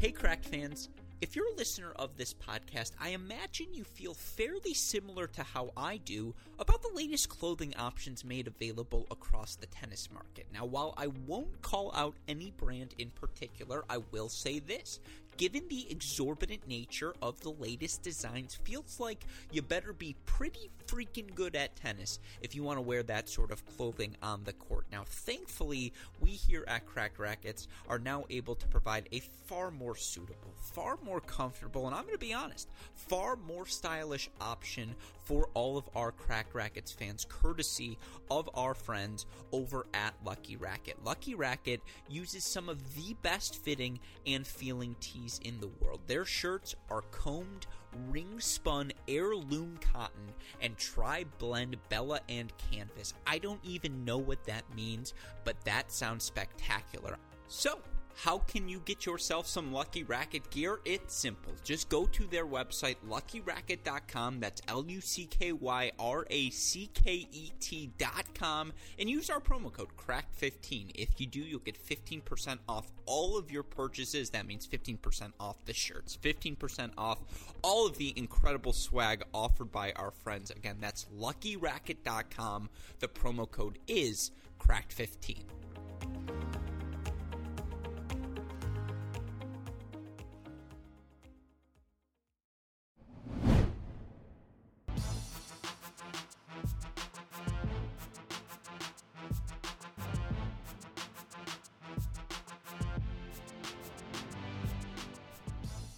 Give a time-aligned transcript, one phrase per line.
[0.00, 0.90] Hey, Cracked fans.
[1.20, 5.72] If you're a listener of this podcast, I imagine you feel fairly similar to how
[5.76, 10.46] I do about the latest clothing options made available across the tennis market.
[10.54, 15.00] Now, while I won't call out any brand in particular, I will say this.
[15.38, 21.32] Given the exorbitant nature of the latest designs, feels like you better be pretty freaking
[21.32, 24.86] good at tennis if you want to wear that sort of clothing on the court.
[24.90, 29.94] Now, thankfully, we here at Cracked Racquets are now able to provide a far more
[29.94, 34.96] suitable, far more comfortable, and I'm going to be honest, far more stylish option
[35.28, 37.98] for all of our Cracked Racquets fans, courtesy
[38.30, 41.04] of our friends over at Lucky Racket.
[41.04, 46.00] Lucky Racket uses some of the best fitting and feeling tees in the world.
[46.06, 47.66] Their shirts are combed,
[48.08, 53.12] ring spun heirloom cotton and tri blend Bella and canvas.
[53.26, 55.12] I don't even know what that means,
[55.44, 57.18] but that sounds spectacular.
[57.48, 57.80] So,
[58.22, 60.80] how can you get yourself some Lucky Racket gear?
[60.84, 61.52] It's simple.
[61.62, 64.40] Just go to their website, luckyracket.com.
[64.40, 68.72] That's L U C K Y R A C K E T.com.
[68.98, 70.90] And use our promo code CRACKED15.
[70.96, 74.30] If you do, you'll get 15% off all of your purchases.
[74.30, 77.20] That means 15% off the shirts, 15% off
[77.62, 80.50] all of the incredible swag offered by our friends.
[80.50, 82.68] Again, that's luckyracket.com.
[82.98, 86.47] The promo code is CRACKED15.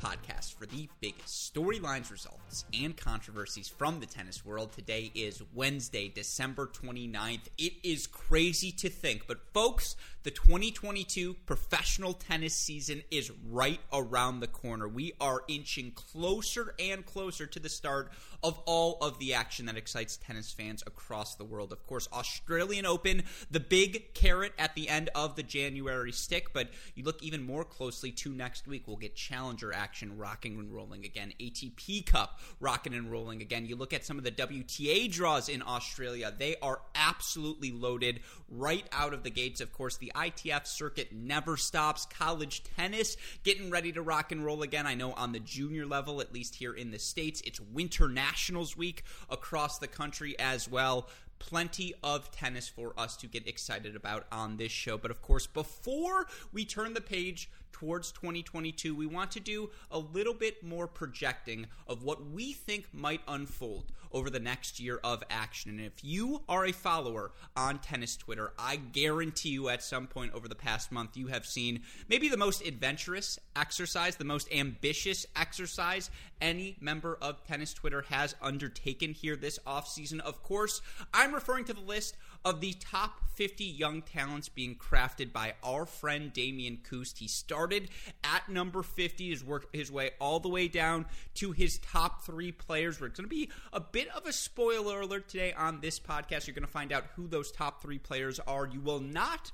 [0.00, 4.72] podcast for the biggest storylines, results, and controversies from the tennis world.
[4.72, 7.48] Today is Wednesday, December 29th.
[7.58, 14.40] It is crazy to think, but folks, the 2022 professional tennis season is right around
[14.40, 14.88] the corner.
[14.88, 18.10] We are inching closer and closer to the start
[18.42, 21.72] of all of the action that excites tennis fans across the world.
[21.72, 26.68] Of course, Australian Open, the big carrot at the end of the January stick, but
[26.94, 31.04] you look even more closely to next week, we'll get challenger action rocking and rolling
[31.04, 33.66] again, ATP Cup rocking and rolling again.
[33.66, 38.86] You look at some of the WTA draws in Australia, they are absolutely loaded right
[38.92, 39.60] out of the gates.
[39.60, 42.06] Of course, the ITF circuit never stops.
[42.06, 44.86] College tennis getting ready to rock and roll again.
[44.86, 48.76] I know on the junior level, at least here in the States, it's winter nationals
[48.76, 51.08] week across the country as well
[51.40, 54.96] plenty of tennis for us to get excited about on this show.
[54.96, 59.98] But of course, before we turn the page towards 2022, we want to do a
[59.98, 65.22] little bit more projecting of what we think might unfold over the next year of
[65.30, 65.70] action.
[65.70, 70.34] And if you are a follower on tennis Twitter, I guarantee you at some point
[70.34, 75.26] over the past month, you have seen maybe the most adventurous exercise, the most ambitious
[75.36, 80.20] exercise any member of tennis Twitter has undertaken here this offseason.
[80.20, 80.80] Of course,
[81.12, 85.86] I'm referring to the list of the top 50 young talents being crafted by our
[85.86, 87.18] friend Damian Kust.
[87.18, 87.88] He started
[88.24, 92.52] at number 50, has worked his way all the way down to his top three
[92.52, 93.00] players.
[93.00, 96.46] We're going to be a bit of a spoiler alert today on this podcast.
[96.46, 98.66] You're going to find out who those top three players are.
[98.66, 99.52] You will not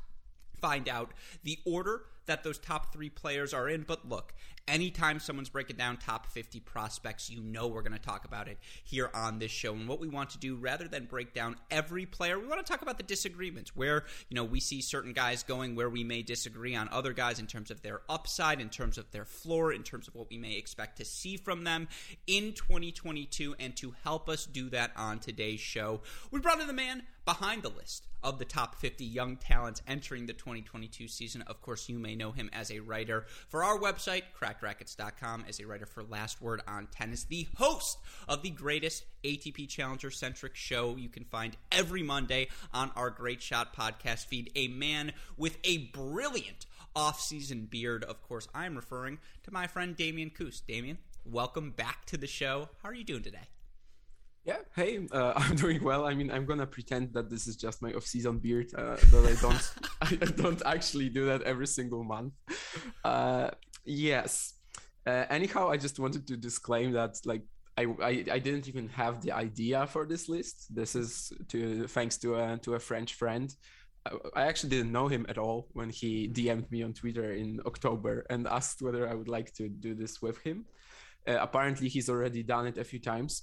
[0.60, 1.12] find out
[1.44, 3.82] the order that those top three players are in.
[3.82, 4.34] But look,
[4.69, 8.59] anytime someone's breaking down top 50 prospects, you know we're going to talk about it
[8.84, 9.72] here on this show.
[9.75, 12.71] And what we want to do, rather than break down every player, we want to
[12.71, 16.22] talk about the disagreements where, you know, we see certain guys going where we may
[16.22, 19.82] disagree on other guys in terms of their upside, in terms of their floor, in
[19.82, 21.88] terms of what we may expect to see from them
[22.27, 23.54] in 2022.
[23.59, 26.00] And to help us do that on today's show,
[26.31, 30.26] we brought in the man behind the list of the top 50 young talents entering
[30.26, 31.42] the 2022 season.
[31.42, 35.66] Of course, you may know him as a writer for our website, crackedracquets.com, as a
[35.66, 37.98] writer for Last Word on Tennis, the host
[38.28, 43.42] of the greatest ATP Challenger centric show you can find every Monday on our Great
[43.42, 44.50] Shot podcast feed.
[44.54, 48.04] A man with a brilliant off-season beard.
[48.04, 50.66] Of course, I'm referring to my friend Damian Kust.
[50.66, 52.68] Damian, welcome back to the show.
[52.83, 53.48] How are you doing today?
[54.47, 56.07] Yeah, hey, uh, I'm doing well.
[56.07, 58.72] I mean, I'm gonna pretend that this is just my off-season beard.
[58.75, 62.33] Uh, that I don't, I don't actually do that every single month.
[63.04, 63.51] Uh,
[63.84, 64.54] yes.
[65.04, 67.43] Uh, anyhow, I just wanted to disclaim that, like,
[67.77, 70.75] I, I, I didn't even have the idea for this list.
[70.75, 73.54] This is to thanks to a to a French friend.
[74.34, 78.25] I actually didn't know him at all when he DM'd me on Twitter in October
[78.31, 80.66] and asked whether I would like to do this with him.
[81.28, 83.43] Uh, apparently, he's already done it a few times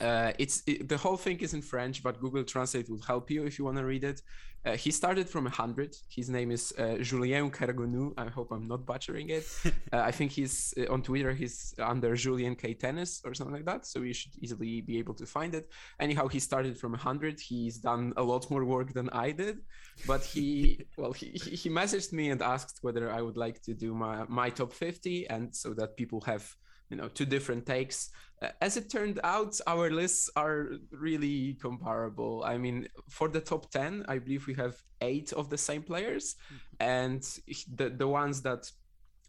[0.00, 3.44] Uh, it's it, the whole thing is in French, but Google Translate will help you
[3.44, 4.22] if you want to read it.
[4.66, 5.96] Uh, he started from 100.
[6.08, 8.12] His name is uh, Julien Kergonu.
[8.18, 9.46] I hope I'm not butchering it.
[9.92, 11.32] Uh, I think he's uh, on Twitter.
[11.32, 13.86] He's under Julien K Tennis or something like that.
[13.86, 15.70] So you should easily be able to find it.
[16.00, 17.38] Anyhow, he started from 100.
[17.38, 19.58] He's done a lot more work than I did,
[20.06, 21.28] but he well he
[21.62, 25.28] he messaged me and asked whether I would like to do my my top 50,
[25.28, 26.44] and so that people have
[26.90, 28.10] you know two different takes
[28.60, 32.42] as it turned out our lists are really comparable.
[32.44, 36.36] I mean for the top 10 i believe we have eight of the same players.
[36.46, 36.76] Mm-hmm.
[36.80, 37.22] and
[37.74, 38.70] the the ones that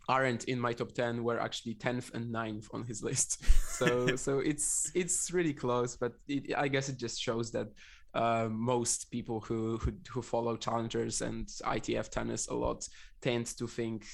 [0.10, 3.44] aren't in my top 10 were actually 10th and 9th on his list.
[3.78, 7.68] So so it's it's really close but it, i guess it just shows that
[8.14, 12.88] uh, most people who, who who follow challengers and itf tennis a lot
[13.22, 14.08] tend to think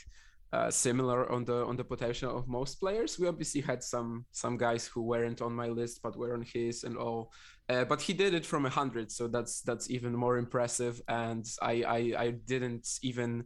[0.54, 3.18] uh, similar on the on the potential of most players.
[3.18, 6.84] We obviously had some some guys who weren't on my list but were on his
[6.84, 7.32] and all.
[7.70, 11.02] Uh, but he did it from a hundred, so that's that's even more impressive.
[11.08, 13.46] And I, I I didn't even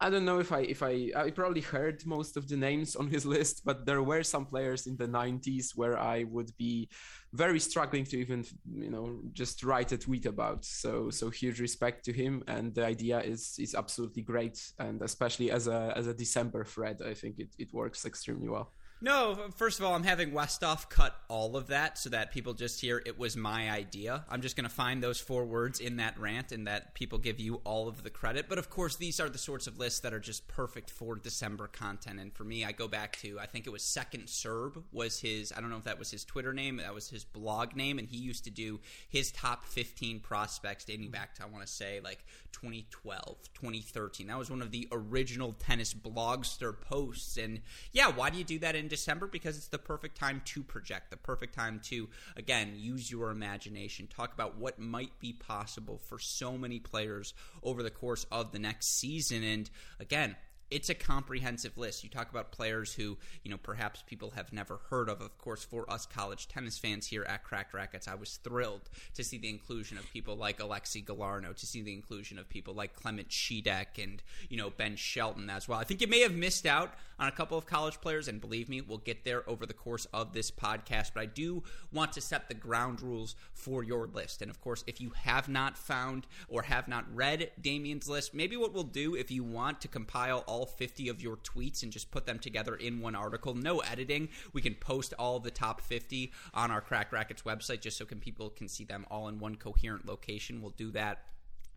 [0.00, 3.08] I don't know if I if I I probably heard most of the names on
[3.08, 6.88] his list, but there were some players in the 90s where I would be
[7.32, 10.64] very struggling to even you know just write a tweet about.
[10.64, 15.50] So so huge respect to him, and the idea is is absolutely great, and especially
[15.50, 18.72] as a as a December thread, I think it it works extremely well.
[19.00, 22.80] No, first of all, I'm having Westoff cut all of that so that people just
[22.80, 24.24] hear it was my idea.
[24.30, 27.38] I'm just going to find those four words in that rant and that people give
[27.38, 28.46] you all of the credit.
[28.48, 31.66] But of course, these are the sorts of lists that are just perfect for December
[31.66, 32.18] content.
[32.18, 35.52] And for me, I go back to I think it was Second Serb was his.
[35.54, 38.08] I don't know if that was his Twitter name, that was his blog name, and
[38.08, 42.00] he used to do his top 15 prospects dating back to I want to say
[42.02, 44.28] like 2012, 2013.
[44.28, 47.36] That was one of the original tennis blogster posts.
[47.36, 47.60] And
[47.92, 51.10] yeah, why do you do that in December because it's the perfect time to project,
[51.10, 56.18] the perfect time to, again, use your imagination, talk about what might be possible for
[56.18, 59.42] so many players over the course of the next season.
[59.42, 59.70] And
[60.00, 60.36] again,
[60.70, 62.02] it's a comprehensive list.
[62.02, 65.20] You talk about players who, you know, perhaps people have never heard of.
[65.20, 69.24] Of course, for us college tennis fans here at Cracked Racquets, I was thrilled to
[69.24, 72.94] see the inclusion of people like Alexis Galarneau, to see the inclusion of people like
[72.94, 75.78] Clement Chidekh and, you know, Ben Shelton as well.
[75.78, 78.68] I think you may have missed out on a couple of college players, and believe
[78.68, 81.12] me, we'll get there over the course of this podcast.
[81.14, 81.62] But I do
[81.92, 84.42] want to set the ground rules for your list.
[84.42, 88.56] And of course, if you have not found or have not read Damian's list, maybe
[88.56, 91.90] what we'll do if you want to compile all all 50 of your tweets and
[91.90, 93.54] just put them together in one article.
[93.54, 94.28] No editing.
[94.52, 98.20] We can post all the top 50 on our Cracked Racquets website just so can
[98.20, 100.62] people can see them all in one coherent location.
[100.62, 101.22] We'll do that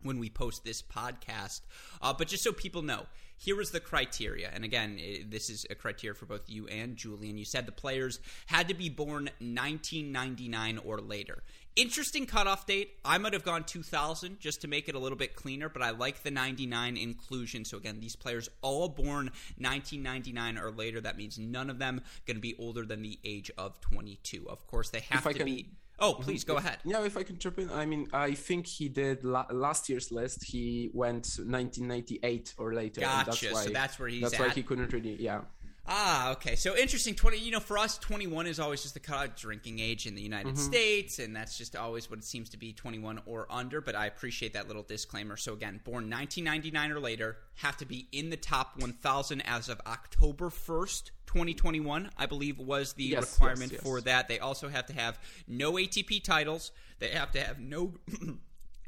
[0.04, 1.62] when we post this podcast.
[2.00, 4.48] Uh, but just so people know, here is the criteria.
[4.54, 7.36] And again, this is a criteria for both you and Julien.
[7.36, 11.42] You said the players had to be born 1999 or later.
[11.78, 12.98] Interesting cutoff date.
[13.04, 15.90] I might have gone 2000 just to make it a little bit cleaner, but I
[15.90, 17.64] like the 99 inclusion.
[17.64, 21.00] So again, these players all born 1999 or later.
[21.00, 24.48] That means none of them going to be older than the age of 22.
[24.48, 25.46] Of course, they have to can...
[25.46, 25.68] be
[26.00, 26.78] Oh, please go if, ahead.
[26.84, 30.12] Yeah, if I can jump in, I mean, I think he did la- last year's
[30.12, 30.44] list.
[30.44, 33.00] He went 1998 or later.
[33.00, 33.30] Gotcha.
[33.30, 34.22] That's why, so that's where he's.
[34.22, 34.40] That's at.
[34.40, 35.16] why he couldn't really.
[35.20, 35.40] Yeah.
[35.90, 36.54] Ah, okay.
[36.54, 37.14] So interesting.
[37.14, 37.38] Twenty.
[37.38, 40.54] You know, for us, twenty-one is always just the cut drinking age in the United
[40.54, 40.62] mm-hmm.
[40.62, 43.80] States, and that's just always what it seems to be: twenty-one or under.
[43.80, 45.36] But I appreciate that little disclaimer.
[45.38, 49.40] So again, born nineteen ninety-nine or later, have to be in the top one thousand
[49.42, 53.82] as of October first, 2021, I believe was the yes, requirement yes, yes.
[53.82, 54.28] for that.
[54.28, 56.72] They also have to have no ATP titles.
[56.98, 57.94] They have to have no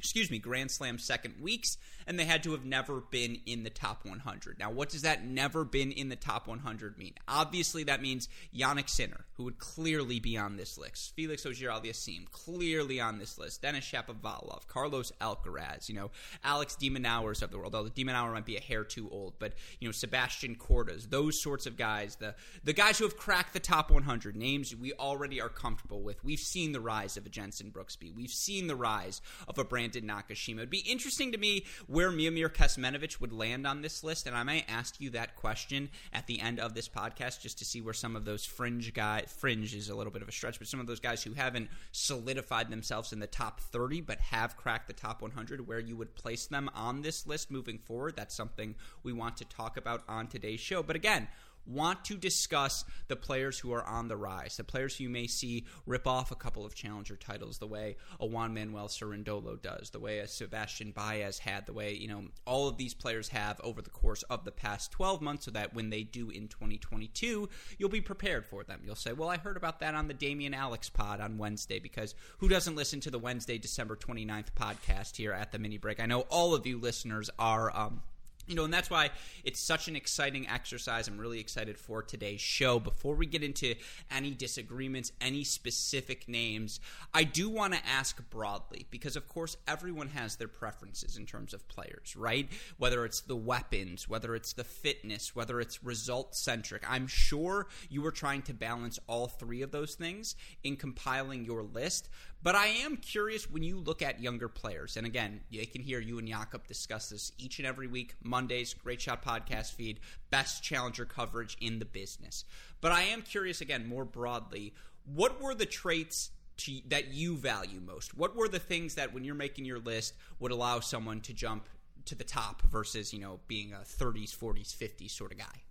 [0.01, 1.77] excuse me, Grand Slam second weeks,
[2.07, 4.57] and they had to have never been in the top 100.
[4.57, 7.13] Now, what does that never been in the top 100 mean?
[7.27, 12.99] Obviously, that means Jannik Sinner, who would clearly be on this list, Felix Auger-Aliassime, clearly
[12.99, 16.09] on this list, Denis Shapovalov, Carlos Alcaraz, you know,
[16.43, 19.35] Alex de Minaurs of the world, although de Minaur might be a hair too old,
[19.37, 23.53] but, you know, Sebastian Kordas, those sorts of guys, the, the guys who have cracked
[23.53, 26.23] the top 100, names we already are comfortable with.
[26.23, 28.15] We've seen the rise of a Jenson Brooksby.
[28.15, 30.57] We've seen the rise of a Brandon Brandon Nakashima.
[30.57, 34.43] It'd be interesting to me where Miomir Kecmanovic would land on this list, and I
[34.43, 37.93] might ask you that question at the end of this podcast just to see where
[37.93, 40.79] some of those fringe guys, fringe is a little bit of a stretch, but some
[40.79, 44.93] of those guys who haven't solidified themselves in the top 30 but have cracked the
[44.93, 48.15] top 100, where you would place them on this list moving forward.
[48.15, 50.83] That's something we want to talk about on today's show.
[50.83, 51.27] But again,
[51.65, 55.27] want to discuss the players who are on the rise, the players who you may
[55.27, 59.89] see rip off a couple of challenger titles the way a Juan Manuel Cerundolo does,
[59.91, 63.59] the way a Sebastian Baez had, the way, you know, all of these players have
[63.63, 67.49] over the course of the past 12 months so that when they do in 2022,
[67.77, 68.81] you'll be prepared for them.
[68.83, 72.15] You'll say, well, I heard about that on the Damian Alex pod on Wednesday because
[72.39, 75.99] who doesn't listen to the Wednesday, December 29th podcast here at the mini break?
[75.99, 77.75] I know all of you listeners are.
[77.75, 78.01] Um,
[78.47, 79.09] you know, and that's why
[79.43, 81.07] it's such an exciting exercise.
[81.07, 82.79] I'm really excited for today's show.
[82.79, 83.75] Before we get into
[84.09, 86.79] any disagreements, any specific names,
[87.13, 91.53] I do want to ask broadly because, of course, everyone has their preferences in terms
[91.53, 92.49] of players, right?
[92.77, 96.83] Whether it's the weapons, whether it's the fitness, whether it's result centric.
[96.89, 101.63] I'm sure you were trying to balance all three of those things in compiling your
[101.63, 102.09] list.
[102.43, 105.99] But I am curious when you look at younger players, and again, you can hear
[105.99, 109.99] you and Jakob discuss this each and every week, Mondays, Great Shot podcast feed,
[110.31, 112.45] best challenger coverage in the business.
[112.81, 114.73] But I am curious again, more broadly,
[115.05, 118.17] what were the traits to, that you value most?
[118.17, 121.69] What were the things that when you're making your list would allow someone to jump
[122.05, 125.61] to the top versus, you know, being a 30s, 40s, 50s sort of guy?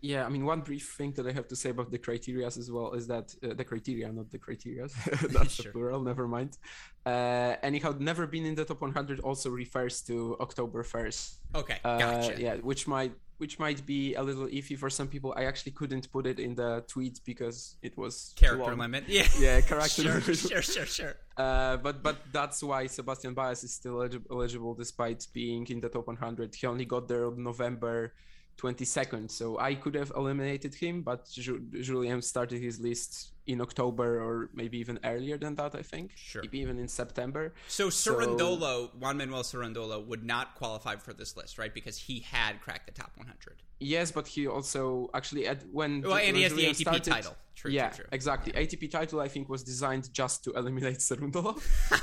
[0.00, 2.70] Yeah i mean one brief thing that i have to say about the criteria as
[2.70, 4.86] well is that uh, the criteria not the criteria
[5.30, 5.64] that's sure.
[5.64, 6.58] the plural never mind.
[7.06, 12.34] Uh, anyhow never been in the top 100 also refers to october 1st okay gotcha.
[12.34, 15.32] Uh, yeah which might which might be a little iffy for some people.
[15.36, 19.26] I actually couldn't put it in the tweet because it was character limit yeah.
[19.38, 20.36] Yeah character sure, limit.
[20.36, 21.14] sure sure sure.
[21.36, 26.08] Uh, but but that's why sebastian baez is still eligible despite being in the top
[26.08, 28.12] 100 he only got there on november
[28.58, 29.30] 22nd.
[29.30, 34.78] So I could have eliminated him, but Julien started his list in October or maybe
[34.78, 36.12] even earlier than that, I think.
[36.16, 36.42] Sure.
[36.42, 37.54] Maybe even in September.
[37.68, 41.72] So Cerundolo, so, Juan Manuel Cerundolo, would not qualify for this list, right?
[41.72, 43.62] Because he had cracked the top 100.
[43.80, 47.36] Yes, but he also actually at when well, and he has the ATP started, title.
[47.54, 48.06] True, yeah, true, true.
[48.12, 48.52] exactly.
[48.54, 48.62] Yeah.
[48.62, 51.60] ATP title I think was designed just to eliminate Cerundolo,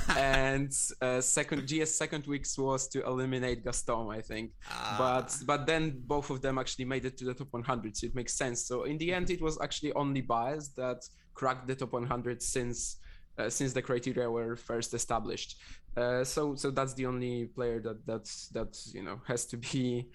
[0.17, 4.51] and uh, second GS second weeks was to eliminate Gaston, I think.
[4.69, 4.95] Ah.
[4.97, 8.15] But but then both of them actually made it to the top 100, so it
[8.15, 8.65] makes sense.
[8.65, 11.03] So in the end, it was actually only Baez that
[11.33, 12.97] cracked the top 100 since
[13.37, 15.57] uh, since the criteria were first established.
[15.97, 20.07] Uh, so so that's the only player that that's that you know has to be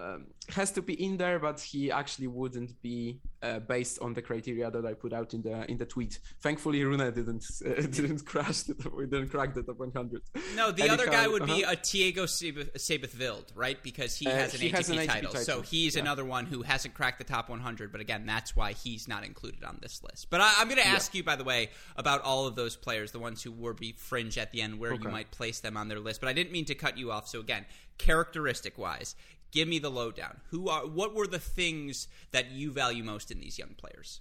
[0.00, 4.22] um, has to be in there, but he actually wouldn't be uh, based on the
[4.22, 6.18] criteria that I put out in the in the tweet.
[6.40, 10.22] Thankfully, Rune didn't uh, didn't crash the top, didn't crack the top 100.
[10.56, 11.56] No, the other guy would uh-huh.
[11.56, 13.82] be a Thiago Seyboth Wild, right?
[13.82, 15.32] Because he has an, Uh, he ATP, has an ATP title.
[15.32, 15.44] title.
[15.44, 16.02] so he's Yeah.
[16.02, 17.92] another one who hasn't cracked the top 100.
[17.92, 20.28] But again, that's why he's not included on this list.
[20.30, 23.12] But I, I'm going to ask you, by the way, about all of those players,
[23.12, 25.88] the ones who were be fringe at the end, where you might place them on
[25.88, 26.20] their list.
[26.20, 27.28] But I didn't mean to cut you off.
[27.28, 27.66] So again,
[27.98, 29.14] characteristic wise.
[29.50, 30.40] Give me the lowdown.
[30.50, 30.86] Who are?
[30.86, 34.20] What were the things that you value most in these young players?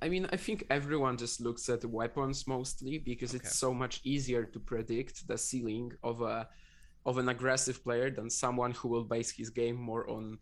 [0.00, 3.38] I mean, I think everyone just looks at weapons mostly because Okay.
[3.38, 6.48] it's so much easier to predict the ceiling of a
[7.06, 10.38] of an aggressive player than someone who will base his game more on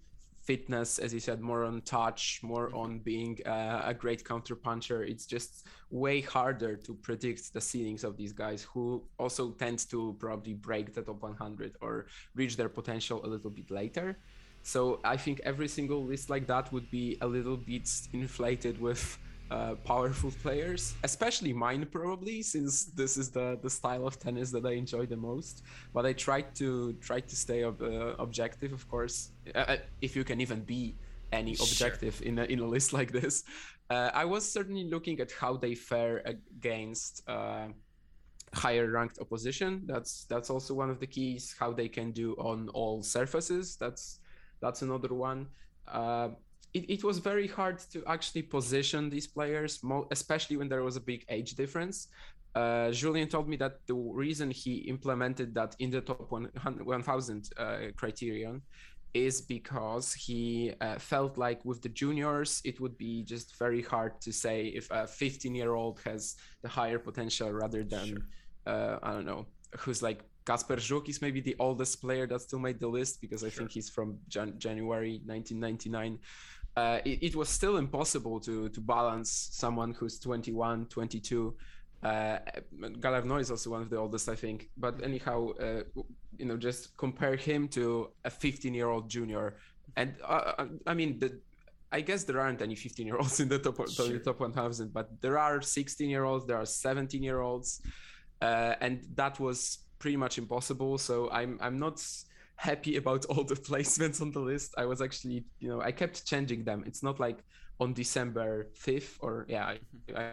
[0.52, 2.82] fitness, as you said, more on touch, more Mm-hmm.
[2.84, 5.00] on being uh, a great counter puncher.
[5.12, 5.52] It's just
[5.90, 8.84] way harder to predict the ceilings of these guys who
[9.22, 12.06] also tend to probably break the top 100 or
[12.40, 14.08] reach their potential a little bit later.
[14.62, 14.80] So
[15.14, 19.02] I think every single list like that would be a little bit inflated with
[19.52, 24.64] uh, powerful players, especially mine probably, since this is the the style of tennis that
[24.72, 25.54] I enjoy the most.
[25.94, 26.68] But I tried to
[27.08, 29.16] try to stay ob- uh, objective, of course,
[29.54, 30.82] uh, if you can even be
[31.40, 31.66] any Sure.
[31.66, 33.44] objective in a, in a list like this.
[33.90, 37.22] Uh, I was certainly looking at how they fare against.
[37.28, 37.68] Uh,
[38.54, 42.68] higher ranked opposition that's that's also one of the keys how they can do on
[42.80, 44.18] all surfaces that's
[44.60, 45.48] that's another one
[45.88, 46.28] uh,
[46.74, 50.96] it, it was very hard to actually position these players mo- especially when there was
[50.96, 52.08] a big age difference
[52.54, 57.50] uh, Julien told me that the reason he implemented that in the top 100 1000
[57.56, 58.60] uh, criterion
[59.14, 64.18] is because he uh, felt like with the juniors it would be just very hard
[64.20, 68.18] to say if a 15 year old has the higher potential rather than Sure.
[68.66, 69.46] uh, I don't know
[69.78, 73.44] who's like Kacper Żuk is maybe the oldest player that still made the list because
[73.44, 73.58] I Sure.
[73.58, 76.18] think he's from Jan- January 1999.
[76.76, 81.54] Uh, it, it was still impossible to to balance someone who's 21, 22.
[82.02, 82.38] Uh,
[83.38, 84.68] is also one of the oldest, I think.
[84.76, 85.82] But anyhow, uh,
[86.38, 89.56] you know, just compare him to a 15 year old junior.
[89.96, 91.38] And uh, uh, I mean, the,
[91.92, 94.08] I guess there aren't any 15 year olds in the top, Sure.
[94.08, 97.82] the top 1000, but there are 16 year olds, there are 17 year olds.
[98.40, 100.98] Uh, and that was pretty much impossible.
[100.98, 102.02] So I'm, I'm not
[102.62, 104.74] happy about all the placements on the list.
[104.78, 106.84] I was actually, you know, I kept changing them.
[106.86, 107.38] It's not like
[107.80, 110.16] on December 5th or yeah, I, mm-hmm.
[110.18, 110.26] I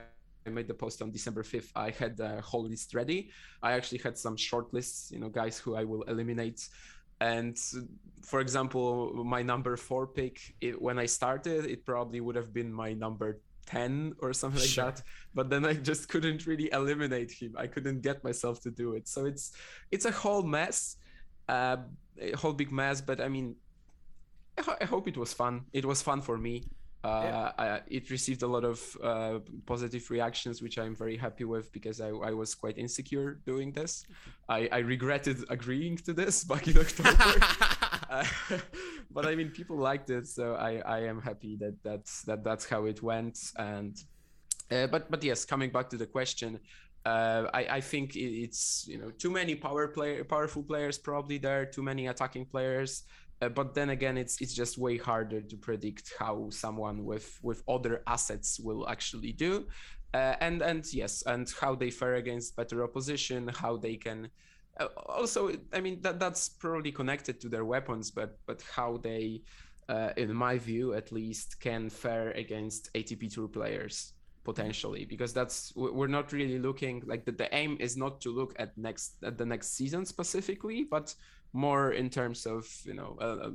[0.45, 1.69] I made the post on December 5th.
[1.75, 3.19] I had the whole list ready.
[3.62, 6.62] I actually had some short lists, you know, guys who I will eliminate.
[7.19, 7.55] And
[8.31, 8.89] for example,
[9.36, 13.41] my number four pick, it, when I started, it probably would have been my number
[13.65, 14.86] 10 or something like sure.
[14.86, 15.03] that
[15.36, 19.07] but then i just couldn't really eliminate him i couldn't get myself to do it
[19.07, 19.45] so it's
[19.91, 20.98] it's a whole mess
[21.50, 23.56] a whole big mess but i mean
[24.58, 26.63] I, I hope it was fun it was fun for me
[27.01, 27.51] uh, yeah.
[27.58, 32.01] I, it received a lot of uh, positive reactions, which I'm very happy with because
[32.01, 34.06] I, I was quite insecure doing this.
[34.50, 37.36] I, I regretted agreeing to this back in October,
[38.10, 38.25] uh,
[39.12, 42.68] but I mean people liked it, so I, I am happy that that's that that's
[42.68, 43.39] how it went.
[43.56, 43.96] And
[44.70, 46.60] uh, but but yes, coming back to the question,
[47.06, 51.65] uh, I, I think it's you know too many power player powerful players probably there,
[51.65, 53.03] too many attacking players.
[53.41, 57.63] Uh, but then again, it's it's just way harder to predict how someone with with
[57.70, 59.65] other assets will actually do,
[60.13, 64.29] uh, and and yes, and how they fare against better opposition, how they can.
[64.77, 69.41] Uh, also, I mean that that's probably connected to their weapons, but but how they,
[69.88, 75.74] uh, in my view at least, can fare against ATP Tour players potentially because that's
[75.75, 79.38] we're not really looking like the, the aim is not to look at next at
[79.38, 81.13] the next season specifically but
[81.53, 83.51] more in terms of you know a,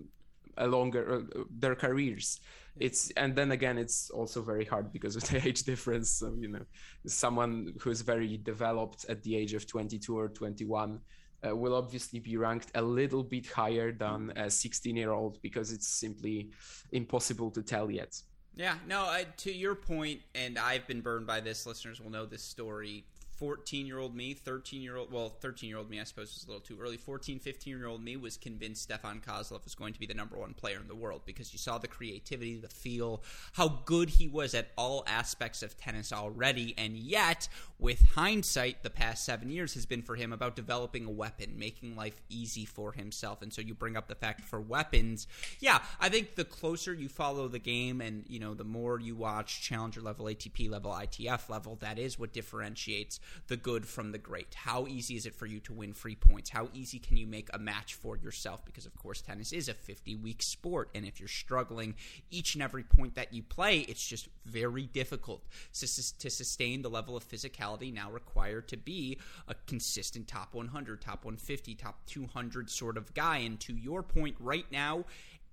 [0.58, 2.40] a longer uh, their careers.
[2.78, 6.10] It's and then again it's also very hard because of the age difference.
[6.10, 6.64] So you know
[7.06, 10.98] someone who's very developed at the age of 22 or 21
[11.46, 15.72] uh, will obviously be ranked a little bit higher than a 16 year old because
[15.72, 16.50] it's simply
[16.92, 18.20] impossible to tell yet
[18.56, 22.26] yeah no uh, to your point and i've been burned by this listeners will know
[22.26, 23.04] this story
[23.38, 26.44] 14 year old me, 13 year old, well, 13 year old me, I suppose was
[26.44, 26.96] a little too early.
[26.96, 30.36] 14, 15 year old me was convinced Stefan Kozlov was going to be the number
[30.36, 33.22] one player in the world because you saw the creativity, the feel,
[33.52, 36.74] how good he was at all aspects of tennis already.
[36.78, 37.48] And yet,
[37.78, 41.96] with hindsight, the past seven years has been for him about developing a weapon, making
[41.96, 43.42] life easy for himself.
[43.42, 45.26] And so you bring up the fact for weapons.
[45.60, 49.16] Yeah, I think the closer you follow the game and, you know, the more you
[49.16, 54.18] watch challenger level, ATP level, ITF level, that is what differentiates the good from the
[54.18, 54.54] great.
[54.54, 56.50] How easy is it for you to win free points?
[56.50, 58.64] How easy can you make a match for yourself?
[58.64, 60.90] Because, of course, tennis is a 50 week sport.
[60.94, 61.94] And if you're struggling
[62.30, 65.86] each and every point that you play, it's just very difficult to,
[66.30, 71.74] sustain the level of physicality now required to be a consistent top 100, top 150,
[71.74, 73.38] top 200 sort of guy.
[73.38, 75.04] And to your point right now,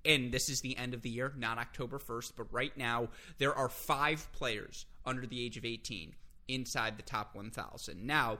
[0.03, 3.53] and this is the end of the year, not October 1st, but right now, there
[3.53, 6.13] are five players under the age of 18
[6.47, 8.05] inside the top 1,000.
[8.05, 8.39] Now,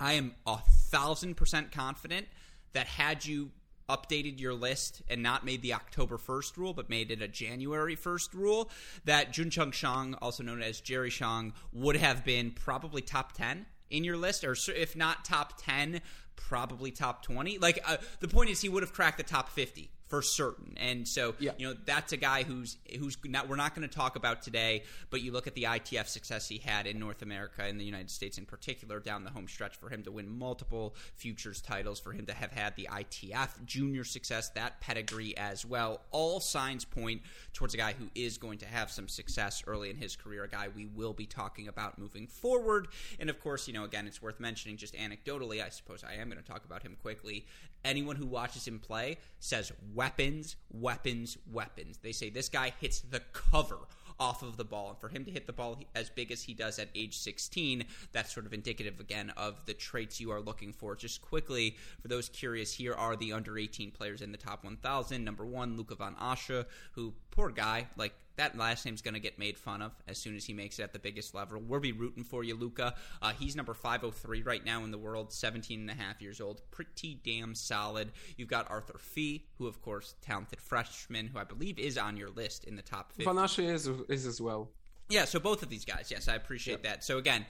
[0.00, 0.58] I am a
[0.90, 2.26] thousand percent confident
[2.72, 3.50] that had you
[3.88, 7.96] updated your list and not made the October 1st rule, but made it a January
[7.96, 8.70] 1st rule,
[9.04, 14.04] that Juncheng Shang, also known as Jerry Shang, would have been probably top 10 in
[14.04, 16.00] your list, or if not top 10,
[16.36, 17.58] probably top 20.
[17.58, 20.74] Like, uh, the point is, he would have cracked the top 50 for certain.
[20.76, 21.52] And so, yeah.
[21.56, 24.82] you know, that's a guy who's who's not we're not going to talk about today,
[25.08, 28.10] but you look at the ITF success he had in North America in the United
[28.10, 32.12] States in particular down the home stretch for him to win multiple futures titles, for
[32.12, 36.02] him to have had the ITF junior success, that pedigree as well.
[36.10, 37.22] All signs point
[37.54, 40.48] towards a guy who is going to have some success early in his career, a
[40.48, 42.88] guy we will be talking about moving forward.
[43.18, 46.28] And of course, you know, again, it's worth mentioning just anecdotally, I suppose I am
[46.28, 47.46] going to talk about him quickly.
[47.84, 51.98] Anyone who watches him play says, weapons, weapons, weapons.
[52.02, 53.78] They say this guy hits the cover
[54.20, 54.90] off of the ball.
[54.90, 57.84] And for him to hit the ball as big as he does at age 16,
[58.12, 60.94] that's sort of indicative again of the traits you are looking for.
[60.94, 65.24] Just quickly, for those curious, here are the under 18 players in the top 1,000.
[65.24, 69.38] Number one, Luca Van Assche, who, poor guy, like that last name's going to get
[69.38, 71.60] made fun of as soon as he makes it at the biggest level.
[71.60, 72.94] We'll be rooting for you, Luca.
[73.20, 76.62] Uh, he's number 503 right now in the world, 17 and a half years old.
[76.70, 78.12] Pretty damn solid.
[78.36, 82.30] You've got Arthur Fils, who, of course, talented freshman, who I believe is on your
[82.30, 83.24] list in the top 50.
[83.24, 84.70] Van is, is as well.
[85.08, 86.82] Yeah, so both of these guys, yes, I appreciate yep.
[86.84, 87.04] that.
[87.04, 87.44] So again,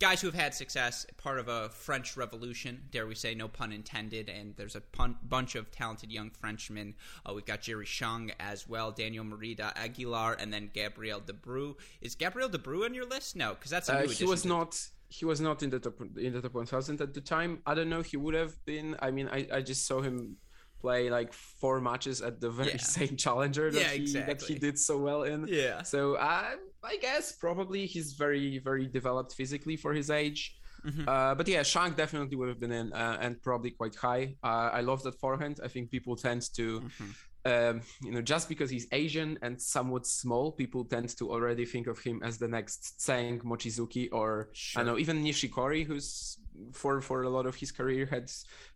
[0.00, 3.70] guys who have had success, part of a French Revolution, dare we say, no pun
[3.70, 4.28] intended.
[4.28, 6.94] And there's a pun- bunch of talented young Frenchmen.
[7.24, 11.76] Uh, we've got Jerry Shang as well, Daniel Merida Aguilar, and then Gabriel Debru.
[12.00, 13.36] Is Gabriel Debru on your list?
[13.36, 14.80] No, because that's a uh, new He was not.
[15.12, 17.62] He was not in the top in the top 1000 at the time.
[17.66, 18.00] I don't know.
[18.00, 18.96] He would have been.
[19.00, 20.36] I mean, I, I just saw him
[20.80, 22.76] play like four matches at the very yeah.
[22.98, 24.34] same challenger that, yeah, he, exactly.
[24.34, 25.46] that he did so well in.
[25.48, 25.82] Yeah.
[25.82, 30.56] So I I guess probably he's very very developed physically for his age.
[30.86, 31.08] Mm-hmm.
[31.08, 34.36] Uh, but yeah, Shang definitely would have been in uh, and probably quite high.
[34.42, 35.60] Uh, I love that forehand.
[35.62, 36.80] I think people tend to.
[36.80, 37.10] Mm-hmm.
[37.46, 41.86] Um, you know, just because he's Asian and somewhat small, people tend to already think
[41.86, 44.82] of him as the next Tseng, Mochizuki, or sure.
[44.82, 46.36] I know even Nishikori, who's
[46.72, 48.30] for for a lot of his career had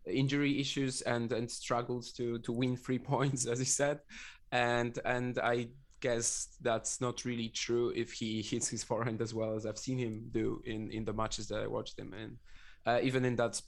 [0.07, 3.99] injury issues and and struggled to to win three points, as he said,
[4.51, 5.67] and and I
[5.99, 9.99] guess that's not really true if he hits his forehand as well as I've seen
[9.99, 12.37] him do in in the matches that I watched him in.
[12.85, 13.61] Uh, even in that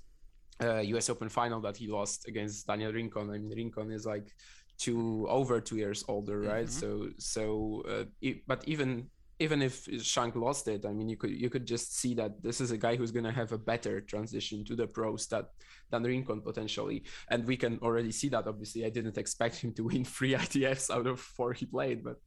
[0.62, 1.10] uh, U.S.
[1.10, 3.30] Open final that he lost against Daniel Rincon.
[3.30, 4.36] I mean, Rincon is like
[4.78, 6.68] two over two years older, right?
[6.68, 6.80] Mm-hmm.
[6.80, 9.10] So so, uh, it, but even
[9.40, 12.60] even if Shang lost it, I mean, you could you could just see that this
[12.60, 15.50] is a guy who's going to have a better transition to the pros that
[15.92, 18.48] than Rincon potentially, and we can already see that.
[18.48, 22.18] Obviously, I didn't expect him to win three ITFs out of four he played, but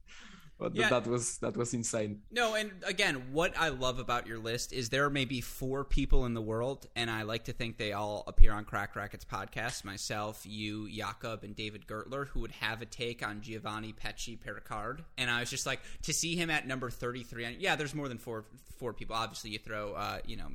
[0.61, 0.89] but yeah.
[0.89, 2.21] that was that was insane.
[2.31, 6.25] No, and again, what I love about your list is there may be four people
[6.27, 9.83] in the world, and I like to think they all appear on Cracked Racquets podcast.
[9.83, 14.99] Myself, you, Jakob, and David Gertler, who would have a take on Giovanni Mpetshi Perricard,
[15.17, 17.57] and I was just like to see him at number thirty three.
[17.59, 18.45] Yeah, there's more than four
[18.77, 19.15] four people.
[19.15, 20.47] Obviously, you throw, uh, you know,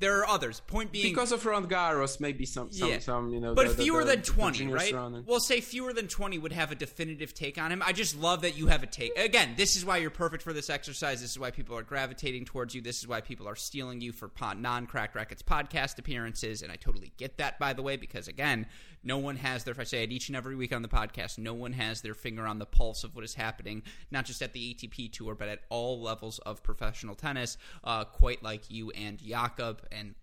[0.00, 0.60] there are others.
[0.66, 2.98] Point being, because of Roland Garros, maybe some, some, yeah.
[2.98, 4.94] some you know, but the, fewer the, than twenty, right?
[5.26, 7.82] We'll say fewer than twenty would have a definitive take on him.
[7.84, 9.16] I just love that you have a take.
[9.18, 11.20] Again, this is why you're perfect for this exercise.
[11.20, 12.80] This is why people are gravitating towards you.
[12.80, 16.62] This is why people are stealing you for non Cracked Racquets podcast appearances.
[16.62, 18.66] And I totally get that, by the way, because again,
[19.02, 21.38] no one has their, if I say it each and every week on the podcast,
[21.38, 24.52] no one has their finger on the pulse of what is happening, not just at
[24.52, 29.18] the ATP tour, but at all levels of professional tennis, uh, quite like you and
[29.18, 29.82] Jakob.
[29.92, 30.14] And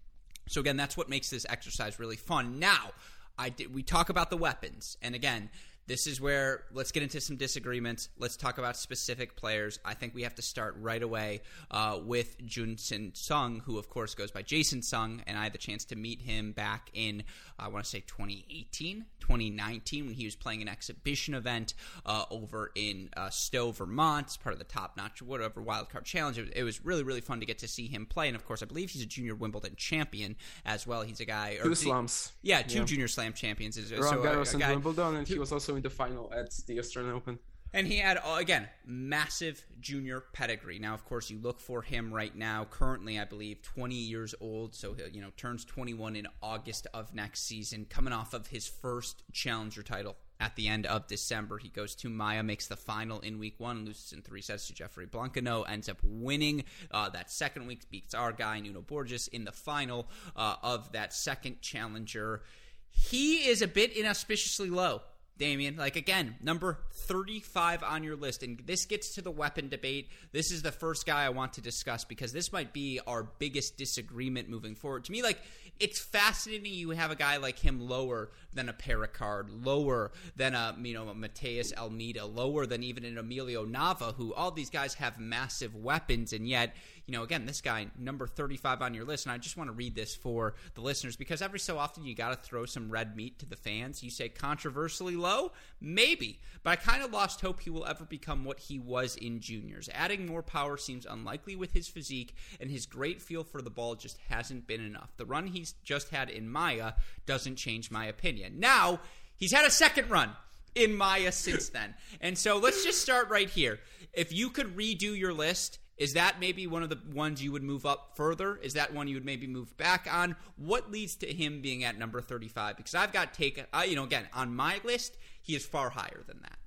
[0.48, 2.60] so, again, that's what makes this exercise really fun.
[2.60, 2.92] Now,
[3.38, 4.98] I did, we talk about the weapons.
[5.02, 5.50] And again,
[5.92, 8.08] this is where let's get into some disagreements.
[8.18, 9.78] Let's talk about specific players.
[9.84, 14.16] I think we have to start right away uh, with Chun-hsin Tseng, who of course
[14.16, 17.24] goes by Jason Tseng, and I had the chance to meet him back in
[17.62, 21.74] I want to say 2018, 2019 when he was playing an exhibition event
[22.06, 24.28] uh, over in uh, Stowe, Vermont.
[24.28, 26.38] It's part of the top notch, whatever wildcard challenge.
[26.38, 28.28] It was, it was, really, really fun to get to see him play.
[28.28, 31.04] And of course, I believe he's a junior Wimbledon champion as well.
[31.04, 31.58] He's a guy.
[31.62, 32.32] Two slams.
[32.42, 32.86] Yeah, two yeah.
[32.86, 33.78] junior slam champions.
[33.92, 37.14] Roland so, Garros and Wimbledon, and he was also in the final at the Australian
[37.14, 37.40] Open.
[37.74, 40.78] And he had, uh, again, massive junior pedigree.
[40.78, 44.76] Now, of course, you look for him right now, currently, I believe, 20 years old.
[44.76, 48.68] So, he, you know, turns 21 in August of next season, coming off of his
[48.68, 51.60] first challenger title at the end of December.
[51.60, 54.74] He goes to Maia, makes the final in week one, loses in three sets to
[54.74, 59.46] Geoffrey Blancaneaux, ends up winning uh, that second week, beats our guy, Nuno Borges, in
[59.46, 62.42] the final uh, of that second challenger.
[62.90, 65.04] He is a bit inauspiciously low
[65.38, 65.76] Damian.
[65.76, 68.44] Like again, number 35 on your list.
[68.44, 70.10] And this gets to the weapon debate.
[70.32, 73.78] This is the first guy I want to discuss because this might be our biggest
[73.78, 75.06] disagreement moving forward.
[75.06, 75.40] To me, like
[75.82, 80.76] it's fascinating you have a guy like him lower than a Perricard, lower than a
[80.82, 84.94] you know a Matheus Almeida, lower than even an Emilio Nava, who all these guys
[84.96, 86.76] have massive weapons, and yet
[87.08, 89.74] you know again this guy number 35 on your list, and I just want to
[89.74, 93.16] read this for the listeners because every so often you got to throw some red
[93.16, 94.04] meat to the fans.
[94.04, 98.46] You say controversially low, maybe, but I kind of lost hope he will ever become
[98.46, 99.90] what he was in juniors.
[99.94, 103.96] Adding more power seems unlikely with his physique, and his great feel for the ball
[103.96, 105.10] just hasn't been enough.
[105.18, 106.94] The run he's just had in Maia
[107.26, 108.60] doesn't change my opinion opinion.
[108.60, 109.00] Now,
[109.36, 110.32] he's had a second run
[110.76, 111.96] in Maia since then.
[112.22, 113.80] And so let's just start right here.
[114.14, 117.64] If you could redo your list, is that maybe one of the ones you would
[117.64, 118.58] move up further?
[118.58, 120.36] Is that one you would maybe move back on?
[120.56, 122.78] What leads to him being at number 35?
[122.78, 126.24] Because I've got take, uh, you know, again, on my list, he is far higher
[126.28, 126.58] than that.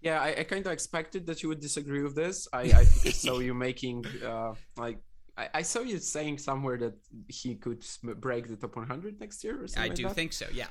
[0.00, 2.46] Yeah, I, I kind of expected that you would disagree with this.
[2.52, 4.98] I, I saw you making uh, like
[5.38, 6.96] I, I, saw you saying somewhere that
[7.28, 7.84] he could
[8.20, 9.62] break the top 100 next year.
[9.62, 10.46] Or something I do like think so.
[10.52, 10.66] Yeah.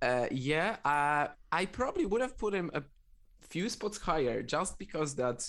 [0.00, 0.76] Uh, yeah.
[0.84, 2.82] Uh, I probably would have put him a
[3.40, 5.48] few spots higher just because that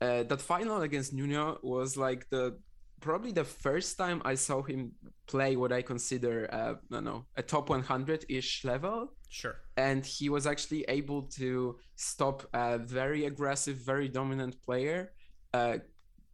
[0.00, 2.58] uh, that final against Nuno was like the
[3.00, 4.92] probably the first time I saw him
[5.26, 9.12] play what I consider, uh, I don't know, a top 100 ish level.
[9.28, 9.56] Sure.
[9.76, 15.12] And he was actually able to stop a very aggressive, very dominant player,
[15.52, 15.78] uh,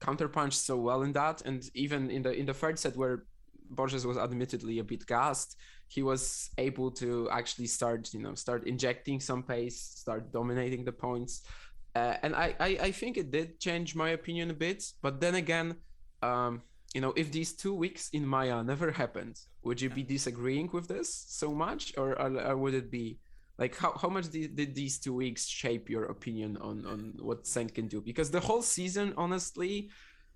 [0.07, 1.37] counterpunched so well in that.
[1.49, 3.17] And even in the in the third set where
[3.71, 5.57] Borges was admittedly a bit gassed,
[5.89, 10.93] he was able to actually start, you know, start injecting some pace, start dominating the
[10.93, 11.43] points.
[11.95, 14.81] Uh, and I, I, I think it did change my opinion a bit.
[15.03, 15.77] But then again,
[16.23, 16.63] um,
[16.95, 20.87] you know, if these two weeks in Maia never happened, would you be disagreeing with
[20.89, 23.19] this so much, or, or, or would it be
[23.59, 27.45] like how, how much did, did these two weeks shape your opinion on on what
[27.45, 29.91] Tseng can do because the whole season honestly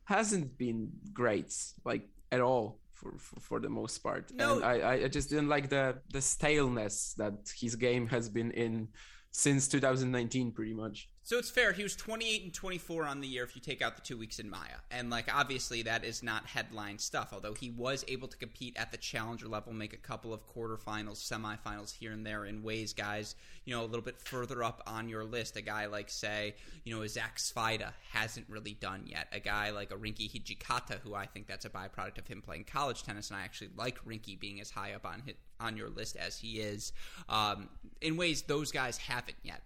[0.04, 4.32] hasn't been great like at all for, for, for the most part.
[4.34, 4.56] No.
[4.56, 8.88] And I, I just didn't like the the staleness that his game has been in
[9.30, 11.08] since 2019 pretty much.
[11.26, 11.72] So it's fair.
[11.72, 14.38] He was 28 and 24 on the year if you take out the two weeks
[14.38, 14.78] in Maia.
[14.92, 18.92] And, like, obviously that is not headline stuff, although he was able to compete at
[18.92, 23.34] the challenger level, make a couple of quarterfinals, semifinals here and there in ways, guys,
[23.64, 25.56] you know, a little bit further up on your list.
[25.56, 29.26] A guy like, say, you know, Zach Svajda hasn't really done yet.
[29.32, 32.66] A guy like a Rinky Hijikata, who I think that's a byproduct of him playing
[32.72, 35.88] college tennis, and I actually like Rinky being as high up on his, on your
[35.88, 36.92] list as he is.
[37.28, 37.68] Um,
[38.00, 39.62] in ways those guys haven't yet.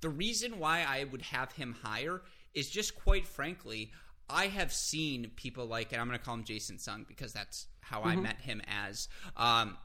[0.00, 2.22] The reason why I would have him higher
[2.54, 3.90] is just quite frankly,
[4.28, 7.66] I have seen people like, and I'm going to call him Jason Tseng because that's
[7.80, 9.08] how I met him as.
[9.36, 9.76] Um,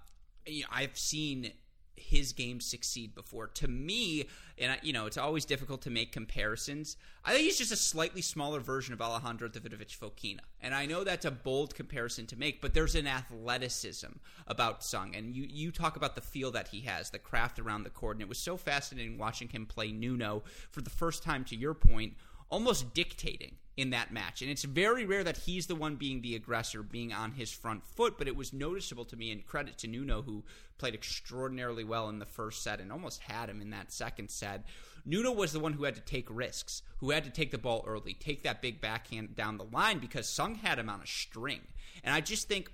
[0.45, 1.51] you know, I've seen
[1.99, 3.47] his game succeed before.
[3.47, 6.97] To me, and I, you know, it's always difficult to make comparisons.
[7.23, 11.03] I think he's just a slightly smaller version of Alejandro Davidovich Fokina, and I know
[11.03, 14.11] that's a bold comparison to make, but there's an athleticism
[14.47, 17.83] about Tseng, and you you talk about the feel that he has, the craft around
[17.83, 21.43] the court, and it was so fascinating watching him play Nuno for the first time.
[21.45, 22.13] To your point,
[22.49, 24.41] almost dictating in that match.
[24.41, 27.85] And it's very rare that he's the one being the aggressor, being on his front
[27.85, 30.43] foot, but it was noticeable to me, and credit to Nuno, who
[30.77, 34.65] played extraordinarily well in the first set and almost had him in that second set.
[35.05, 37.83] Nuno was the one who had to take risks, who had to take the ball
[37.87, 41.61] early, take that big backhand down the line because Tseng had him on a string.
[42.03, 42.71] And I just think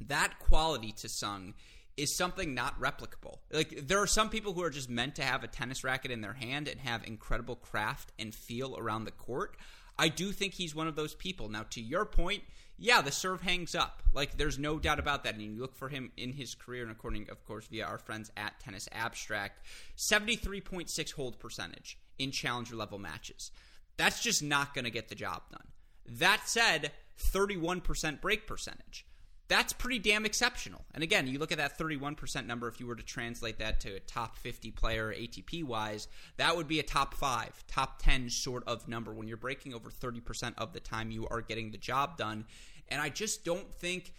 [0.00, 1.54] that quality to Tseng
[1.96, 3.38] is something not replicable.
[3.52, 6.20] Like there are some people who are just meant to have a tennis racket in
[6.20, 9.56] their hand and have incredible craft and feel around the court.
[9.98, 11.48] I do think he's one of those people.
[11.48, 12.42] Now, to your point,
[12.76, 14.02] yeah, the serve hangs up.
[14.12, 15.34] Like, there's no doubt about that.
[15.34, 18.30] And you look for him in his career, and according, of course, via our friends
[18.36, 19.60] at Tennis Abstract,
[19.96, 23.52] 73.6 hold percentage in challenger level matches.
[23.96, 25.68] That's just not going to get the job done.
[26.06, 29.06] That said, 31% break percentage.
[29.46, 30.84] That's pretty damn exceptional.
[30.94, 33.96] And again, you look at that 31% number, if you were to translate that to
[33.96, 38.64] a top 50 player ATP wise, that would be a top five, top 10 sort
[38.66, 42.16] of number when you're breaking over 30% of the time you are getting the job
[42.16, 42.46] done.
[42.88, 44.14] And I just don't think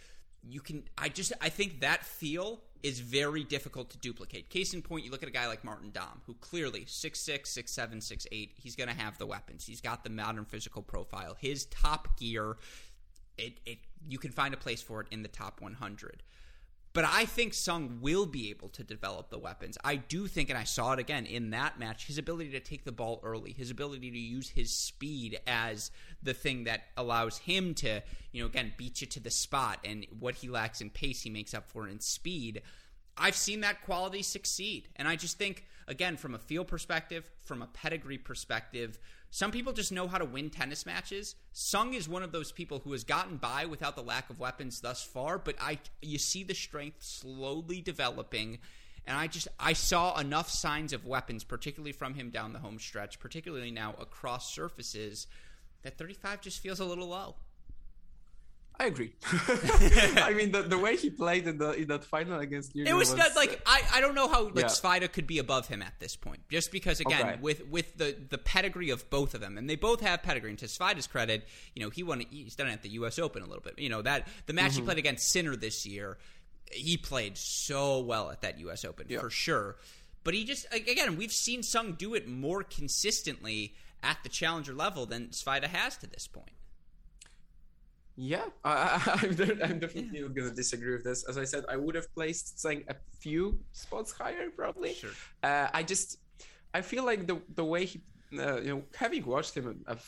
[0.48, 4.48] you can, I just, I think that feel is very difficult to duplicate.
[4.48, 7.96] Case in point, you look at a guy like Martin Damm, who clearly 6'6, 6'7,
[7.96, 9.66] 6'8, he's going to have the weapons.
[9.66, 11.36] He's got the modern physical profile.
[11.40, 12.56] His top gear
[13.38, 16.22] it, it you can find a place for it in the top 100.
[16.96, 19.76] But I think Tseng will be able to develop the weapons.
[19.84, 22.86] I do think, and I saw it again in that match, his ability to take
[22.86, 25.90] the ball early, his ability to use his speed as
[26.22, 30.06] the thing that allows him to, you know, again, beat you to the spot, and
[30.18, 32.62] what he lacks in pace, he makes up for in speed.
[33.18, 34.88] I've seen that quality succeed.
[34.96, 38.98] And I just think, again, from a field perspective, from a pedigree perspective,
[39.30, 41.34] some people just know how to win tennis matches.
[41.52, 44.80] Tseng is one of those people who has gotten by without the lack of weapons
[44.80, 48.58] thus far, but I you see the strength slowly developing.
[49.06, 52.78] And I just I saw enough signs of weapons, particularly from him down the home
[52.78, 55.26] stretch, particularly now across surfaces,
[55.82, 57.36] that 35 just feels a little low.
[58.78, 59.12] I agree.
[59.32, 63.10] I mean, the, the way he played in the in that final against It was,
[63.10, 64.64] was not like I, I don't know how like yeah.
[64.66, 67.38] Svajda could be above him at this point, just because again okay.
[67.40, 70.50] with with the the pedigree of both of them, and they both have pedigree.
[70.50, 72.20] And to Svajda's credit, you know he won.
[72.28, 73.18] He's done it at the U.S.
[73.18, 73.78] Open a little bit.
[73.78, 74.80] You know that the match mm-hmm.
[74.80, 76.18] he played against Sinner this year,
[76.70, 78.84] he played so well at that U.S.
[78.84, 79.20] Open yeah.
[79.20, 79.76] for sure.
[80.22, 85.06] But he just again, we've seen Tseng do it more consistently at the challenger level
[85.06, 86.50] than Svajda has to this point.
[88.16, 89.34] Yeah, I, am
[89.80, 90.20] definitely yeah.
[90.22, 91.24] going to disagree with this.
[91.28, 94.94] As I said, I would have placed Tseng a few spots higher, probably.
[94.94, 95.10] Sure.
[95.42, 96.18] Uh, I just,
[96.72, 98.00] I feel like the the way he,
[98.38, 99.98] uh, you know, having watched him a,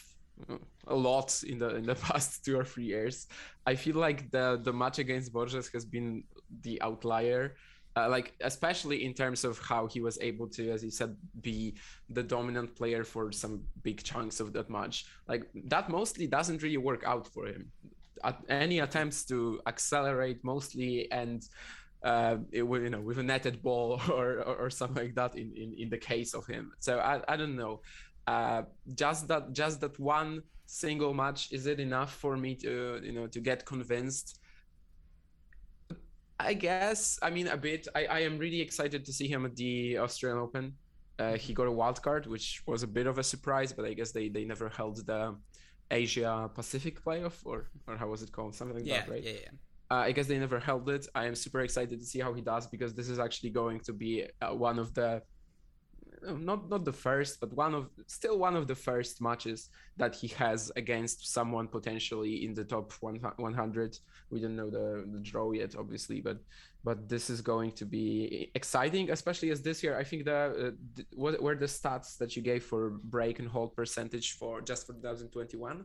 [0.86, 3.26] a, lot in the in the past two or three years,
[3.66, 6.24] I feel like the the match against Borges has been
[6.62, 7.56] the outlier.
[7.96, 11.74] Uh, like especially in terms of how he was able to, as you said, be
[12.10, 15.06] the dominant player for some big chunks of that match.
[15.26, 17.72] Like that mostly doesn't really work out for him
[18.48, 21.44] any attempts to accelerate mostly and
[22.02, 25.52] uh, it, you know with a netted ball or, or, or something like that in,
[25.56, 26.72] in, in the case of him.
[26.78, 27.80] So I, I don't know.
[28.26, 28.62] Uh,
[28.94, 33.26] just that just that one single match is it enough for me to you know
[33.26, 34.38] to get convinced?
[36.40, 37.88] I guess I mean a bit.
[37.94, 40.74] I, I am really excited to see him at the Australian Open.
[41.18, 43.92] Uh, he got a wild card, which was a bit of a surprise, but I
[43.92, 45.36] guess they, they never held the
[45.90, 48.54] Asia Pacific playoff, or or how was it called?
[48.54, 49.22] Something like yeah, that, right?
[49.22, 49.50] Yeah, yeah.
[49.90, 51.06] Uh, I guess they never held it.
[51.14, 53.92] I am super excited to see how he does because this is actually going to
[53.92, 55.22] be uh, one of the
[56.22, 60.28] not not the first, but one of still one of the first matches that he
[60.28, 63.98] has against someone potentially in the top 100.
[64.30, 66.38] We don't know the, the draw yet, obviously, but
[66.84, 69.98] but this is going to be exciting, especially as this year.
[69.98, 73.48] I think the, uh, the what were the stats that you gave for break and
[73.48, 75.84] hold percentage for just for 2021?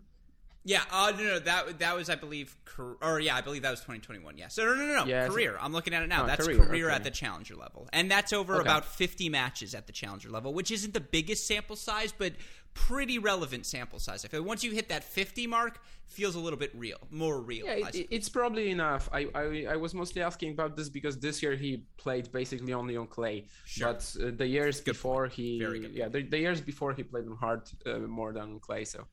[0.65, 2.55] Yeah, uh, no, no, that that was, I believe,
[3.01, 4.37] or yeah, I believe that was 2021.
[4.37, 5.29] Yeah, so no, no, no, no.
[5.29, 5.57] career.
[5.59, 6.23] I'm looking at it now.
[6.23, 6.95] Oh, that's career, career okay.
[6.95, 8.61] at the challenger level, and that's over okay.
[8.61, 12.33] about 50 matches at the challenger level, which isn't the biggest sample size, but
[12.73, 14.23] pretty relevant sample size.
[14.25, 17.65] I feel once you hit that 50 mark, feels a little bit real, more real.
[17.65, 19.09] Yeah, it, it's probably enough.
[19.11, 22.95] I, I I was mostly asking about this because this year he played basically only
[22.95, 23.93] on clay, sure.
[23.93, 25.33] but uh, the years before point.
[25.33, 28.85] he, yeah, the, the, years before he played on hard uh, more than on clay,
[28.85, 29.07] so.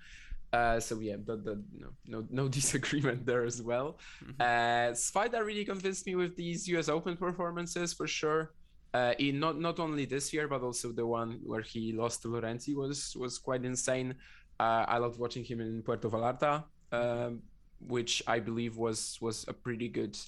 [0.52, 3.98] Uh, so yeah, the, the, no, no, no disagreement there as well.
[4.24, 5.28] Mm-hmm.
[5.30, 6.88] Uh, really convinced me with these U.S.
[6.88, 8.52] Open performances for sure.
[8.92, 12.28] Uh, in not not only this year, but also the one where he lost to
[12.28, 14.16] Lorenzi was was quite insane.
[14.58, 17.40] Uh, I loved watching him in Puerto Vallarta, um,
[17.86, 20.18] which I believe was was a pretty good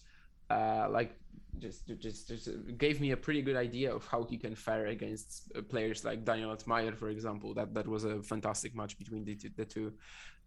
[0.51, 1.17] uh, like
[1.59, 5.53] just, just just gave me a pretty good idea of how he can fare against
[5.69, 7.55] players like Daniel Altmaier, for example.
[7.55, 9.93] That that was a fantastic match between the, the two,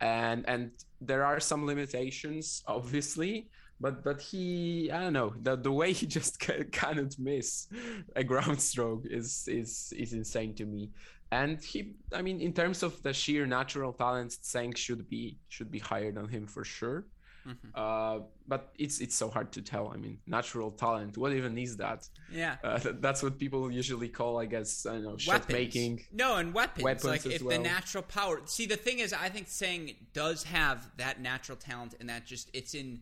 [0.01, 5.71] and and there are some limitations, obviously, but but he I don't know the the
[5.71, 7.67] way he just cannot miss
[8.15, 10.91] a ground stroke is is is insane to me.
[11.31, 15.71] And he, I mean, in terms of the sheer natural talent, Tseng should be should
[15.71, 17.07] be higher than him for sure.
[17.47, 17.67] Mm-hmm.
[17.75, 19.91] Uh, but it's it's so hard to tell.
[19.93, 21.17] I mean, natural talent.
[21.17, 22.07] What even is that?
[22.31, 24.85] Yeah, uh, that's what people usually call, I guess.
[24.85, 26.05] I don't know, shot making.
[26.11, 26.83] No, and weapons.
[26.83, 27.57] weapons like if well.
[27.57, 28.41] the natural power.
[28.45, 32.49] See, the thing is, I think Tseng does have that natural talent, and that just
[32.53, 33.01] it's in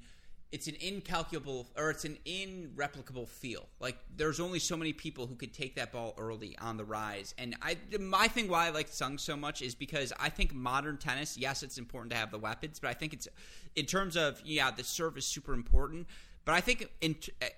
[0.54, 3.68] it's an incalculable or it's an irreplicable feel.
[3.80, 7.34] Like there's only so many people who could take that ball early on the rise.
[7.40, 10.98] And I my thing why I like Tseng so much is because I think modern
[10.98, 13.28] tennis, yes, it's important to have the weapons, but I think it's
[13.76, 16.06] in terms of yeah, the serve is super important.
[16.46, 17.16] But I think, in,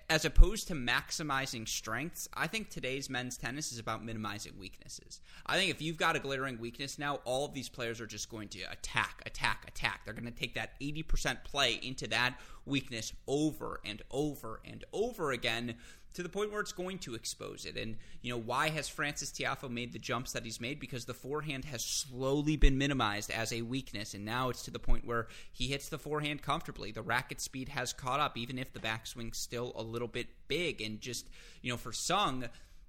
[0.08, 5.20] as opposed to maximizing strengths, I think today's men's tennis is about minimizing weaknesses.
[5.44, 8.30] I think if you've got a glaring weakness now, all of these players are just
[8.30, 10.02] going to attack, attack, attack.
[10.04, 15.32] They're going to take that 80% play into that weakness over and over and over
[15.32, 15.74] again
[16.16, 17.76] to the point where it's going to expose it.
[17.76, 20.80] And, you know, why has Frances Tiafoe made the jumps that he's made?
[20.80, 24.14] Because the forehand has slowly been minimized as a weakness.
[24.14, 26.90] And now it's to the point where he hits the forehand comfortably.
[26.90, 30.80] The racket speed has caught up, even if the backswing's still a little bit big.
[30.80, 31.28] And just,
[31.60, 32.48] you know, for Tseng,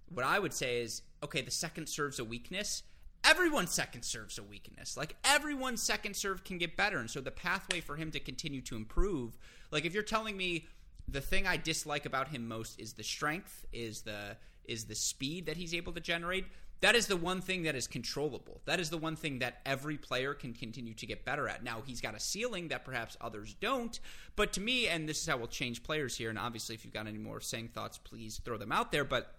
[0.10, 2.84] what I would say is okay, the second serve's a weakness
[3.28, 4.96] everyone's second serve's a weakness.
[4.96, 8.62] Like everyone's second serve can get better, and so the pathway for him to continue
[8.62, 9.38] to improve.
[9.70, 10.68] Like if you're telling me
[11.08, 15.46] the thing I dislike about him most is the strength, is the is the speed
[15.46, 16.46] that he's able to generate.
[16.82, 18.62] That is the one thing that is controllable.
[18.65, 21.63] That is the one thing that every player can continue to get better at.
[21.63, 24.00] Now, he's got a ceiling that perhaps others don't,
[24.36, 26.93] but to me, and this is how we'll change players here, and obviously, if you've
[26.93, 29.06] got any more Tseng thoughts, please throw them out there.
[29.06, 29.34] But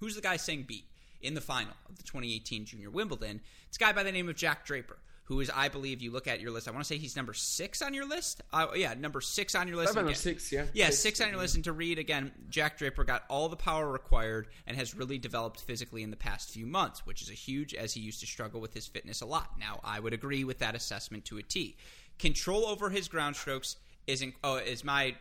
[0.00, 0.86] who's the guy Tseng beat
[1.20, 3.40] in the final of the 2018 Junior Wimbledon?
[3.68, 4.98] It's a guy by the name of Jack Draper
[5.30, 6.66] who is, I believe, you look at your list.
[6.66, 8.42] I want to say he's number six on your list.
[8.52, 9.92] Uh, yeah, number six on your list.
[9.92, 10.64] Seven or six, yeah.
[10.74, 11.54] Yeah, six, six on your list.
[11.54, 15.60] And to read again, Jack Draper got all the power required and has really developed
[15.60, 18.60] physically in the past few months, which is a huge, as he used to struggle
[18.60, 19.50] with his fitness a lot.
[19.56, 21.76] Now, I would agree with that assessment to a T.
[22.18, 23.76] Control over his ground strokes
[24.08, 24.34] isn't.
[24.42, 25.14] oh is my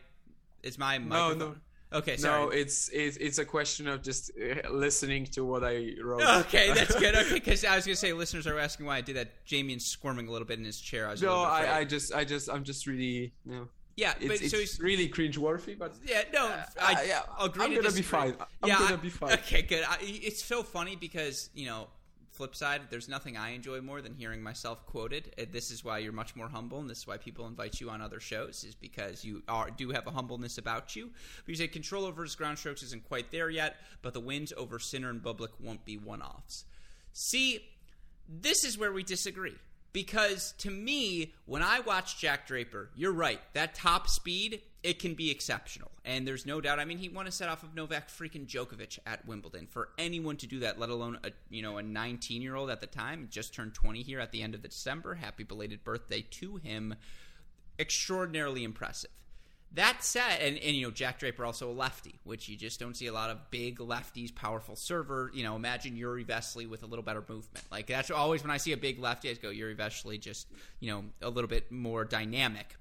[0.63, 1.37] is my microphone.
[1.37, 1.55] No, no.
[1.91, 2.45] Okay, sorry.
[2.45, 6.21] No, it's it's it's a question of just uh, listening to what I wrote.
[6.21, 7.15] Okay, that's good.
[7.19, 9.45] Okay, because I was gonna say listeners are asking why I did that.
[9.47, 11.07] Damian's squirming a little bit in his chair.
[11.07, 13.67] I was no, I, I just I just I'm just really you know.
[13.95, 17.21] Yeah, it's, but it's so he's really cringe-worthy, but yeah, no, uh, I, uh, yeah,
[17.41, 18.33] agree I'm gonna be fine.
[18.63, 19.31] I'm yeah, gonna be fine.
[19.33, 19.83] Okay, good.
[19.85, 21.87] I, it's so funny because you know
[22.39, 25.35] flip side, there's nothing I enjoy more than hearing myself quoted.
[25.37, 27.89] Uh, this is why you're much more humble, and this is why people invite you
[27.89, 31.09] on other shows, is because you are do have a humbleness about you.
[31.43, 34.53] But you say control over his ground strokes isn't quite there yet, but the wins
[34.55, 36.63] over Sinner and Bublik won't be one offs.
[37.11, 37.59] See,
[38.29, 39.55] this is where we disagree.
[39.91, 43.41] Because to me, when I watch Jack Draper, you're right.
[43.51, 45.91] That top speed, it can be exceptional.
[46.05, 46.79] And there's no doubt.
[46.79, 49.67] I mean, he won a set off of Novak freaking Djokovic at Wimbledon.
[49.67, 52.81] For anyone to do that, let alone a you know a 19 year old at
[52.81, 55.15] the time, just turned 20 here at the end of December.
[55.15, 56.95] Happy belated birthday to him.
[57.77, 59.11] Extraordinarily impressive.
[59.73, 62.97] That said, and, and you know Jack Draper also a lefty, which you just don't
[62.97, 65.29] see a lot of big lefties, powerful server.
[65.33, 67.65] You know, imagine Jiri Vesely with a little better movement.
[67.69, 70.47] Like that's always when I see a big lefty, I go Jiri Vesely, just
[70.79, 72.77] you know a little bit more dynamic.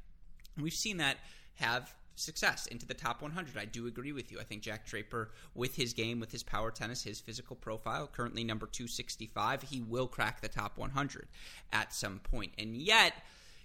[0.56, 1.18] we've seen that
[1.58, 3.56] have success into the top 100.
[3.56, 4.40] I do agree with you.
[4.40, 8.44] I think Jack Draper, with his game, with his power tennis, his physical profile, currently
[8.44, 11.28] number 265, he will crack the top 100
[11.72, 12.52] at some point.
[12.58, 13.12] And yet,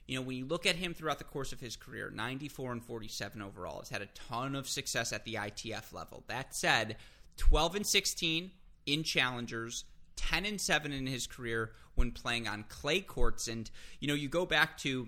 [0.07, 2.83] you know, when you look at him throughout the course of his career, 94 and
[2.83, 6.23] 47 overall, has had a ton of success at the ITF level.
[6.27, 6.97] That said,
[7.37, 8.51] 12 and 16
[8.85, 9.85] in challengers,
[10.15, 13.47] 10 and 7 in his career when playing on clay courts.
[13.47, 13.69] And,
[13.99, 15.07] you know, you go back to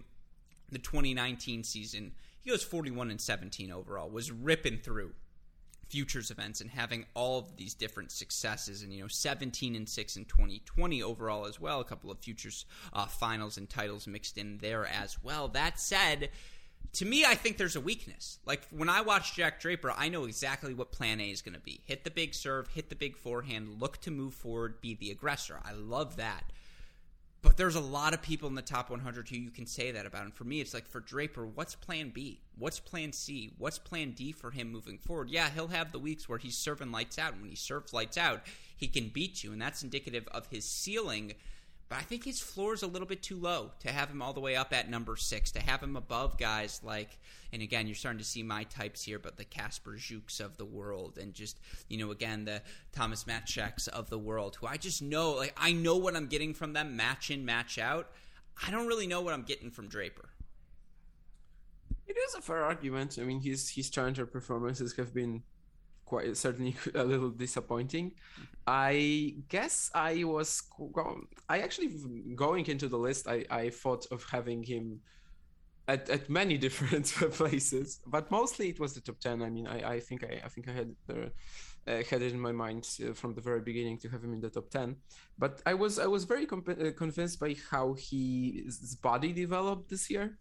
[0.72, 2.14] the 2019 season,
[2.46, 5.14] he goes 41 and 17 overall, was ripping through
[5.90, 8.84] futures events and having all of these different successes.
[8.84, 12.66] And you know 17 and 6 in 2020 overall as well a couple of futures
[12.94, 15.48] uh, finals and titles mixed in there as well.
[15.50, 16.30] That said
[16.94, 18.40] to me i think there's a weakness.
[18.46, 21.60] Like when i watch jack draper i know exactly what plan a is going to
[21.60, 21.82] be.
[21.86, 25.60] Hit the big serve hit the big forehand look to move forward be the aggressor.
[25.64, 26.52] I love that
[27.56, 30.24] there's a lot of people in the top 100 who you can say that about.
[30.24, 32.42] And for me, it's like for Draper, what's plan B?
[32.58, 33.52] What's plan C?
[33.58, 35.30] What's plan D for him moving forward?
[35.30, 37.34] Yeah, he'll have the weeks where he's serving lights out.
[37.34, 38.42] And when he serves lights out,
[38.76, 39.54] he can beat you.
[39.54, 41.34] And that's indicative of his ceiling
[41.88, 44.34] but I think his floor is a little bit too low to have him all
[44.34, 47.20] the way up at number six, to have him above guys like,
[47.54, 50.66] and again, you're starting to see my types here, but the Kacper Żuks of the
[50.66, 52.62] world, and just, you know, again, the
[52.92, 56.54] Thomas Machacs of the world, who I just know, like, I know what I'm getting
[56.54, 58.10] from them match in, match out.
[58.66, 60.30] I don't really know what I'm getting from Draper.
[62.08, 63.18] It is a fair argument.
[63.20, 65.44] I mean, his his challenger performances have been
[66.06, 68.14] quite certainly a little disappointing.
[68.68, 70.64] I guess I was
[71.50, 71.90] I actually
[72.36, 73.28] going into the list.
[73.28, 75.02] I I thought of having him
[75.88, 79.42] at, at many different places, but mostly it was the top ten.
[79.42, 81.32] I mean, I, I think I, I think I had the
[81.88, 84.42] uh, had it in my mind uh, from the very beginning to have him in
[84.42, 84.96] the top 10
[85.38, 89.90] but i was i was very comp- uh, convinced by how he his body developed
[89.90, 90.38] this year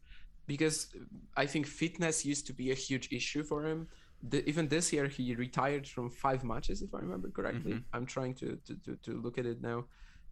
[0.46, 0.94] because
[1.36, 3.88] i think fitness used to be a huge issue for him
[4.28, 7.72] the, even this year he retired from five matches if i remember correctly.
[7.72, 7.96] Mm-hmm.
[7.96, 9.84] i'm trying to, to, to to look at it now.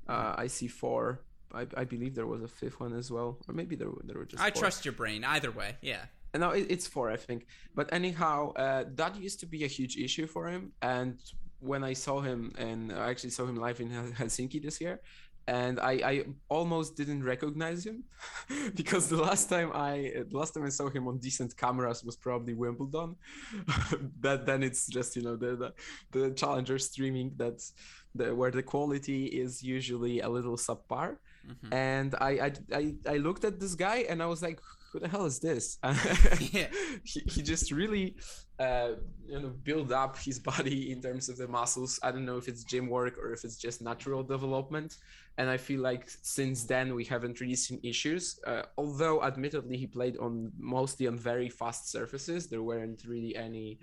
[0.08, 1.20] Uh, i see four.
[1.54, 4.24] I, I believe there was a fifth one as well or maybe there, there were
[4.24, 4.62] just i four.
[4.62, 6.04] trust your brain either way yeah.
[6.34, 7.40] No it, it's four i think.
[7.74, 10.72] But anyhow uh, that used to be a huge issue for him.
[10.80, 11.18] And
[11.60, 13.88] when i saw him and i actually saw him live in
[14.20, 15.00] helsinki this year
[15.46, 18.04] and I, I almost didn't recognize him
[18.74, 22.16] because the last time I the last time I saw him on decent cameras was
[22.16, 23.16] probably Wimbledon.
[24.20, 25.72] that then it's just you know the the,
[26.18, 27.72] the challenger streaming that's
[28.14, 31.16] the, where the quality is usually a little subpar.
[31.48, 31.74] Mm-hmm.
[31.74, 34.60] And I, I I I looked at this guy and I was like,
[34.92, 35.78] who the hell is this?
[36.52, 36.68] yeah.
[37.04, 38.14] he, he just really
[38.58, 38.90] uh,
[39.26, 41.98] you know build up his body in terms of the muscles.
[42.02, 44.98] I don't know if it's gym work or if it's just natural development.
[45.38, 48.38] And I feel like since then we haven't really seen issues.
[48.46, 52.48] Uh, although admittedly he played on mostly on very fast surfaces.
[52.48, 53.78] There weren't really any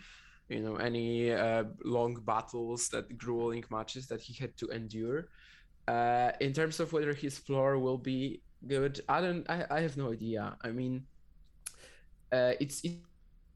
[0.47, 5.30] you know any uh, long battles that grueling matches that he had to endure.
[5.88, 9.02] Uh, in terms of whether his floor will be good.
[9.08, 9.50] I don't.
[9.50, 10.56] I, I have no idea.
[10.62, 11.06] I mean,
[12.32, 12.84] uh, it's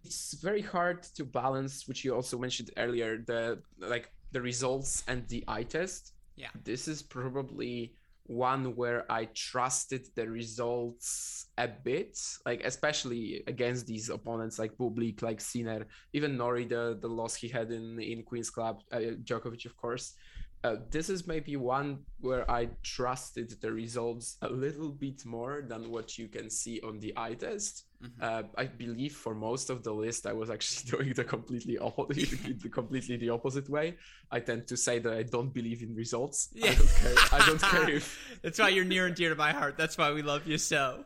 [0.03, 5.27] it's very hard to balance, which you also mentioned earlier, the like the results and
[5.27, 6.13] the eye test.
[6.35, 7.93] Yeah, this is probably
[8.25, 15.21] one where I trusted the results a bit, like especially against these opponents like Bublik,
[15.21, 19.65] like Sinner, even Norrie, the, the loss he had in in Queen's Club, uh, Djokovic,
[19.65, 20.15] of course
[20.63, 25.91] uh, this is maybe one where I trusted the results a little bit more than
[25.91, 27.85] what you can see on the eye test.
[28.01, 28.23] Mm-hmm.
[28.23, 32.59] Uh, I believe for most of the list, I was actually doing the completely opposite,
[32.61, 33.97] the completely the opposite way.
[34.31, 36.49] I tend to say that I don't believe in results.
[36.53, 36.71] Yeah.
[36.71, 37.15] I don't care.
[37.31, 38.39] I don't care if.
[38.41, 39.77] That's why you're near and dear to my heart.
[39.77, 41.03] That's why we love you so.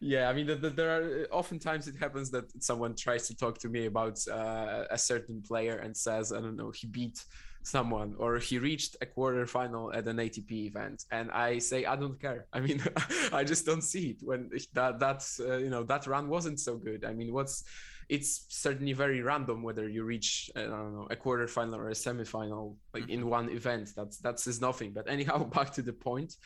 [0.00, 3.58] Yeah, I mean, the, the, there are oftentimes it happens that someone tries to talk
[3.58, 7.24] to me about uh, a certain player and says, I don't know, he beat
[7.66, 11.96] someone or he reached a quarter final at an ATP event and I say I
[11.96, 12.46] don't care.
[12.52, 12.80] I mean
[13.32, 16.76] I just don't see it when that that's uh, you know that run wasn't so
[16.76, 17.04] good.
[17.04, 17.64] I mean what's
[18.08, 21.94] it's certainly very random whether you reach I don't know a quarter final or a
[21.94, 23.24] semi-final like mm-hmm.
[23.24, 23.90] in one event.
[23.96, 24.92] That's that's is nothing.
[24.92, 26.36] But anyhow back to the point.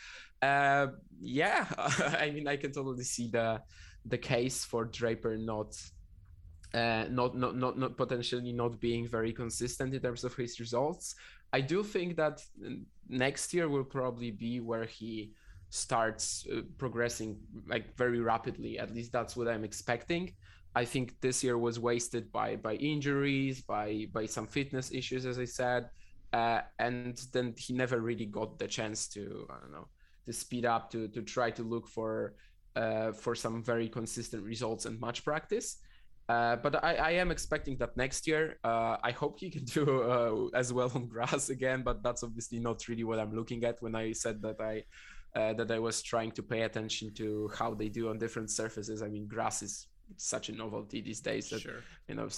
[0.41, 0.87] Uh
[1.21, 1.67] yeah
[2.25, 3.61] I mean I can totally see the
[4.07, 5.77] the case for Draper not
[6.75, 11.15] uh, not, not not not potentially not being very consistent in terms of his results.
[11.53, 12.43] I do think that
[13.09, 15.33] next year will probably be where he
[15.71, 18.79] starts uh, progressing like very rapidly.
[18.79, 20.33] At least that's what I'm expecting.
[20.75, 25.39] I think this year was wasted by by injuries, by by some fitness issues, as
[25.39, 25.91] I said,
[26.33, 29.89] uh, and then he never really got the chance to I don't know
[30.27, 32.35] to speed up to to try to look for
[32.77, 35.79] uh, for some very consistent results and match practice.
[36.31, 38.59] Uh, but I, I, am expecting that next year.
[38.63, 42.61] Uh, I hope he can do uh, as well on grass again, but that's obviously
[42.61, 44.75] not really what I'm looking at when I said that I
[45.39, 49.03] uh, that I was trying to pay attention to how they do on different surfaces.
[49.03, 51.83] I mean, grass is such a novelty these days that sure.
[52.09, 52.29] you know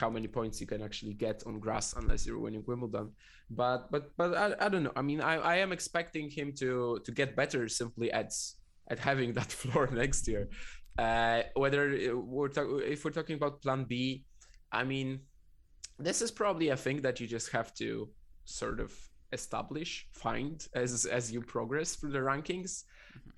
[0.00, 3.12] how many points you can actually get on grass unless you're winning Wimbledon.
[3.50, 4.96] But but but I, I don't know.
[4.96, 8.30] I mean, I, I am expecting him to to get better simply at
[8.90, 10.48] at having that floor next year.
[10.98, 14.24] Uh, whether we're ta- if we're talking about Plan B,
[14.72, 15.20] I mean,
[15.98, 18.08] this is probably a thing that you just have to
[18.44, 18.92] sort of
[19.32, 22.84] establish, find as as you progress through the rankings.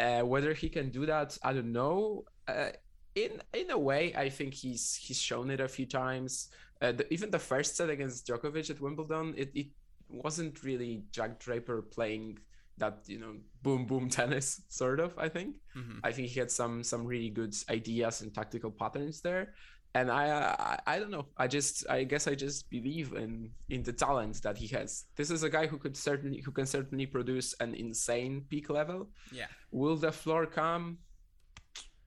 [0.00, 0.22] Mm-hmm.
[0.22, 2.24] Uh, whether he can do that, I don't know.
[2.48, 2.70] Uh,
[3.14, 6.48] in in a way, I think he's he's shown it a few times.
[6.80, 9.66] Uh, the, even the first set against Djokovic at Wimbledon, it, it
[10.08, 12.38] wasn't really Jack Draper playing
[12.81, 15.16] that you know boom boom tennis sort of.
[15.16, 15.99] I think mm-hmm.
[16.03, 19.55] I think he had some some really good ideas and tactical patterns there,
[19.95, 20.24] and I,
[20.59, 21.26] I, I don't know.
[21.37, 25.05] I just I guess I just believe in in the talent that he has.
[25.16, 29.09] This is a guy who could certainly who can certainly produce an insane peak level.
[29.33, 29.47] Yeah.
[29.70, 30.99] Will the floor come?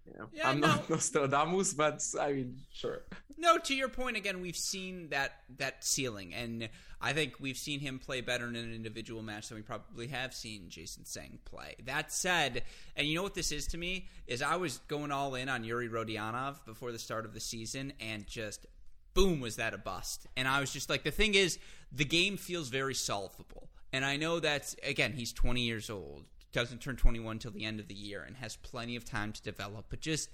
[0.06, 0.68] You know, yeah, I'm no.
[0.68, 3.04] not Nostradamus, but I mean, sure.
[3.38, 6.70] No, to your point again, we've seen that that ceiling, and
[7.02, 10.34] I think we've seen him play better in an individual match than we probably have
[10.34, 11.76] seen Jason Tseng play.
[11.86, 12.64] That said,
[12.96, 15.64] and you know what this is to me is I was going all in on
[15.64, 18.66] Yuri Rodionov before the start of the season, and just
[19.14, 20.28] boom was that a bust.
[20.36, 21.60] And I was just like, the thing is,
[21.92, 23.70] the game feels very solvable.
[23.92, 27.80] And I know that's again, he's 20 years old doesn't turn 21 till the end
[27.80, 29.86] of the year and has plenty of time to develop.
[29.90, 30.30] But just,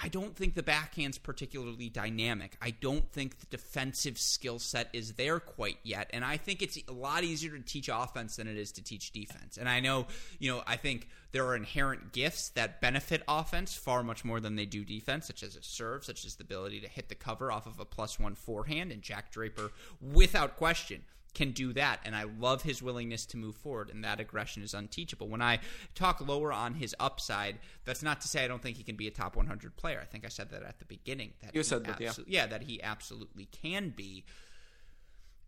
[0.00, 2.56] I don't think the backhand's particularly dynamic.
[2.62, 6.08] I don't think the defensive skill set is there quite yet.
[6.12, 9.12] And I think it's a lot easier to teach offense than it is to teach
[9.12, 9.58] defense.
[9.58, 10.06] And I know,
[10.38, 14.56] you know, I think there are inherent gifts that benefit offense far much more than
[14.56, 17.52] they do defense, such as a serve, such as the ability to hit the cover
[17.52, 18.92] off of a plus one forehand.
[18.92, 21.02] And Jack Draper, without question,
[21.34, 22.00] can do that.
[22.04, 25.28] And I love his willingness to move forward, and that aggression is unteachable.
[25.28, 25.60] When I
[25.94, 29.08] talk lower on his upside, that's not to say I don't think he can be
[29.08, 29.98] a top 100 player.
[30.00, 31.32] I think I said that at the beginning.
[31.42, 32.12] That you said that, yeah.
[32.26, 34.24] Yeah, that he absolutely can be.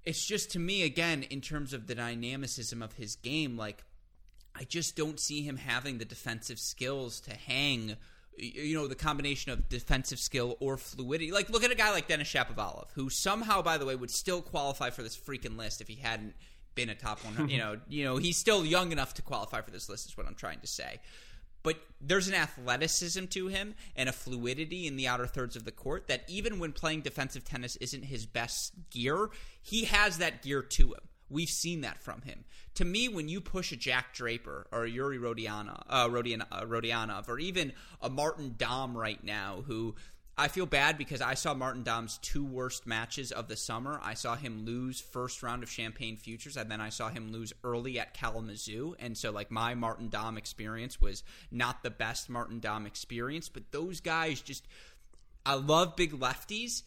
[0.05, 3.85] It's just to me, again, in terms of the dynamicism of his game, like,
[4.55, 7.97] I just don't see him having the defensive skills to hang–
[8.39, 11.32] you know the combination of defensive skill or fluidity.
[11.32, 14.43] Like look at a guy like Denis Shapovalov, who somehow, by the way, would still
[14.43, 16.35] qualify for this freaking list if he hadn't
[16.74, 17.49] been a top one.
[17.49, 20.07] you know, you know, he's still young enough to qualify for this list.
[20.07, 21.01] Is what I'm trying to say.
[21.62, 25.72] But there's an athleticism to him and a fluidity in the outer thirds of the
[25.72, 29.30] court that even when playing defensive tennis isn't his best gear,
[29.62, 31.01] he has that gear to him.
[31.31, 32.45] We've seen that from him.
[32.75, 36.62] To me, when you push a Jack Draper or a Yuri Rodiana, uh, Rodian, uh,
[36.62, 39.95] Rodionov, or even a Martin Damm right now, who
[40.37, 44.01] I feel bad because I saw Martin Damm's two worst matches of the summer.
[44.03, 47.53] I saw him lose first round of Champaign Futures, and then I saw him lose
[47.62, 48.97] early at Kalamazoo.
[48.99, 51.22] And so, like, my Martin Damm experience was
[51.53, 54.66] not the best Martin Damm experience, but those guys just.
[55.47, 56.85] I love big lefties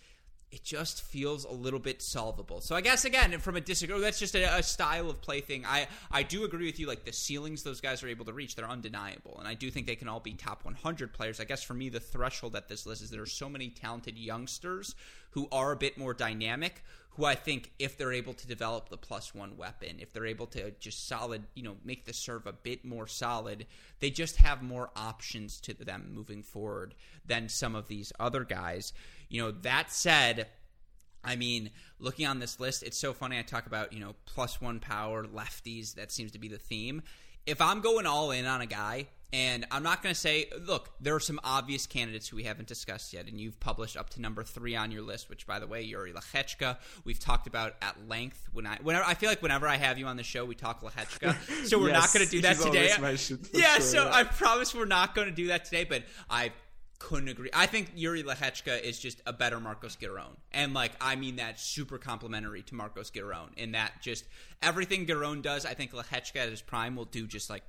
[0.49, 2.61] it just feels a little bit solvable.
[2.61, 5.41] So I guess again, from a disagree, oh, that's just a, a, style of play
[5.41, 5.65] thing.
[5.65, 6.87] I I do agree with you.
[6.87, 9.87] Like the ceilings those guys are able to reach, they're undeniable, and I do think
[9.87, 11.41] they can all be top 100 players.
[11.41, 14.17] I guess for me, the threshold at this list is there are so many talented
[14.17, 14.95] youngsters
[15.31, 16.83] who are a bit more dynamic.
[17.11, 20.45] Who I think, if they're able to develop the plus one weapon, if they're able
[20.47, 23.65] to just solid, you know, make the serve a bit more solid,
[23.99, 26.93] they just have more options to them moving forward
[27.25, 28.93] than some of these other guys.
[29.29, 30.47] You know, that said,
[31.23, 33.37] I mean, looking on this list, it's so funny.
[33.37, 35.95] I talk about, you know, plus one power, lefties.
[35.95, 37.01] That seems to be the theme.
[37.45, 40.89] If I'm going all in on a guy, and I'm not going to say, look,
[41.01, 44.21] there are some obvious candidates who we haven't discussed yet, and you've published up to
[44.21, 48.07] number three on your list, which, by the way, Yuri Lehecka, we've talked about at
[48.07, 48.47] length.
[48.53, 50.81] When I, whenever I feel like whenever I have you on the show, we talk
[50.81, 52.87] Lehecka, so we're yes, not going to do that today.
[53.53, 54.15] Yeah, sure, so yeah.
[54.15, 56.53] I promise we're not going to do that today, but I
[56.99, 57.49] couldn't agree.
[57.53, 60.35] I think Yuri Lehecka is just a better Marcos Giron.
[60.51, 64.25] And like I mean that super complimentary to Marcos Giron in that just
[64.61, 67.63] everything Giron does, I think Lehecka at his prime will do just like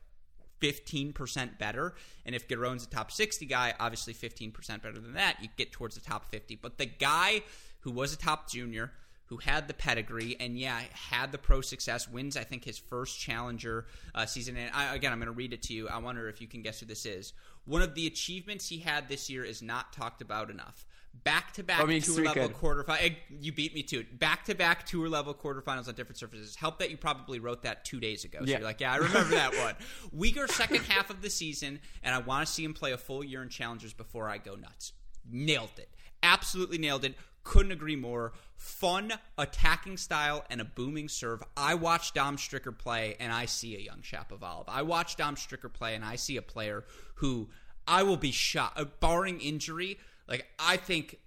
[0.61, 1.95] 15% better.
[2.25, 5.95] And if Giron's a top 60 guy, obviously 15% better than that, you get towards
[5.95, 6.57] the top 50.
[6.57, 7.43] But the guy
[7.81, 8.93] who was a top junior,
[9.29, 13.19] who had the pedigree and yeah had the pro success wins i think his first
[13.19, 16.29] challenger uh, season and I, again i'm going to read it to you i wonder
[16.29, 17.33] if you can guess who this is
[17.69, 20.87] one of the achievements he had this year is not talked about enough.
[21.23, 23.17] Back to back tour level quarterfinals.
[23.41, 24.19] You beat me to it.
[24.19, 26.57] Back to back tour level quarterfinals on different surfaces.
[26.57, 28.39] Help that you probably wrote that two days ago.
[28.41, 28.59] So yeah.
[28.59, 29.75] you're like, yeah, I remember that one.
[30.13, 33.23] Weaker second half of the season, and I want to see him play a full
[33.23, 34.93] year in challengers before I go nuts.
[35.31, 35.91] Nailed it.
[36.23, 37.17] Absolutely nailed it.
[37.49, 38.35] Couldn't agree more.
[38.57, 41.43] Fun attacking style and a booming serve.
[41.57, 44.65] I watch Dom Stricker play and I see a young Shapovalov.
[44.69, 46.85] I watch Dom Stricker play and I see a player
[47.15, 47.49] who
[47.87, 49.99] I will be shocked, uh, barring injury.
[50.29, 51.21] Like I think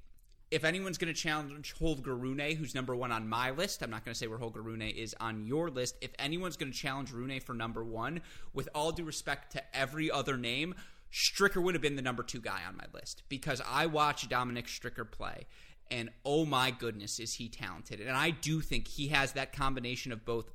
[0.51, 4.05] if anyone's going to challenge Holger Rune, who's number one on my list, I'm not
[4.05, 5.95] going to say where Holger Rune is on your list.
[6.01, 8.21] If anyone's going to challenge Rune for number one,
[8.53, 10.75] with all due respect to every other name,
[11.11, 14.67] Stricker would have been the number two guy on my list because I watch Dominic
[14.67, 15.45] Stricker play,
[15.91, 17.99] and oh my goodness, is he talented.
[17.99, 20.49] And I do think he has that combination of both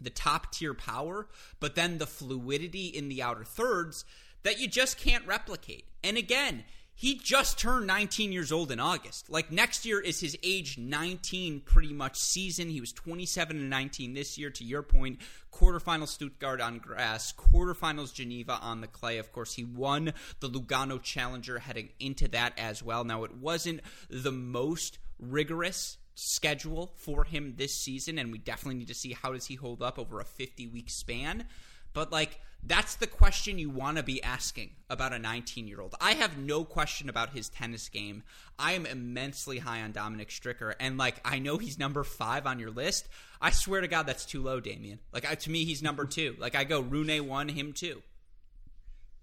[0.00, 1.28] the top tier power,
[1.60, 4.04] but then the fluidity in the outer thirds
[4.42, 5.84] that you just can't replicate.
[6.02, 6.64] And again,
[7.00, 9.30] he just turned 19 years old in August.
[9.30, 12.68] Like next year is his age 19 pretty much season.
[12.68, 14.50] He was 27 and 19 this year.
[14.50, 15.18] To your point,
[15.50, 19.16] quarterfinals Stuttgart on grass, quarterfinals Geneva on the clay.
[19.16, 23.02] Of course, he won the Lugano Challenger heading into that as well.
[23.02, 23.80] Now it wasn't
[24.10, 29.32] the most rigorous schedule for him this season, and we definitely need to see how
[29.32, 31.46] does he hold up over a 50 week span.
[31.92, 35.94] But like that's the question you want to be asking about a 19 year old.
[36.00, 38.22] I have no question about his tennis game.
[38.58, 42.58] I am immensely high on Dominic Stricker, and like I know he's number five on
[42.58, 43.08] your list.
[43.40, 44.98] I swear to God, that's too low, Damian.
[45.12, 46.36] Like I, to me, he's number two.
[46.38, 48.02] Like I go Rune one, him two.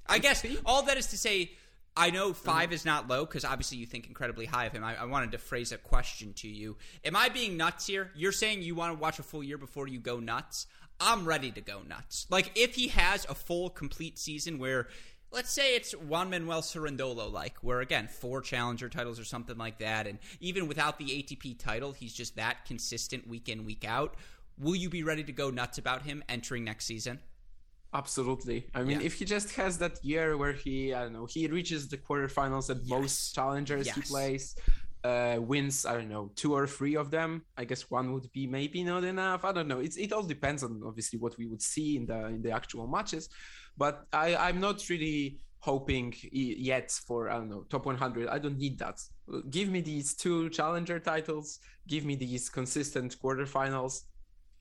[0.07, 1.51] I guess all that is to say.
[1.99, 4.83] I know five is not low because obviously you think incredibly high of him.
[4.83, 6.77] I, I, wanted to phrase a question to you.
[7.03, 8.11] Am I being nuts here?
[8.15, 10.67] You're saying you want to watch a full year before you go nuts.
[10.99, 12.27] I'm ready to go nuts.
[12.29, 14.87] Like if he has a full complete season where
[15.31, 19.79] let's say it's Juan Manuel Cerundolo like, where again, four challenger titles or something like
[19.79, 24.15] that, and even without the ATP title, he's just that consistent week in, week out.
[24.57, 27.19] Will you be ready to go nuts about him entering next season?
[27.93, 28.67] Absolutely.
[28.73, 29.05] I mean, yeah.
[29.05, 32.69] if he just has that year where he, I don't know, he reaches the quarterfinals
[32.69, 32.89] at yes.
[32.89, 33.95] most challengers yes.
[33.95, 34.55] he plays,
[35.07, 37.43] uh, wins, I don't know, two or three of them.
[37.57, 39.45] I guess one would be maybe not enough.
[39.45, 39.79] I don't know.
[39.79, 42.87] It's it all depends on obviously what we would see in the in the actual
[42.87, 43.29] matches.
[43.77, 48.27] But I I'm not really hoping yet for I don't know top 100.
[48.27, 48.97] I don't need that.
[49.49, 51.59] Give me these two challenger titles.
[51.87, 53.93] Give me these consistent quarterfinals.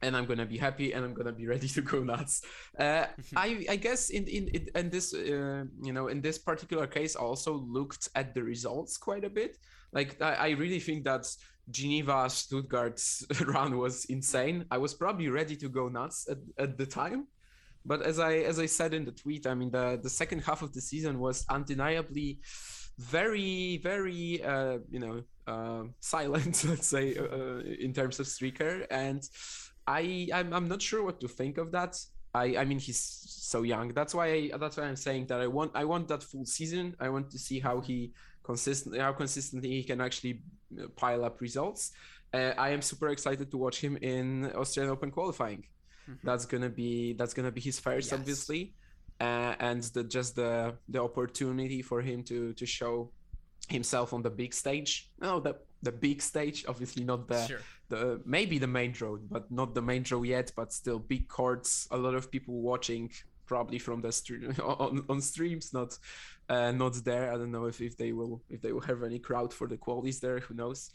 [0.02, 2.42] And I'm gonna be happy, and I'm gonna be ready to go nuts.
[2.78, 4.44] Uh, I, I guess in in
[4.80, 8.92] in this uh, you know in this particular case, I also looked at the results
[9.08, 9.56] quite a bit
[9.92, 11.26] like I, I really think that
[11.70, 14.64] Geneva Stuttgart's run was insane.
[14.70, 17.26] I was probably ready to go nuts at, at the time.
[17.84, 20.62] But as I as I said in the tweet, I mean the, the second half
[20.62, 22.40] of the season was undeniably
[22.98, 28.86] very very uh, you know uh, silent, let's say, uh, uh, in terms of Stricker,
[28.90, 29.22] and
[29.86, 31.96] I I'm, I'm not sure what to think of that.
[32.34, 33.88] I I mean he's so young.
[33.94, 36.96] That's why I, that's why I'm saying that I want I want that full season.
[36.98, 38.12] I want to see how he
[38.46, 40.34] consistently how consistently he can actually
[40.80, 41.92] uh, pile up results.
[42.32, 45.62] Uh, I am super excited to watch him in Australian Open qualifying.
[46.08, 46.26] Mm-hmm.
[46.28, 48.18] That's gonna be that's gonna be his first, yes.
[48.18, 48.74] obviously,
[49.20, 53.10] uh, and the, just the the opportunity for him to to show
[53.68, 55.10] himself on the big stage.
[55.20, 57.60] No, the the big stage, obviously not the sure.
[57.88, 60.52] the maybe the main draw, but not the main draw yet.
[60.56, 63.10] But still, big courts, a lot of people watching,
[63.46, 65.98] probably from the stream on, on streams, not
[66.48, 67.32] uh, not there.
[67.32, 69.76] I don't know if, if they will if they will have any crowd for the
[69.76, 70.38] qualies there.
[70.40, 70.90] Who knows?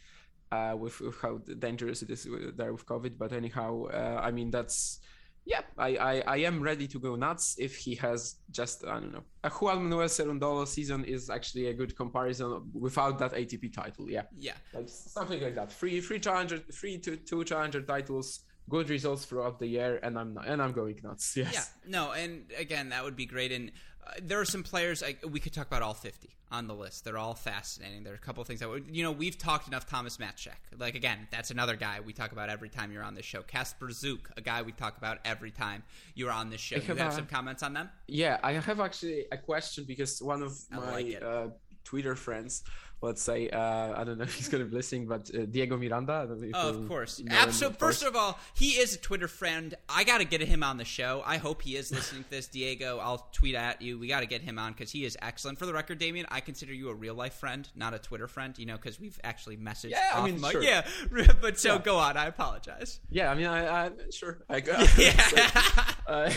[0.52, 2.28] Uh, with, with, how dangerous it is
[2.58, 3.18] there with COVID.
[3.18, 4.99] But anyhow, uh, I mean that's
[5.45, 5.62] yeah.
[5.78, 9.24] I, I I am ready to go nuts if he has just I don't know
[9.43, 14.10] a Juan Manuel Cerundolo season is actually a good comparison without that ATP title.
[14.10, 14.24] Yeah.
[14.38, 14.54] Yeah.
[14.74, 15.72] Like something like that.
[15.72, 18.41] Three three challenger three two two challenger titles
[18.72, 22.11] good results throughout the year and i'm not, and i'm going nuts yes yeah no
[22.13, 23.72] and again that would be great and
[24.07, 27.05] uh, there are some players like, we could talk about all 50 on the list.
[27.05, 28.03] They're all fascinating.
[28.03, 29.88] There are a couple of things that you know we've talked enough.
[29.88, 33.26] Thomas Machac, like again, that's another guy we talk about every time you're on this
[33.26, 33.41] show.
[33.41, 36.76] Kacper Żuk, a guy we talk about every time you're on this show.
[36.76, 37.89] You have, have some comments on them?
[38.07, 41.47] Yeah, I have actually a question because one of my like uh,
[41.84, 42.63] Twitter friends
[43.02, 45.78] let's say uh, I don't know if he's going to be listening, but uh, Diego
[45.78, 46.28] Miranda.
[46.54, 47.78] oh, of course, absolutely.
[47.78, 49.76] First of all, he is a Twitter friend.
[49.89, 51.24] I got to get him on the show.
[51.26, 52.99] I hope he is listening to this, Diego.
[52.99, 53.99] I'll tweet at you.
[53.99, 55.58] We got to get him on because he is excellent.
[55.60, 58.58] For the record, Damian, I consider you a real life friend, not a Twitter friend.
[58.58, 59.91] You know, because we've actually messaged.
[59.91, 60.64] Yeah, I mean, sure.
[60.64, 60.86] yeah.
[61.41, 61.82] But so yeah.
[61.82, 62.18] go on.
[62.18, 62.99] I apologize.
[63.10, 64.39] Yeah, I mean, I, I sure.
[64.49, 64.88] I got.
[65.02, 65.91] Yeah.
[66.08, 66.32] Uh,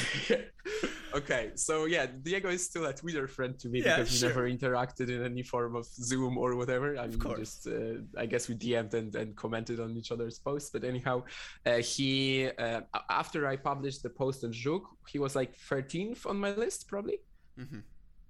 [1.14, 4.28] okay, so yeah, Diego is still a Twitter friend to me yeah, because sure.
[4.28, 6.96] we never interacted in any form of Zoom or whatever.
[6.98, 10.70] I mean, just uh, I guess we DM'd and, and commented on each other's posts.
[10.70, 11.24] But anyhow,
[11.66, 16.38] uh, he uh, after I published the post on Żuk, he was like 13th on
[16.38, 17.20] my list probably.
[17.58, 17.80] Mm-hmm.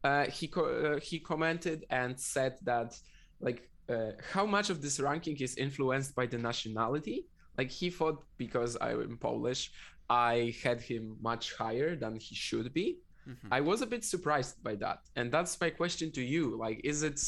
[0.03, 2.95] Uh, he co- uh, he commented and said that
[3.41, 7.27] like uh, how much of this ranking is influenced by the nationality.
[7.57, 9.71] Like he thought because I'm Polish,
[10.09, 12.99] I had him much higher than he should be.
[13.29, 13.49] Mm-hmm.
[13.53, 16.57] I was a bit surprised by that, and that's my question to you.
[16.59, 17.21] Like, is it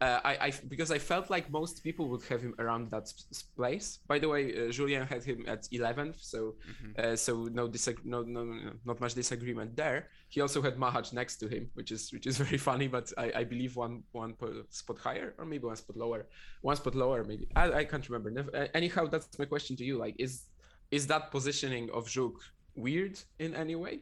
[0.00, 3.12] uh, I, I, because I felt like most people would have him around that
[3.54, 3.98] place.
[4.08, 6.92] By the way, uh, Julien had him at 11th, so mm-hmm.
[7.12, 10.08] uh, so no, disag- no, no, no, not much disagreement there.
[10.30, 13.32] He also had Machac next to him, which is which is very funny, but I,
[13.36, 14.34] I believe one one
[14.70, 16.26] spot higher or maybe one spot lower,
[16.62, 17.48] one spot lower maybe.
[17.54, 18.30] I, I can't remember.
[18.54, 19.98] Uh, anyhow, that's my question to you.
[19.98, 20.44] Like, is
[20.90, 22.36] is that positioning of Żuk
[22.74, 24.00] weird in any way?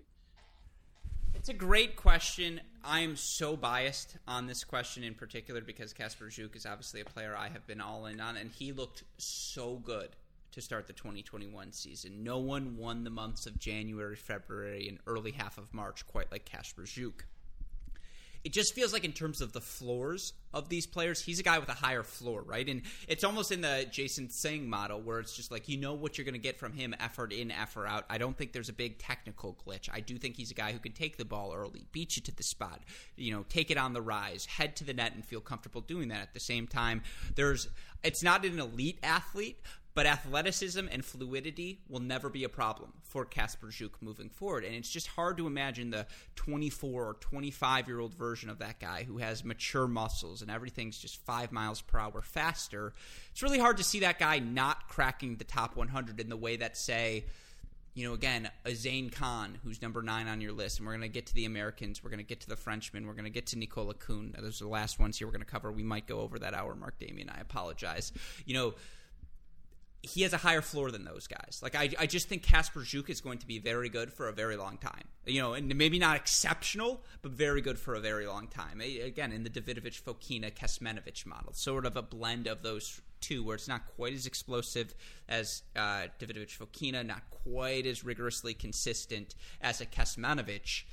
[1.34, 2.60] It's a great question.
[2.82, 7.04] I am so biased on this question in particular because Kacper Żuk is obviously a
[7.04, 10.10] player I have been all in on, and he looked so good
[10.52, 12.24] to start the 2021 season.
[12.24, 16.44] No one won the months of January, February, and early half of March quite like
[16.44, 17.24] Kacper Żuk
[18.48, 21.58] it just feels like in terms of the floors of these players, he's a guy
[21.58, 22.66] with a higher floor, right?
[22.66, 26.16] And it's almost in the Jason Tseng model where it's just like you know what
[26.16, 28.06] you're going to get from him, effort in, effort out.
[28.08, 29.90] I don't think there's a big technical glitch.
[29.92, 32.34] I do think he's a guy who can take the ball early, beat you to
[32.34, 32.80] the spot,
[33.16, 36.08] you know, take it on the rise, head to the net, and feel comfortable doing
[36.08, 36.22] that.
[36.22, 37.02] At the same time,
[37.34, 37.68] there's
[38.02, 39.60] it's not an elite athlete,
[39.98, 44.64] but athleticism and fluidity will never be a problem for Kacper Żuk moving forward.
[44.64, 48.78] And it's just hard to imagine the 24 or 25 year old version of that
[48.78, 52.92] guy who has mature muscles and everything's just five miles per hour faster.
[53.32, 56.54] It's really hard to see that guy not cracking the top 100 in the way
[56.58, 57.24] that, say,
[57.94, 61.02] you know, again, a Zane Khan, who's number nine on your list, and we're going
[61.02, 63.30] to get to the Americans, we're going to get to the Frenchmen, we're going to
[63.30, 64.32] get to Nicola Kuhn.
[64.38, 65.72] Those are the last ones here we're going to cover.
[65.72, 67.28] We might go over that hour mark, Damian.
[67.28, 68.12] I apologize.
[68.46, 68.74] You know,
[70.02, 71.60] he has a higher floor than those guys.
[71.62, 74.32] Like I, I just think Kacper Żuk is going to be very good for a
[74.32, 75.04] very long time.
[75.26, 78.80] You know, and maybe not exceptional, but very good for a very long time.
[78.80, 83.56] Again, in the Davidovich Fokina Kecmanovic model, sort of a blend of those two, where
[83.56, 84.94] it's not quite as explosive
[85.28, 90.84] as uh, Davidovich Fokina, not quite as rigorously consistent as a Kecmanovic.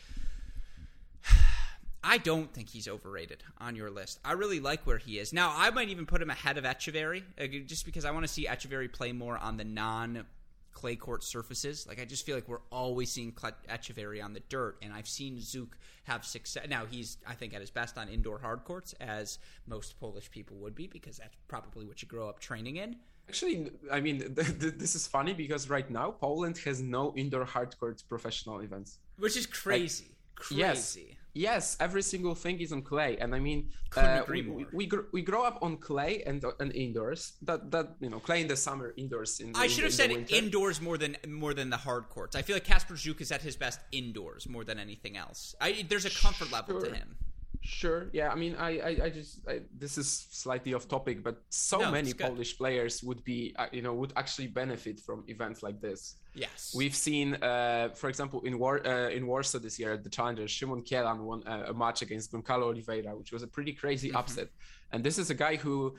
[2.07, 4.19] I don't think he's overrated on your list.
[4.23, 5.33] I really like where he is.
[5.33, 8.31] Now, I might even put him ahead of Etcheverry, uh, just because I want to
[8.31, 10.25] see Etcheverry play more on the non
[10.71, 11.87] clay court surfaces.
[11.87, 15.37] Like I just feel like we're always seeing Etcheverry on the dirt, and I've seen
[15.37, 15.69] Żuk
[16.03, 16.67] have success.
[16.69, 20.57] Now he's, I think, at his best on indoor hard courts, as most Polish people
[20.57, 22.97] would be, because that's probably what you grow up training in.
[23.27, 27.45] Actually, I mean, th- th- this is funny because right now Poland has no indoor
[27.45, 30.03] hard court professional events, which is crazy.
[30.03, 30.59] Like, crazy.
[30.59, 30.97] Yes
[31.35, 35.07] yes, every single thing is on clay, and I mean, uh, we, we, we, gr-
[35.11, 37.33] we, grow up on clay and and indoors.
[37.43, 39.51] That that you know, clay in the summer, indoors in.
[39.51, 42.35] The, I should have said indoors more than more than the hard courts.
[42.35, 45.53] I feel like Kacper Żuk is at his best indoors more than anything else.
[45.61, 46.57] I, there's a comfort sure.
[46.57, 47.17] level to him.
[47.65, 48.09] Sure.
[48.13, 48.29] Yeah.
[48.29, 51.91] I mean, I, I, I just, I, this is slightly off topic, but so no,
[51.91, 56.17] many Polish players would be, uh, you know, would actually benefit from events like this.
[56.35, 56.73] Yes.
[56.75, 60.43] We've seen, uh, for example, in War uh, in Warsaw this year at the Challenger,
[60.43, 64.17] Szymon Kielan won a, a match against Goncalo Oliveira, which was a pretty crazy mm-hmm.
[64.17, 64.49] upset.
[64.91, 65.95] And this is a guy who,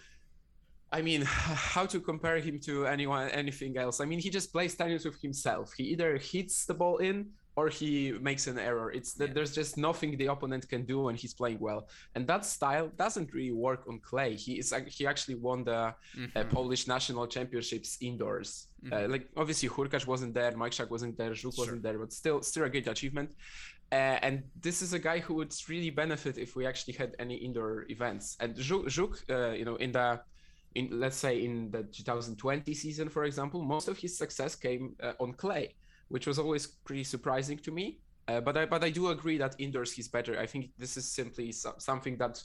[0.93, 4.01] I mean, how to compare him to anyone, anything else?
[4.01, 5.72] I mean, he just plays tennis with himself.
[5.72, 8.93] He either hits the ball in or he makes an error.
[8.93, 9.35] It's that yeah.
[9.35, 13.33] there's just nothing the opponent can do when he's playing well, and that style doesn't
[13.33, 14.35] really work on clay.
[14.35, 16.39] He is he actually won the uh, mm-hmm.
[16.39, 18.69] uh, Polish national championships indoors.
[18.85, 19.05] Uh, mm-hmm.
[19.05, 21.65] Uh, like obviously Hurkacz wasn't there, Majchrzak wasn't there, Żuk sure.
[21.65, 23.35] wasn't there, but still still a great achievement.
[23.91, 27.37] Uh, and this is a guy who would really benefit if we actually had any
[27.37, 28.37] indoor events.
[28.41, 30.21] And Żuk, Żuk uh, you know, in the
[30.75, 35.33] in let's say in the 2020 season, for example, most of his success came on
[35.33, 35.75] clay
[36.09, 37.99] which was always pretty surprising to me.
[38.29, 40.39] Uh, but I but I do agree that indoors he's better.
[40.39, 42.43] I think this is simply so, something that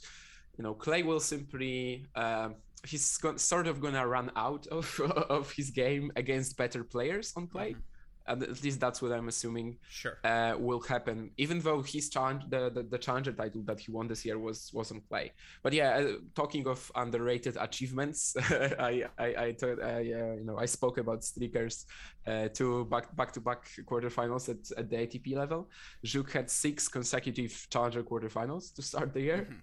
[0.56, 2.50] you know Clay will simply uh,
[2.86, 7.46] he's go- sort of gonna run out of of his game against better players on
[7.46, 7.70] Clay.
[7.72, 7.91] Mm-hmm
[8.26, 10.18] at least that's what I'm assuming sure.
[10.24, 11.30] uh, will happen.
[11.36, 14.70] Even though his challenge, the, the, the challenger title that he won this year was
[14.72, 15.32] was on play.
[15.62, 18.36] But yeah, uh, talking of underrated achievements,
[18.78, 21.86] I I I, thought, uh, you know I spoke about Strickers
[22.26, 25.68] uh, two back back to back quarterfinals at, at the ATP level.
[26.04, 29.48] Żuk had six consecutive challenger quarterfinals to start the year.
[29.48, 29.58] Mm-hmm.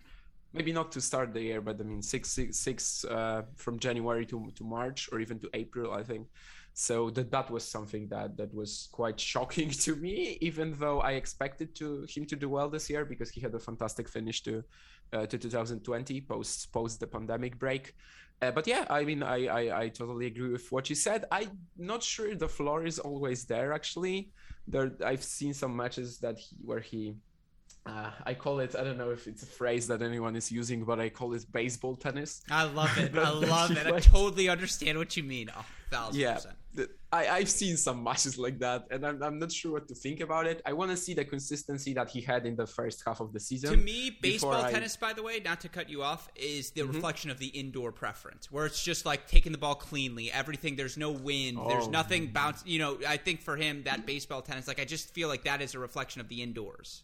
[0.51, 4.26] Maybe not to start the year, but I mean six six six uh, from January
[4.26, 6.28] to to March or even to April, I think
[6.80, 11.11] so that that was something that that was quite shocking to me even though i
[11.11, 14.63] expected to him to do well this year because he had a fantastic finish to
[15.11, 17.95] uh, to 2020 post post the pandemic break.
[18.41, 21.25] Uh, but yeah i mean I, I, I totally agree with what you said.
[21.34, 24.32] I'm not sure the floor is always there actually.
[24.65, 27.15] There i've seen some matches that he where he
[27.90, 30.84] uh, I call it, I don't know if it's a phrase that anyone is using,
[30.84, 32.42] but I call it baseball tennis.
[32.50, 33.18] I love it.
[33.30, 33.88] I love it.
[33.88, 35.50] I totally understand what you mean.
[35.56, 36.56] Oh, thousand yeah, percent.
[37.12, 40.20] I, I've seen some matches like that, and I'm, I'm not sure what to think
[40.20, 40.62] about it.
[40.64, 43.40] I want to see the consistency that he had in the first half of the
[43.40, 43.72] season.
[43.72, 46.80] To me, baseball I- tennis, by the way, not to cut you off, is Mm-hmm.
[46.80, 50.76] the reflection of the indoor preference, where it's just like taking the ball cleanly, everything.
[50.76, 51.90] There's no wind, there's Oh.
[51.90, 52.62] nothing bounce.
[52.66, 55.62] You know, I think for him, that baseball tennis, like I just feel like that
[55.64, 57.02] is a reflection of the indoors.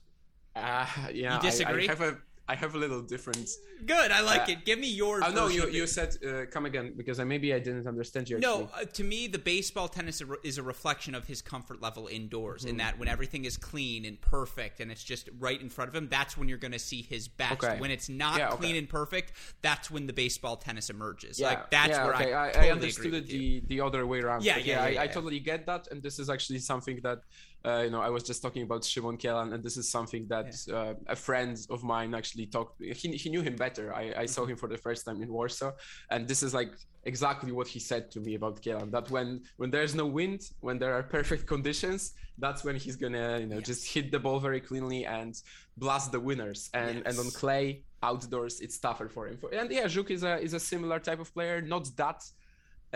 [0.56, 1.88] Uh, yeah, You disagree?
[1.88, 3.58] I, I have a I have a little difference.
[3.88, 4.66] Good, I like Uh, it.
[4.66, 5.20] Give me your.
[5.26, 8.38] Oh no, you you said uh, come again because I, maybe I didn't understand you.
[8.38, 8.82] No, actually.
[8.84, 12.62] uh, to me, the baseball tennis is a- reflection of his comfort level indoors.
[12.62, 12.70] Mm-hmm.
[12.70, 15.96] In that, when everything is clean and perfect, and it's just right in front of
[15.96, 17.64] him, that's when you're going to see his best.
[17.64, 17.80] Okay.
[17.80, 18.58] When it's not Yeah, okay.
[18.58, 19.34] clean and perfect,
[19.64, 21.40] that's when the baseball tennis emerges.
[21.40, 22.34] yeah, like that's yeah, where okay.
[22.36, 24.44] I, totally I understood it the the other way around.
[24.44, 27.22] Yeah, yeah, I, I totally get that, and this is actually something that
[27.66, 30.54] uh, you know I was just talking about Szymon Kielan, and this is something that
[30.72, 32.76] uh, a friend of mine actually talked.
[32.82, 33.86] He he knew him better.
[33.94, 34.28] I, I Mm-hmm.
[34.36, 35.72] saw him for the first time in Warsaw,
[36.10, 38.90] and this is like exactly what he said to me about Kielan.
[38.92, 43.40] That when when there's no wind, when there are perfect conditions, that's when he's gonna
[43.40, 45.34] you know just hit the ball very cleanly and
[45.78, 46.70] blast the winners.
[46.74, 49.40] And and on clay outdoors, it's tougher for him.
[49.60, 51.62] And yeah, Żuk is a is a similar type of player.
[51.62, 52.22] Not that.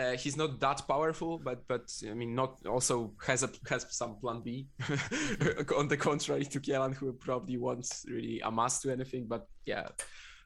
[0.00, 4.16] Uh, he's not that powerful, but but I mean, not also has a has some
[4.20, 4.68] plan B.
[5.78, 9.26] on the contrary to Kielan, who probably won't really amass to anything.
[9.28, 9.88] But yeah,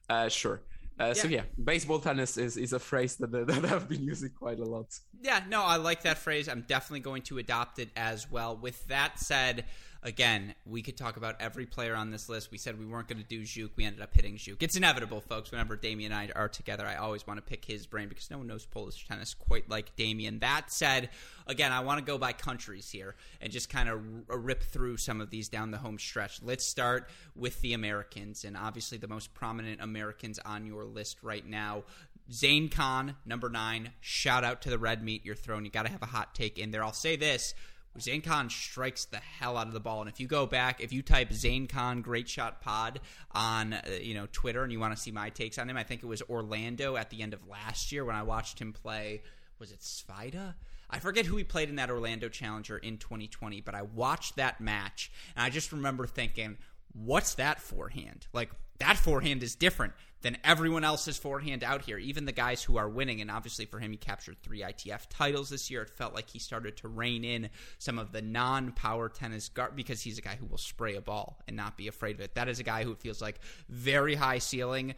[0.09, 0.63] uh, sure.
[0.99, 1.37] Uh, So Yeah.
[1.39, 4.87] yeah, baseball tennis is, is a phrase that, that I've been using quite a lot.
[5.23, 6.49] Yeah, no, I like that phrase.
[6.49, 8.57] I'm definitely going to adopt it as well.
[8.57, 9.65] With that said,
[10.05, 12.51] again, we could talk about every player on this list.
[12.51, 13.71] We said we weren't going to do Żuk.
[13.75, 14.63] We ended up hitting Żuk.
[14.63, 15.51] It's inevitable, folks.
[15.51, 18.39] Whenever Damian and I are together, I always want to pick his brain because no
[18.39, 20.41] one knows Polish tennis quite like Damian.
[20.41, 21.09] That said,
[21.47, 23.99] again, I want to go by countries here and just kind of
[24.29, 26.43] r- uh, rip through some of these down the home stretch.
[26.43, 31.47] Let's start with the Americans, and obviously the most prominent Americans on your list right
[31.47, 31.85] now.
[32.33, 33.93] Zane Khan, number nine.
[34.01, 35.65] Shout out to the red meat you're throwing.
[35.65, 36.83] You got to have a hot take in there.
[36.83, 37.55] I'll say this.
[38.01, 40.93] Zane Khan strikes the hell out of the ball, and if you go back, if
[40.93, 43.01] you type Zane Khan Great Shot Pod
[43.33, 45.85] on uh, you know Twitter, and you want to see my takes on him, I
[45.85, 49.23] think it was Orlando at the end of last year when I watched him play.
[49.59, 50.55] Was it Svajda?
[50.91, 54.61] I forget who he played in that Orlando Challenger in 2020, but I watched that
[54.61, 56.59] match, and I just remember thinking,
[56.93, 58.27] "What's that forehand?
[58.33, 58.51] Like
[58.85, 62.89] that forehand is different than everyone else's forehand out here, even the guys who are
[62.89, 63.21] winning.
[63.21, 65.83] And obviously, for him, he captured three ITF titles this year.
[65.83, 69.77] It felt like he started to rein in some of the non power tennis guard
[69.77, 72.35] because he's a guy who will spray a ball and not be afraid of it.
[72.35, 74.95] That is a guy who feels like very high ceiling.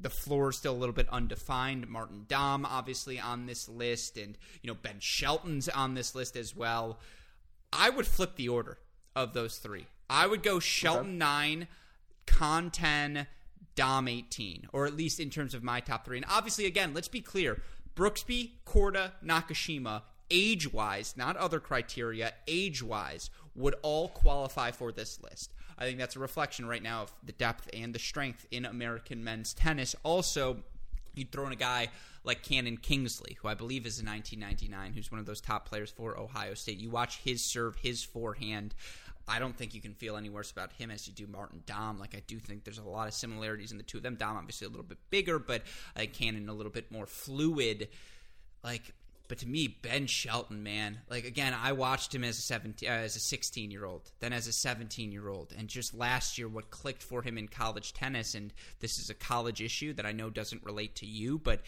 [0.00, 1.86] The floor is still a little bit undefined.
[1.88, 6.56] Martin Damm, obviously, on this list, and you know Ben Shelton's on this list as
[6.56, 6.98] well.
[7.72, 8.78] I would flip the order
[9.14, 9.86] of those three.
[10.08, 11.68] I would go Shelton nine,
[12.26, 13.26] Khan ten,
[13.74, 16.16] Damm 18, or at least in terms of my top three.
[16.16, 17.60] And obviously, again, let's be clear
[17.94, 25.22] Brooksby, Korda, Nakashima, age wise, not other criteria, age wise, would all qualify for this
[25.22, 25.52] list.
[25.78, 29.24] I think that's a reflection right now of the depth and the strength in American
[29.24, 29.94] men's tennis.
[30.02, 30.58] Also,
[31.14, 31.88] you'd throw in a guy
[32.24, 35.90] like Cannon Kingsley, who I believe is a 1999, who's one of those top players
[35.90, 36.78] for Ohio State.
[36.78, 38.74] You watch his serve, his forehand.
[39.32, 41.98] I don't think you can feel any worse about him as you do Martin Damm.
[41.98, 44.16] Like I do think there's a lot of similarities in the two of them.
[44.16, 45.62] Damm obviously a little bit bigger, but
[45.96, 47.88] uh, Cannon a little bit more fluid.
[48.62, 48.92] Like,
[49.28, 52.92] but to me, Ben Shelton, man, like again, I watched him as a seventeen, uh,
[52.92, 56.48] as a sixteen year old, then as a seventeen year old, and just last year,
[56.48, 60.12] what clicked for him in college tennis, and this is a college issue that I
[60.12, 61.62] know doesn't relate to you, but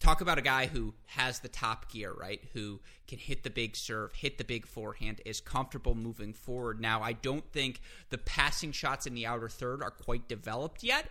[0.00, 2.40] talk about a guy who has the top gear, right?
[2.52, 6.80] Who can hit the big serve, hit the big forehand, is comfortable moving forward.
[6.80, 7.80] Now, I don't think
[8.10, 11.08] the passing shots in the outer third are quite developed yet,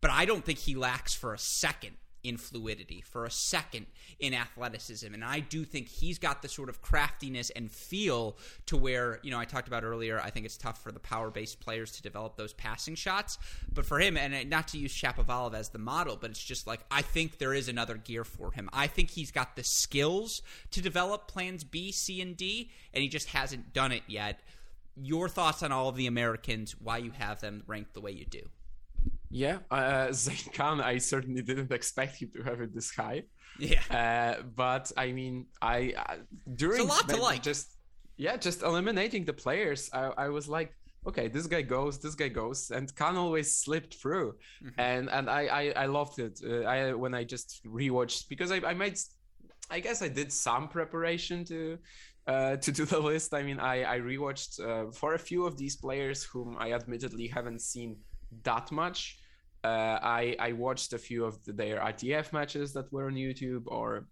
[0.00, 3.86] but I don't think he lacks for a second in fluidity, for a second
[4.18, 5.12] in athleticism.
[5.12, 9.30] And I do think he's got the sort of craftiness and feel to where, you
[9.30, 12.02] know, I talked about earlier, I think it's tough for the power based players to
[12.02, 13.38] develop those passing shots.
[13.72, 16.80] But for him, and not to use Shapovalov as the model, but it's just like,
[16.90, 18.68] I think there is another gear for him.
[18.72, 20.42] I think he's got the skills
[20.72, 24.40] to develop plans B, C, and D, and he just hasn't done it yet.
[24.96, 28.26] Your thoughts on all of the Americans, why you have them ranked the way you
[28.26, 28.42] do?
[29.30, 33.22] Yeah, uh, Zane Khan, I certainly didn't expect him to have it this high.
[33.58, 33.80] Yeah.
[33.90, 36.16] Uh, but I mean, I uh,
[36.56, 37.42] during lot to like.
[37.42, 37.76] just
[38.16, 40.74] yeah, just eliminating the players, I, I was like,
[41.06, 44.80] okay, this guy goes, this guy goes, and Khan always slipped through, Mm-hmm.
[44.80, 46.40] and and I I, I loved it.
[46.44, 48.98] Uh, I when I just rewatched because I I made,
[49.70, 51.78] I guess I did some preparation to.
[52.26, 55.56] Uh, to do the list, I mean, I I rewatched uh, for a few of
[55.56, 57.96] these players whom I admittedly haven't seen
[58.44, 59.18] that much.
[59.62, 63.64] Uh, I I watched a few of the, their ITF matches that were on YouTube
[63.66, 64.06] or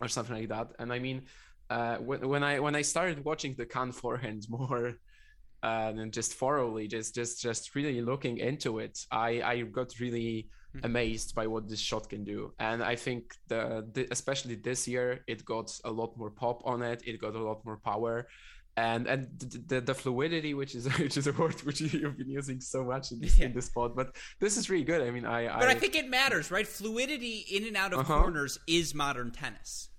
[0.00, 1.22] or something like that, and I mean,
[1.68, 4.94] uh, when, when I when I started watching the Khan forehands more
[5.62, 10.48] uh, and just thoroughly, just just just really looking into it, I I got really
[10.74, 10.86] mm-hmm.
[10.86, 15.20] amazed by what this shot can do, and I think the, the especially this year
[15.28, 18.26] it got a lot more pop on it, it got a lot more power,
[18.76, 19.28] and and
[19.66, 23.12] the, the fluidity which is which is a word which you've been using so much
[23.12, 23.46] in this, yeah.
[23.46, 25.94] in this pod but this is really good i mean i but I, I, think
[25.94, 28.22] it matters right fluidity in and out of uh-huh.
[28.22, 29.90] corners is modern tennis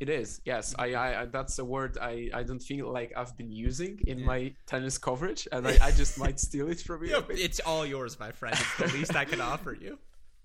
[0.00, 0.76] it is, yes.
[0.78, 4.26] I, I, that's a word I, I don't feel like I've been using in yeah.
[4.26, 7.24] my tennis coverage, and I, I just might steal it from you.
[7.30, 8.56] It's all yours, my friend.
[8.56, 9.98] It's the least I can offer you.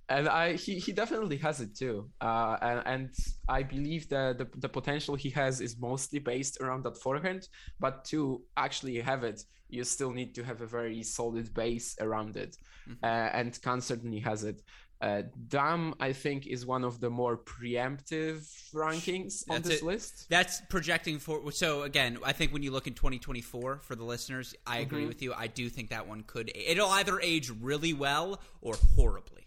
[0.10, 2.10] And I, he, he definitely has it too.
[2.20, 3.10] Uh, and, and
[3.48, 7.48] I believe that the, the potential he has is mostly based around that forehand.
[7.80, 12.36] But to actually have it, you still need to have a very solid base around
[12.38, 12.58] it.
[12.88, 13.04] Mm-hmm.
[13.04, 14.62] Uh, and Khan certainly has it.
[15.04, 20.28] Uh, Damm, I think, is one of the more preemptive rankings on this list.
[20.30, 21.52] That's projecting for.
[21.52, 25.10] So again, I think when you look in 2024 for the listeners, I agree mm-hmm.
[25.10, 25.34] with you.
[25.34, 26.54] I do think that one could.
[26.56, 29.43] It'll either age really well or horribly.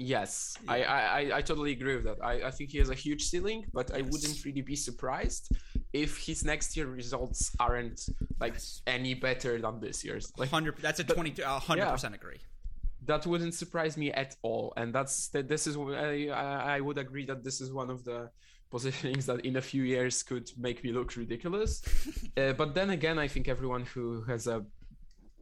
[0.00, 0.72] Yes, yeah.
[0.72, 2.18] I, I I totally agree with that.
[2.22, 3.98] I, I think he has a huge ceiling, but yes.
[3.98, 5.50] I wouldn't really be surprised
[5.92, 8.00] if his next year results aren't
[8.38, 8.82] like yes.
[8.86, 10.32] any better than this year's.
[10.38, 10.76] Like hundred.
[10.78, 11.34] That's a twenty.
[11.42, 11.90] hundred yeah.
[11.90, 12.38] percent agree
[13.08, 16.28] that wouldn't surprise me at all and that's that this is I,
[16.76, 18.30] I would agree that this is one of the
[18.70, 21.82] positionings that in a few years could make me look ridiculous
[22.36, 24.64] uh, but then again i think everyone who has a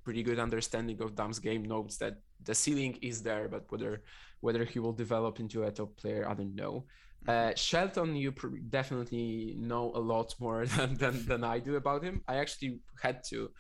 [0.05, 4.03] pretty good understanding of Damm's game knows that the ceiling is there but whether
[4.41, 6.85] whether he will develop into a top player i don't know
[7.29, 7.57] uh, mm-hmm.
[7.57, 12.23] Shelton, you pr- definitely know a lot more than, than, than I do about him.
[12.29, 13.51] I actually had to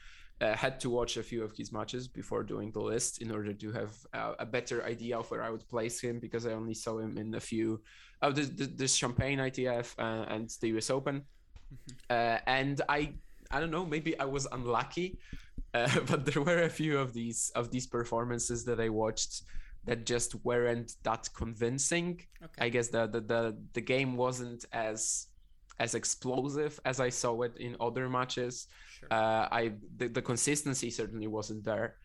[0.41, 3.55] uh, had to watch a few of his matches before doing the list in order
[3.55, 6.74] to have uh, a better idea of where I would place him because I only
[6.74, 7.81] saw him in a few
[8.20, 11.22] of the, the, the Champaign ITF uh, and the US Open.
[11.72, 11.97] Mm-hmm.
[12.11, 13.14] Uh, and I
[13.51, 15.18] I don't know maybe I was unlucky,
[15.72, 19.43] uh, but there were a few of these of these performances that I watched
[19.87, 22.20] that just weren't that convincing.
[22.43, 22.66] Okay.
[22.66, 25.28] I guess the, the the the game wasn't as
[25.78, 28.68] as explosive as I saw it in other matches.
[28.99, 29.09] Sure.
[29.11, 31.97] Uh, I the, the, consistency certainly wasn't there,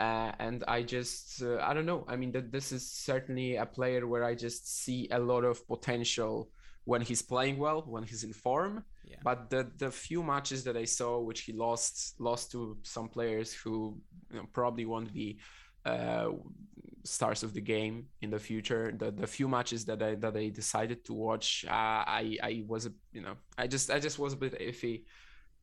[0.00, 2.04] uh, and I just uh, I don't know.
[2.08, 5.66] I mean, that this is certainly a player where I just see a lot of
[5.68, 6.50] potential
[6.84, 8.84] when he's playing well, when he's in form.
[9.04, 9.16] Yeah.
[9.22, 13.52] But the the few matches that I saw, which he lost lost to some players
[13.52, 13.96] who
[14.30, 15.38] you know, probably won't be
[15.84, 16.28] uh,
[17.04, 18.92] stars of the game in the future.
[18.96, 22.86] The the few matches that I that I decided to watch, uh, I I was
[22.86, 25.04] a you know I just I just was a bit iffy.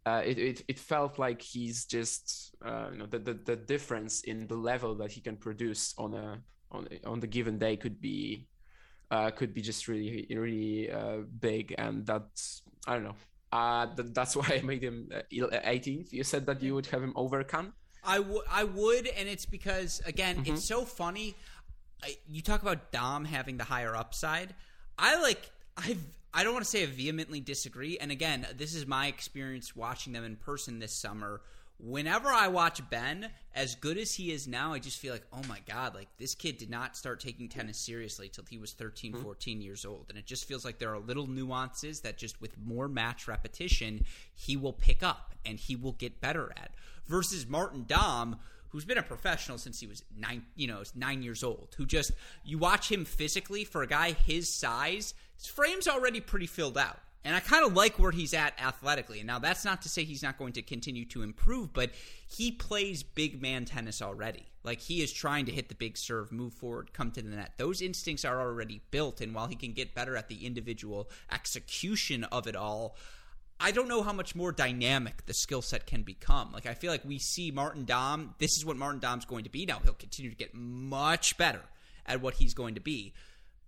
[0.05, 4.21] Uh, it, it it felt like he's just uh, you know the, the the difference
[4.21, 7.99] in the level that he can produce on a on on the given day could
[8.01, 8.47] be
[9.11, 13.15] uh, could be just really really uh, big, and that's I don't know.
[13.51, 16.05] Uh, th- that's why I made him 18th.
[16.05, 17.73] Uh, you said that you would have him over Khan.
[18.03, 20.53] I would, I would, and it's because again, mm-hmm.
[20.53, 21.35] it's so funny.
[22.03, 24.53] I, you talk about Damm having the higher upside.
[24.97, 25.97] I like, I,
[26.33, 27.97] I don't want to say I vehemently disagree.
[27.97, 31.41] And again, this is my experience watching them in person this summer.
[31.81, 35.41] Whenever I watch Ben, as good as he is now, I just feel like, oh
[35.47, 39.13] my God, like this kid did not start taking tennis seriously till he was 13,
[39.13, 39.23] mm-hmm.
[39.23, 40.07] 14 years old.
[40.09, 44.03] And it just feels like there are little nuances that just with more match repetition,
[44.35, 46.71] he will pick up and he will get better at
[47.07, 48.35] versus Martin Damm,
[48.69, 51.75] who's been a professional since he was nine, you know, nine years old.
[51.77, 52.11] Who just
[52.43, 56.99] you watch him physically for a guy his size, his frame's already pretty filled out.
[57.25, 59.19] And I kind of like where he's at athletically.
[59.19, 61.91] And now that's not to say he's not going to continue to improve, but
[62.27, 64.45] he plays big man tennis already.
[64.63, 67.53] Like he is trying to hit the big serve, move forward, come to the net.
[67.57, 69.19] Those instincts are already built.
[69.19, 72.95] And while he can get better at the individual execution of it all,
[73.59, 76.53] I don't know how much more dynamic the skill set can become.
[76.53, 78.35] Like I feel like we see Martin Damm.
[78.37, 79.79] This is what Martin Damm's going to be now.
[79.83, 81.61] He'll continue to get much better
[82.05, 83.13] at what he's going to be.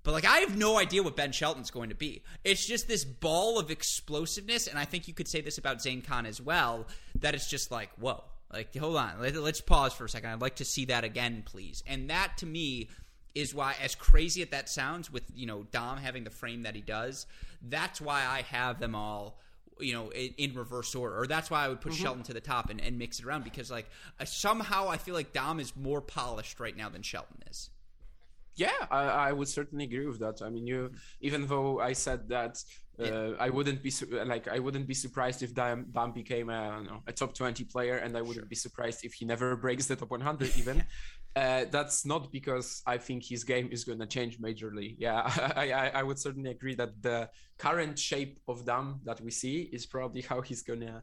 [0.04, 2.24] But like I have no idea what Ben Shelton's going to be.
[2.43, 6.02] It's just this ball of explosiveness, and I think you could say this about Zane
[6.02, 6.88] Khan as well.
[7.20, 8.24] That it's just like whoa.
[8.52, 10.30] Like hold on, Let, let's pause for a second.
[10.30, 11.84] I'd like to see that again, please.
[11.88, 12.89] And that to me
[13.34, 16.76] is why, as crazy as that sounds, with you know Damm having the frame that
[16.76, 17.28] he does,
[17.62, 19.39] that's why I have them all
[19.80, 21.20] you know, in, in, reverse order.
[21.20, 22.04] Or that's why I would put mm-hmm.
[22.04, 23.89] Shelton to the top and, and, mix it around because, like,
[24.26, 27.72] somehow I feel like Damm is more polished right now than Shelton is.
[28.66, 30.38] Yeah, I, I, would certainly agree with that.
[30.45, 30.80] I mean, you
[31.28, 32.55] even though I said that
[33.01, 33.91] Uh, I wouldn't be
[34.34, 37.97] like I wouldn't be surprised if Damm, Damm became a, know, a top 20 player,
[37.97, 38.55] and I wouldn't sure.
[38.55, 40.84] be surprised if he never breaks the top 100 even.
[41.36, 44.95] uh, that's not because I think his game is going to change majorly.
[44.99, 45.22] Yeah,
[45.55, 49.70] I, I, I, would certainly agree that the current shape of Damm that we see
[49.72, 51.01] is probably how he's gonna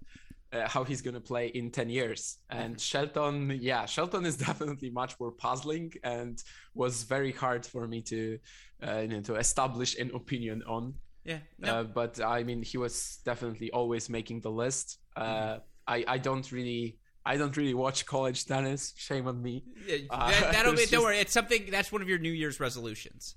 [0.52, 2.38] uh, how he's going to play in 10 years.
[2.50, 2.78] And mm-hmm.
[2.78, 6.42] Shelton, yeah, Shelton is definitely much more puzzling and
[6.74, 8.38] was very hard for me to,
[8.86, 10.94] uh, you know, to establish an opinion on.
[11.24, 11.38] Yeah.
[11.58, 11.80] No.
[11.80, 14.98] Uh, but I mean, he was definitely always making the list.
[15.16, 15.58] Uh, mm-hmm.
[15.86, 16.98] I, I don't really.
[17.26, 18.94] I don't really watch college tennis.
[18.96, 19.62] Shame on me.
[19.86, 20.86] Yeah, that, will be.
[20.86, 21.18] Don't worry.
[21.18, 23.34] It's something that's one of your New Year's resolutions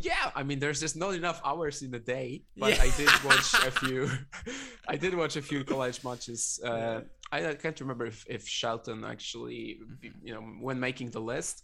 [0.00, 0.30] yeah.
[0.34, 2.82] I mean there's just not enough hours in the day but yeah.
[2.82, 4.10] i did watch a few
[4.88, 7.00] i did watch a few college matches uh,
[7.32, 9.80] I, can't remember if, if shelton actually
[10.22, 11.62] you know when making the list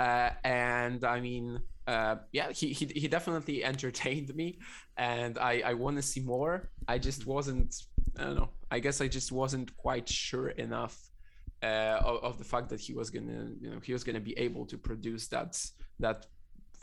[0.00, 4.58] uh, and i mean uh, yeah he, he, he definitely entertained me
[4.96, 6.70] and i i want to see more.
[6.88, 7.74] I just wasn't
[8.18, 10.96] i don't know i guess i just wasn't quite sure enough
[11.62, 14.36] uh, of, of, the fact that he was gonna you know he was gonna be
[14.38, 15.58] able to produce that
[15.98, 16.26] that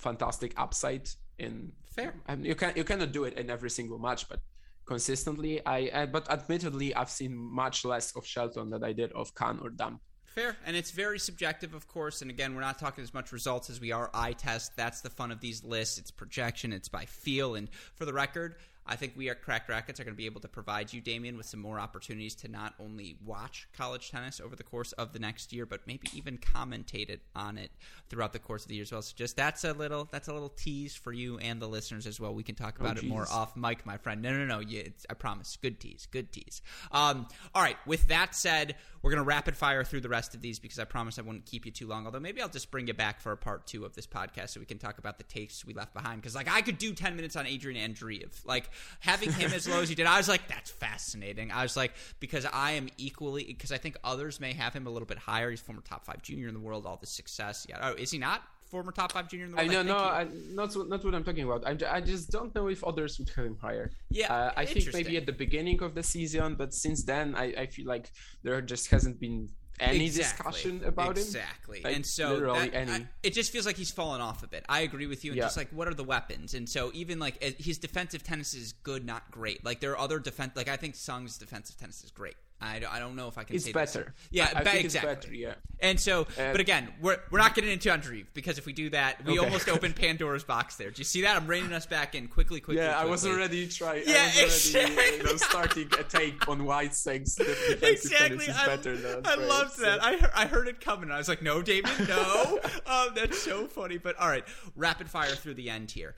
[0.03, 2.13] fantastic upside in fair.
[2.27, 4.39] And you can you cannot do it in every single match, but
[4.85, 9.33] consistently, I, I but admittedly, I've seen much less of Shelton than I did of
[9.33, 9.99] Khan or Damm.
[10.25, 12.23] Fair, and it's very subjective, of course.
[12.23, 14.75] And again, we're not talking as much results as we are eye test.
[14.75, 15.99] That's the fun of these lists.
[15.99, 17.53] It's projection, it's by feel.
[17.55, 20.41] And for the record, I think we at Cracked Racquets are going to be able
[20.41, 24.55] to provide you, Damian, with some more opportunities to not only watch college tennis over
[24.55, 27.71] the course of the next year, but maybe even commentate it on it
[28.09, 29.01] throughout the course of the year as well.
[29.01, 32.19] So just that's a little that's a little tease for you and the listeners as
[32.19, 32.33] well.
[32.33, 34.21] We can talk oh, about oh, it more off mic, my friend.
[34.21, 34.59] No, no, no.
[34.59, 35.57] Yeah, I promise.
[35.61, 36.07] Good tease.
[36.11, 36.61] Good tease.
[36.91, 37.77] Um, all right.
[37.85, 40.85] With that said, we're going to rapid fire through the rest of these because I
[40.85, 42.05] promise I wouldn't keep you too long.
[42.05, 44.59] Although maybe I'll just bring you back for a part two of this podcast so
[44.59, 46.21] we can talk about the takes we left behind.
[46.21, 48.45] Because like I could do ten minutes on Adrian Andreev.
[48.45, 48.69] Like
[48.99, 51.51] having him as low as he did, I was like, that's fascinating.
[51.51, 54.89] I was like, because I am equally because I think others may have him a
[54.89, 55.49] little bit higher.
[55.49, 57.65] He's former top five junior in the world, all the success.
[57.69, 58.41] Yeah, oh, is he not?
[58.65, 59.69] Former top five junior in the world.
[59.69, 61.65] I know, no, I, not not what I'm talking about.
[61.67, 63.91] I, I just don't know if others would have him higher.
[64.09, 67.53] Yeah, uh, I think maybe at the beginning of the season, but since then, I,
[67.57, 68.11] I feel like
[68.41, 69.49] there just hasn't been
[69.79, 70.51] any exactly.
[70.51, 71.79] discussion about exactly.
[71.79, 71.81] him.
[71.81, 71.81] Exactly.
[71.83, 74.65] Like, and so that, I, it just feels like he's fallen off a bit.
[74.69, 75.31] I agree with you.
[75.31, 75.45] And yeah.
[75.45, 76.53] just like, what are the weapons?
[76.53, 79.65] And so even like his defensive tennis is good, not great.
[79.65, 80.53] Like there are other defense.
[80.55, 82.35] Like I think Tseng's defensive tennis is great.
[82.63, 84.03] I, I don't know if I can it's say better.
[84.03, 84.27] This.
[84.31, 85.13] Yeah, I, I exactly.
[85.13, 85.53] Better, yeah.
[85.79, 88.89] And so, uh, but again, we're we're not getting into Andreev because if we do
[88.91, 89.45] that, we okay.
[89.45, 90.89] almost open Pandora's box there.
[90.89, 91.35] Do you see that?
[91.35, 92.81] I'm reining us back in quickly, quickly.
[92.81, 93.07] Yeah, quickly.
[93.07, 94.03] I was already trying.
[94.05, 95.17] Yeah, I was already, exactly.
[95.17, 97.37] you know, starting a take on White Sings.
[97.37, 98.47] Exactly.
[98.49, 98.79] I,
[99.25, 100.01] I loved that.
[100.01, 101.11] I heard, I heard it coming.
[101.11, 102.59] I was like, no, David, no.
[102.85, 103.97] um, that's so funny.
[103.97, 104.45] But all right,
[104.75, 106.15] rapid fire through the end here.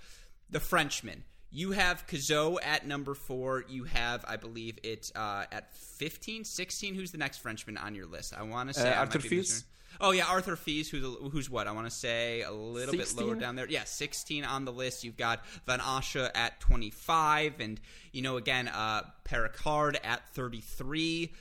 [0.49, 1.23] The Frenchman.
[1.51, 3.63] You have Cazaux at number four.
[3.69, 6.95] You have, I believe, it's uh, at 15, 16.
[6.95, 8.33] Who's the next Frenchman on your list?
[8.37, 9.63] I want to say uh, Arthur Fils.
[10.01, 10.89] Oh yeah, Arthur Fils.
[10.89, 11.67] Who's who's what?
[11.67, 13.17] I want to say a little 16?
[13.17, 13.67] bit lower down there.
[13.69, 15.03] Yeah, 16 on the list.
[15.03, 17.79] You've got Van Assche at 25, and
[18.11, 21.33] you know again, uh, Perricard at 33.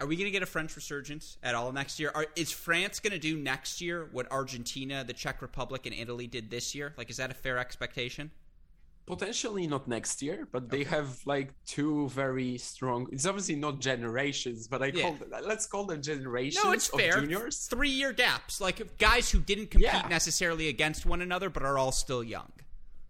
[0.00, 2.10] Are we going to get a French resurgence at all next year?
[2.14, 6.26] Are, is France going to do next year what Argentina, the Czech Republic, and Italy
[6.26, 6.94] did this year?
[6.96, 8.30] Like, is that a fair expectation?
[9.10, 13.08] Potentially not next year, but they have like two very strong.
[13.12, 15.02] It's obviously not generations, but I yeah.
[15.02, 17.20] call them, let's call them generations no, it's fair.
[17.20, 17.66] juniors.
[17.66, 20.06] Three year gaps, like guys who didn't compete yeah.
[20.08, 22.52] necessarily against one another, but are all still young.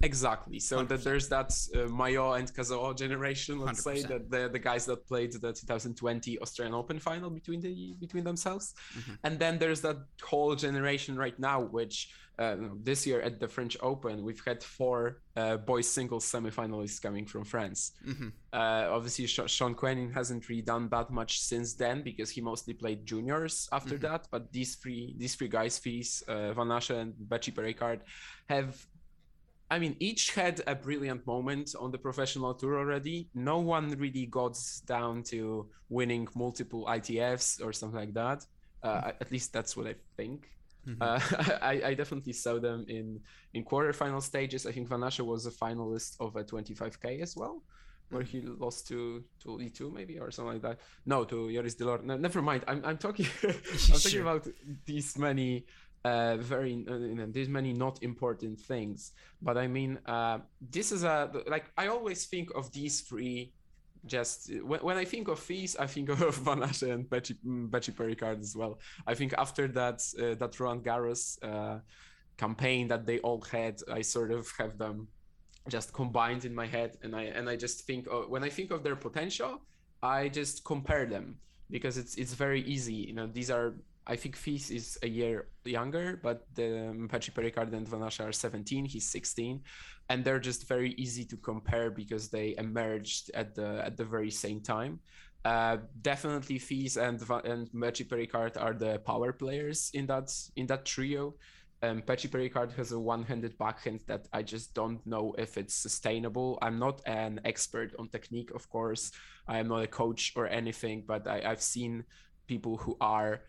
[0.03, 0.59] Exactly.
[0.59, 3.59] So that there's that uh, Mayot and Cazaux generation.
[3.61, 3.85] Let's 100%.
[3.85, 8.25] say that the the guys that played the 2020 Australian Open final between the between
[8.25, 9.13] themselves, mm-hmm.
[9.25, 12.09] and then there's that whole generation right now, which
[12.41, 17.27] uh, this year at the French Open we've had four uh, boys singles semifinalists coming
[17.27, 17.93] from France.
[18.07, 18.29] Mm-hmm.
[18.53, 23.05] Uh, obviously, Sean Cuenin hasn't really done that much since then because he mostly played
[23.05, 24.13] juniors after mm-hmm.
[24.13, 24.29] that.
[24.31, 28.01] But these three these three guys, Fils, uh, Van Assche, and Mpetshi Perricard,
[28.49, 28.87] have
[29.71, 33.29] I mean, each had a brilliant moment on the professional tour already.
[33.35, 38.47] No one really got down to winning multiple ITFs or something like that.
[38.83, 39.09] Uh, mm-hmm.
[39.21, 40.49] At least that's what I think.
[40.87, 41.03] Mm-hmm.
[41.03, 43.21] Uh, I, I, definitely saw them in
[43.55, 44.67] in quarterfinal stages.
[44.67, 47.63] I think Van Assche was a finalist of a 25k as well,
[48.09, 48.63] where he mm-hmm.
[48.63, 50.79] lost to to E2 maybe or something like that.
[51.05, 52.03] No, to Joris Delort.
[52.05, 52.65] No, never mind.
[52.67, 53.55] I'm I'm talking I'm
[54.01, 54.49] talking about
[54.87, 55.67] these many
[56.05, 59.13] uh, very uh, there's many not important things
[59.43, 63.53] but i mean uh, this is a like i always think of these three
[64.07, 67.69] just when, when i think of Fils i think of van Assche and Mpetshi, mm,
[67.71, 71.79] Mpetshi Perricard as well i think after that uh, that Roland Garros uh,
[72.37, 75.09] campaign that they all had i sort of have them
[75.69, 78.71] just combined in my head, and I and I just think of, when I think
[78.71, 79.61] of their potential,
[80.03, 81.37] I just compare them
[81.71, 82.95] because it's it's very easy.
[82.95, 83.75] You know, these are
[84.11, 88.33] I think Fils is a year younger, but the Mpetshi Perricard and Van Assche are
[88.33, 88.85] 17.
[88.85, 89.63] He's 16,
[90.09, 94.33] and they're just very easy to compare because they emerged at the at the very
[94.33, 94.99] same time.
[95.45, 100.85] Uh, definitely, Fils and and Mpetshi Perricard are the power players in that in that
[100.85, 101.35] trio.
[101.83, 106.59] Um, Mpetshi Perricard has a one-handed backhand that I just don't know if it's sustainable.
[106.61, 109.13] I'm not an expert on technique, of course.
[109.47, 112.05] I am not a coach or anything, but I, I've seen
[112.47, 113.41] people who are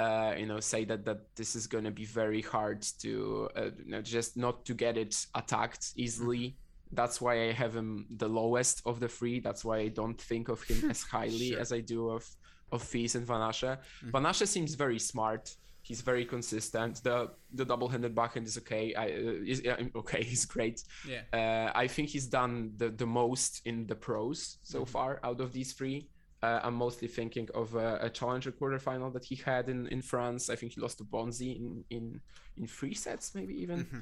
[0.00, 3.70] uh, you know say that that this is going to be very hard to uh,
[3.84, 6.44] you know, just not to get it attacked easily.
[6.46, 6.96] Mm-hmm.
[7.00, 7.90] that's why i have him
[8.22, 9.36] the lowest of the three.
[9.46, 11.60] That's why i don't think of him as highly sure.
[11.60, 12.24] as i do of
[12.72, 13.72] of Fils and Van Assche.
[13.76, 14.10] Mm-hmm.
[14.12, 15.44] Van Assche seems very smart.
[15.82, 17.02] He's very consistent.
[17.02, 17.16] The
[17.58, 18.94] the double-handed backhand is okay.
[18.94, 19.58] I uh, is
[20.02, 20.78] okay he's great.
[21.12, 21.22] Yeah.
[21.38, 24.94] Uh, i think he's done the the most in the pros so mm-hmm.
[24.94, 25.98] far out of these three
[26.42, 30.48] uh, I'm mostly thinking of a, a, challenger quarterfinal that he had in, in France.
[30.48, 32.20] I think he lost to Bonzi in in,
[32.56, 33.84] in three sets, maybe even.
[33.84, 33.98] Mm-hmm.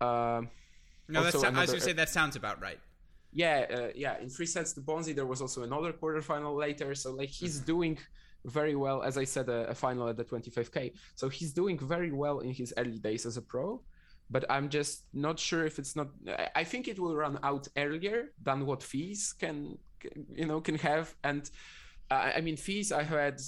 [0.00, 0.40] Uh,
[1.08, 2.80] no, that's, another, I was gonna say that sounds about right.
[3.32, 4.18] Yeah, uh, yeah.
[4.18, 6.94] In three sets to Bonzi, there was also another quarterfinal later.
[6.94, 7.66] So like he's mm-hmm.
[7.66, 7.98] doing
[8.46, 9.02] very well.
[9.02, 10.92] As I said, a, a final at the 25k.
[11.14, 13.80] So he's doing very well in his early days as a pro
[14.30, 16.08] but I'm just not sure if it's not.
[16.56, 19.76] I think it will run out earlier than what Fils can
[20.34, 21.14] you know can have.
[21.24, 21.50] And
[22.10, 23.40] uh, i mean Fils i had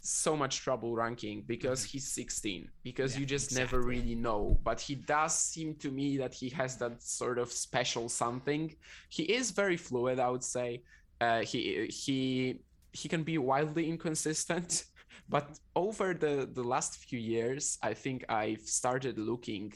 [0.00, 3.78] so much trouble ranking because he's 16 because yeah, you just exactly.
[3.78, 4.58] never really know.
[4.64, 8.74] But he does seem to me that he has that sort of special something.
[9.08, 10.82] He is very fluid i would say.
[11.20, 12.58] Uh, he he
[12.92, 14.84] he can be wildly inconsistent.
[15.28, 19.72] But over the the last few years i think i've started looking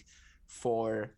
[0.46, 1.14] for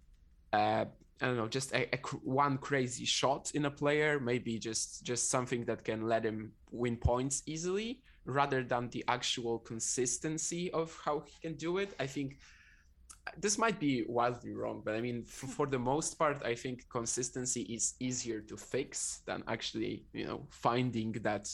[0.52, 0.84] uh,
[1.20, 5.30] I don't know, just a, a, one crazy shot in a player, maybe just just
[5.30, 11.20] something that can let him win points easily, rather than the actual consistency of how
[11.26, 11.94] he can do it.
[11.98, 12.38] I think
[13.36, 16.88] this might be wildly wrong, but I mean, for, for the most part, I think
[16.88, 21.48] consistency is easier to fix than actually, you know, finding that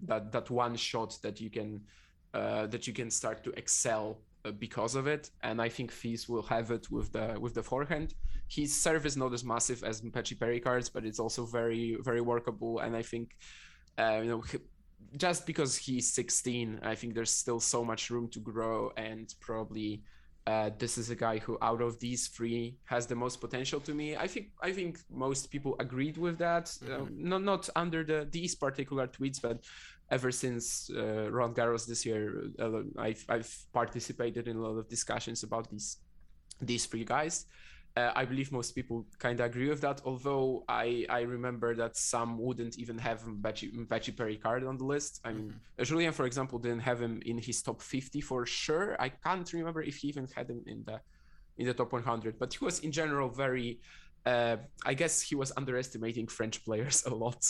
[0.00, 1.80] that that one shot that you can
[2.34, 4.27] uh, that you can start to excel uh,
[4.58, 5.30] because of it.
[5.42, 8.14] And I think Fils will have it with the with the forehand
[8.48, 12.80] his serve is not as massive as Mpetshi Perricard's, but it's also very very workable.
[12.80, 13.36] And I think
[13.98, 14.42] uh, you know
[15.16, 20.02] just because he's 16, I think there's still so much room to grow, and probably
[20.46, 23.92] uh, this is a guy who, out of these three, has the most potential to
[23.92, 24.16] me.
[24.16, 26.66] I think I think most people agreed with that.
[26.66, 27.02] Mm-hmm.
[27.02, 29.64] Uh, not not under the these particular tweets, but
[30.10, 34.88] ever since uh, Roland Garros this year, uh, I've I've participated in a lot of
[34.88, 35.98] discussions about these
[36.60, 37.46] these three guys.
[37.96, 40.00] Uh, I believe most people kind of agree with that.
[40.04, 45.20] Although I, I remember that some wouldn't even have Mpetshi Perricard on the list.
[45.24, 45.82] I mean, mm-hmm.
[45.82, 48.96] Julien, for example, didn't have him in his top 50 for sure.
[49.00, 51.00] I can't remember if he even had him in the
[51.56, 52.38] in the top 100.
[52.38, 53.80] But he was in general very.
[54.24, 57.42] Uh, I guess he was underestimating French players a lot.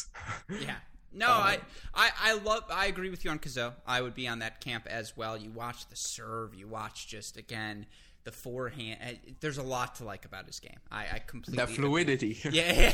[0.61, 0.77] yeah.
[1.13, 1.59] No, uh, I,
[1.95, 2.65] I, I love.
[2.71, 3.73] I agree with you on Cazaux.
[3.87, 5.37] I would be on that camp as well.
[5.37, 6.55] You watch the serve.
[6.55, 7.87] You watch just again
[8.29, 8.99] the forehand.
[9.03, 10.79] Uh, there's a lot to like about his game.
[10.91, 12.39] I, I completely the fluidity.
[12.53, 12.93] Yeah,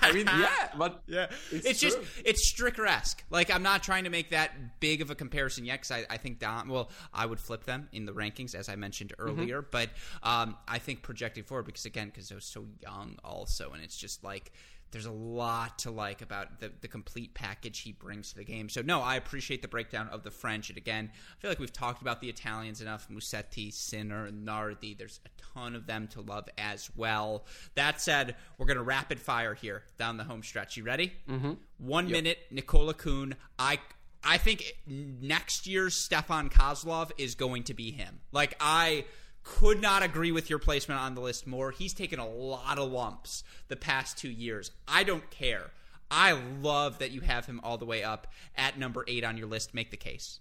[0.00, 3.24] I mean, yeah, but yeah, it's, it's just it's Stricker esque.
[3.28, 6.16] Like I'm not trying to make that big of a comparison yet because I, I
[6.16, 6.68] think Damm.
[6.68, 9.40] Well, I would flip them in the rankings as I mentioned mm-hmm.
[9.40, 9.70] earlier, mm-hmm.
[9.72, 9.88] but
[10.22, 14.22] um, I think projecting forward because again, because they're so young also, and it's just
[14.22, 14.52] like
[14.92, 18.68] there's a lot to like about the, the complete package he brings to the game.
[18.68, 20.68] So, no, I appreciate the breakdown of the French.
[20.68, 24.94] And again, I feel like we've talked about the Italians enough Musetti, Sinner, Nardi.
[24.94, 27.46] There's a ton of them to love as well.
[27.74, 30.76] That said, we're going to rapid fire here down the home stretch.
[30.76, 31.14] You ready?
[31.28, 31.52] Mm-hmm.
[31.78, 32.12] One yep.
[32.12, 33.34] minute, Nicola Kuhn.
[33.58, 33.80] I.
[34.24, 38.20] I think next year's Stefan Kozlov is going to be him.
[38.30, 39.04] Like I
[39.42, 41.70] could not agree with your placement on the list more.
[41.70, 44.70] He's taken a lot of lumps the past two years.
[44.86, 45.70] I don't care.
[46.10, 49.46] I love that you have him all the way up at number eight on your
[49.46, 49.74] list.
[49.74, 50.40] Make the case.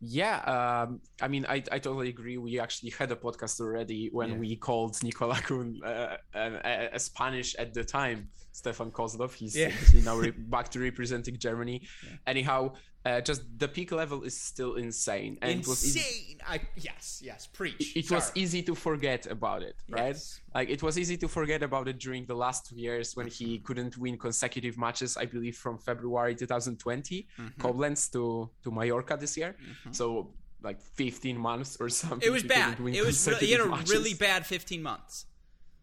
[0.00, 2.38] Yeah, um, I mean, I, I totally agree.
[2.38, 4.36] We actually had a podcast already when yeah.
[4.36, 9.32] we called Nicola Kuhn uh, a, a, Spanish at the time, Stefan Kozlov.
[9.32, 9.70] He's, yeah.
[10.08, 11.82] now re- back to representing Germany.
[11.82, 12.16] Yeah.
[12.26, 12.60] Anyhow,
[13.06, 15.38] uh, just the peak level is still insane.
[15.40, 15.60] And insane.
[15.60, 17.96] It was easy, I, yes, yes, preach.
[17.96, 20.16] It, it was easy to forget about it, right?
[20.16, 20.40] Yes.
[20.54, 23.60] Like it was easy to forget about it during the last two years when he
[23.60, 25.16] couldn't win consecutive matches.
[25.16, 27.62] I believe from February 2020, mm-hmm.
[27.62, 29.52] Koblenz to to Mallorca this year.
[29.54, 29.92] Mm-hmm.
[29.92, 30.34] So
[30.68, 32.26] like 15 months or something.
[32.26, 32.78] It was bad.
[32.80, 33.92] It was re- he had a matches.
[33.92, 35.26] really bad 15 months.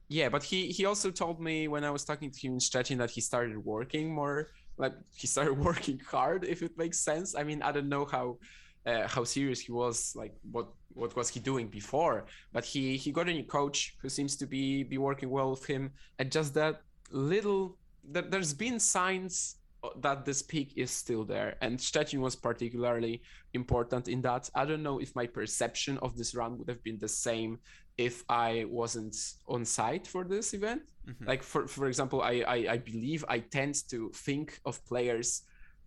[0.07, 2.98] Yeah, but he he also told me when I was talking to him in Szczecin
[2.99, 4.52] that he started working more.
[4.77, 7.36] Like he started working hard, if it makes sense.
[7.36, 8.38] I mean, I don't know how
[8.86, 10.14] uh, how serious he was.
[10.15, 12.26] Like what what was he doing before?
[12.53, 15.65] But he he got a new coach who seems to be be working well with
[15.65, 17.77] him, and just that little.
[18.11, 19.56] That there's been signs
[20.02, 23.22] that this peak is still there and Szczecin was particularly
[23.53, 26.98] important in that i don't know if my perception of this run would have been
[26.99, 27.60] the same
[27.98, 29.16] if i wasn't
[29.48, 31.26] on site for this event mm-hmm.
[31.26, 35.44] like for for example I, I, I believe i tend to think of players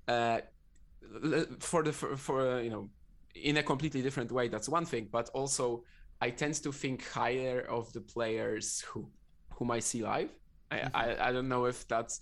[0.06, 0.40] uh
[1.60, 2.88] for the for, for uh, you know
[3.34, 5.84] in a completely different way that's one thing but also
[6.20, 9.08] i tend to think higher of the players who
[9.50, 10.30] whom i see live
[10.70, 10.96] mm-hmm.
[10.96, 12.20] I, I i don't know if that's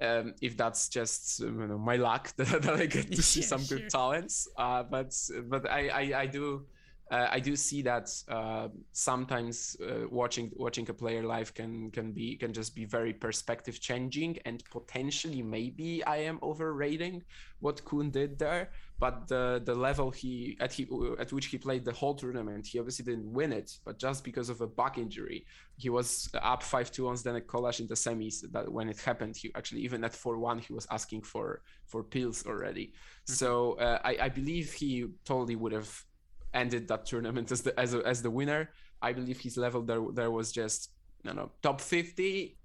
[0.00, 3.46] um, if that's just you know, my luck that, that I get to see yeah,
[3.46, 3.78] some sure.
[3.78, 4.48] good talents.
[4.56, 5.14] Uh, but
[5.48, 6.66] but I, I, I do
[7.10, 12.12] uh, I do see that uh, sometimes uh, watching watching a player live can can
[12.12, 17.22] be can just be very perspective changing and potentially maybe I am overrating
[17.60, 18.70] what Kuhn did there
[19.00, 20.88] but the the level he at he
[21.20, 24.48] at which he played the whole tournament, he obviously didn't win it, but just because
[24.48, 28.40] of a back injury, he was up five two on Zdenek Kolar in the semis.
[28.50, 32.02] That when it happened, he actually even at four one he was asking for for
[32.02, 32.86] pills already.
[32.86, 33.34] Mm-hmm.
[33.34, 36.04] So uh, I I believe he totally would have
[36.54, 38.70] ended that tournament as the as a, as the winner.
[39.00, 40.90] I believe his level there there was just
[41.24, 42.56] you know top 50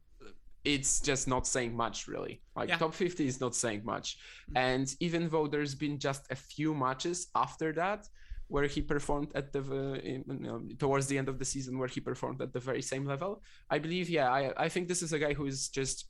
[0.63, 2.77] it's just not saying much really like yeah.
[2.77, 4.17] top 50 is not saying much
[4.49, 4.57] mm-hmm.
[4.57, 8.07] and even though there's been just a few matches after that
[8.47, 9.61] where he performed at the
[10.03, 13.05] you know, towards the end of the season where he performed at the very same
[13.05, 16.05] level i believe yeah i i think this is a guy who is just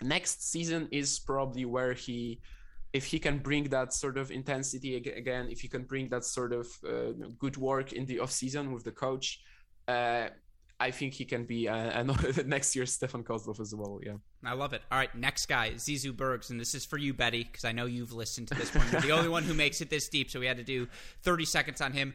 [0.00, 2.40] next season is probably where he
[2.92, 6.52] if he can bring that sort of intensity again if he can bring that sort
[6.52, 9.40] of uh, good work in the off season with the coach
[9.88, 10.28] uh,
[10.82, 12.02] I think he can be uh,
[12.44, 14.00] next year's Stefan Kozlov as well.
[14.04, 14.14] Yeah,
[14.44, 14.82] I love it.
[14.90, 17.86] All right, next guy, Zizou Bergs, and this is for you, Betty, because I know
[17.86, 18.84] you've listened to this one.
[18.90, 20.88] You're the only one who makes it this deep, so we had to do
[21.22, 22.14] 30 seconds on him.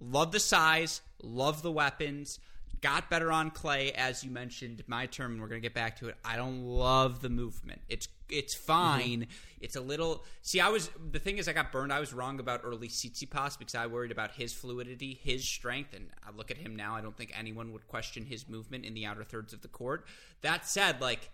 [0.00, 2.38] Love the size, love the weapons
[2.80, 5.96] got better on clay as you mentioned my term and we're going to get back
[5.98, 6.16] to it.
[6.24, 7.80] I don't love the movement.
[7.88, 9.20] It's it's fine.
[9.20, 9.30] Mm-hmm.
[9.60, 11.92] it's a little see i was the thing is i got burned.
[11.92, 16.08] I was wrong about early tsitsipas because i worried about his fluidity his strength and
[16.26, 19.06] i look at him now i don't think anyone would question his movement in the
[19.06, 20.06] outer thirds of the court.
[20.42, 21.30] That said like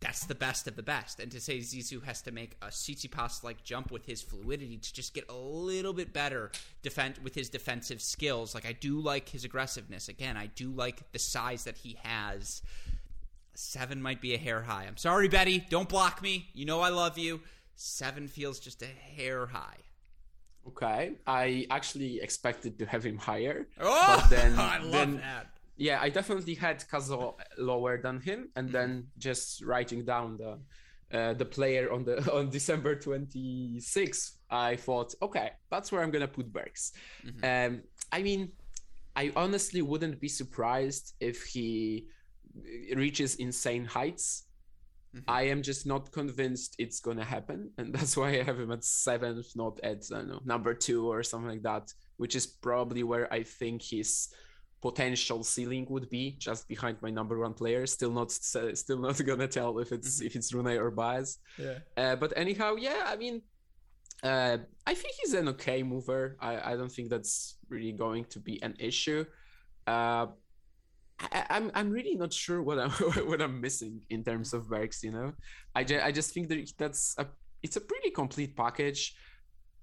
[0.00, 1.18] that's the best of the best.
[1.20, 4.94] And to say Zizou has to make a Tsitsipas like jump with his fluidity to
[4.94, 6.50] just get a little bit better
[6.82, 8.54] defend with his defensive skills.
[8.54, 10.08] Like I do like his aggressiveness.
[10.08, 12.62] Again, I do like the size that he has.
[13.54, 14.84] Seven might be a hair high.
[14.84, 15.66] I'm sorry, Betty.
[15.68, 16.48] Don't block me.
[16.54, 17.40] You know I love you.
[17.74, 19.78] Seven feels just a hair high.
[20.66, 23.66] Okay, I actually expected to have him higher.
[23.80, 28.50] Oh, but then, I love then, that yeah, I definitely had Cazaux lower than him,
[28.56, 28.76] and mm-hmm.
[28.76, 30.58] then just writing down the
[31.16, 36.28] uh, the player on the on December 26th, I thought, okay, that's where I'm gonna
[36.28, 36.92] put Bergs.
[37.24, 37.74] Mm-hmm.
[37.74, 37.82] Um,
[38.12, 38.52] I mean,
[39.16, 42.08] I honestly wouldn't be surprised if he
[42.94, 44.44] reaches insane heights.
[45.14, 45.30] Mm-hmm.
[45.30, 48.82] I am just not convinced it's gonna happen, and that's why I have him at
[48.82, 53.04] seventh, not at I don't know number two or something like that, which is probably
[53.04, 54.34] where I think he's
[54.80, 59.48] potential ceiling would be just behind my number one player still not still not gonna
[59.48, 60.26] tell if it's mm-hmm.
[60.26, 61.38] if it's Rune or Baez.
[61.58, 61.78] Yeah.
[61.96, 63.42] Uh, but anyhow yeah I mean
[64.22, 66.36] uh, I think he's an okay mover.
[66.40, 69.24] I, I don't think that's really going to be an issue.
[69.86, 70.26] Uh,
[71.20, 72.90] I, am I'm, I'm really not sure what I'm
[73.26, 75.32] what I'm missing in terms of Bergs you know?
[75.74, 77.26] I, ju- I just think that that's a
[77.62, 79.16] it's a pretty complete package.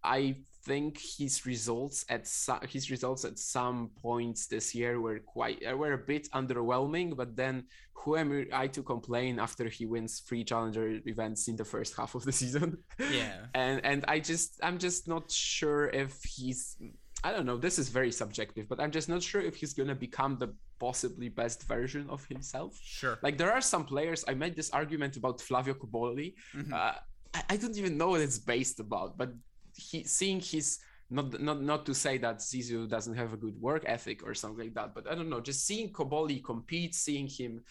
[0.03, 5.63] I think his results at su- his results at some points this year were quite
[5.65, 7.15] uh, were a bit underwhelming.
[7.15, 11.65] But then, who am I to complain after he wins three challenger events in the
[11.65, 12.77] first half of the season?
[12.99, 16.77] Yeah, and and I just I'm just not sure if he's
[17.23, 17.57] I don't know.
[17.57, 21.29] This is very subjective, but I'm just not sure if he's gonna become the possibly
[21.29, 22.77] best version of himself.
[22.83, 23.17] Sure.
[23.21, 24.25] Like there are some players.
[24.27, 26.33] I made this argument about Flavio Cobolli.
[26.55, 26.73] Mm-hmm.
[26.73, 26.93] Uh,
[27.33, 29.31] I, I don't even know what it's based about, but
[29.75, 30.79] he seeing his
[31.09, 34.65] not not not to say that Zizou doesn't have a good work ethic or something
[34.65, 35.39] like that, but I don't know.
[35.39, 37.63] Just seeing Cobolli compete, seeing him,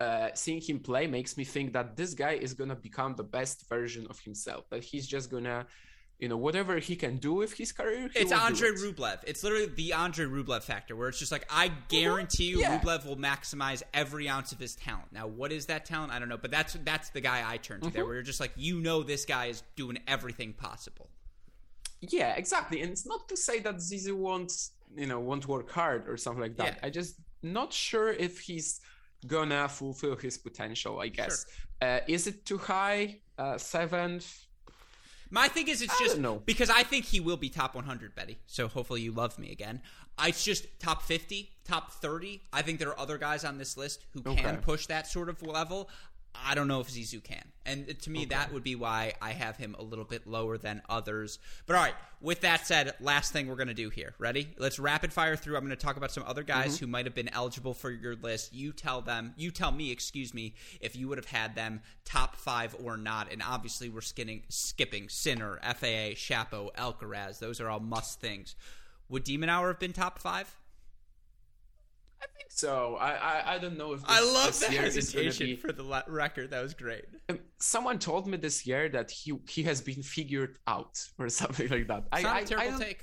[0.00, 3.68] uh, seeing him play makes me think that this guy is gonna become the best
[3.68, 4.68] version of himself.
[4.68, 5.66] That he's just gonna,
[6.18, 8.10] you know, whatever he can do with his career.
[8.14, 8.74] It's Andre it.
[8.74, 9.20] Rublev.
[9.26, 12.78] It's literally the Andre Rublev factor, where it's just like I guarantee you, yeah.
[12.78, 15.10] Rublev will maximize every ounce of his talent.
[15.10, 16.12] Now, what is that talent?
[16.12, 17.94] I don't know, but that's that's the guy I turn to mm-hmm.
[17.94, 21.08] there, where you're just like, you know, this guy is doing everything possible.
[22.10, 22.82] Yeah, exactly.
[22.82, 24.52] And it's not to say that Zizou won't,
[24.96, 26.74] you know, won't work hard or something like that.
[26.74, 26.86] Yeah.
[26.86, 28.80] I just not sure if he's
[29.26, 31.46] gonna fulfill his potential, I guess.
[31.80, 33.20] Uh, is it too high?
[33.38, 34.46] Uh, seventh?
[35.30, 38.14] My thing is, it's I just don't because I think he will be top 100,
[38.14, 38.38] Betty.
[38.46, 39.82] So hopefully you love me again.
[40.16, 42.42] I- It's just top 50, top 30.
[42.52, 44.56] I think there are other guys on this list who can Okay.
[44.62, 45.90] push that sort of level.
[46.34, 47.42] I don't know if Zizou can.
[47.66, 50.82] And to me, that would be why I have him a little bit lower than
[50.88, 51.38] others.
[51.66, 54.14] But all right, with that said, last thing we're going to do here.
[54.18, 54.48] Ready?
[54.58, 55.56] Let's rapid fire through.
[55.56, 56.84] I'm going to talk about some other guys Mm-hmm.
[56.84, 58.52] who might have been eligible for your list.
[58.52, 62.36] You tell them, you tell me, excuse me, if you would have had them top
[62.36, 63.32] five or not.
[63.32, 67.38] And obviously, we're skinning, skipping Sinner, FAA, Shapo, Alcaraz.
[67.38, 68.56] Those are all must things.
[69.08, 70.54] Would de Minaur have been top five?
[72.24, 72.96] I think so.
[72.96, 76.08] I I, I don't know if this, I love the hesitation be- for the la-
[76.08, 76.50] record.
[76.50, 77.04] That was great.
[77.28, 81.68] Um, Someone told me this year that he he has been figured out or something
[81.68, 81.98] like that.
[81.98, 83.02] It's I, not I, a terrible I don't, take.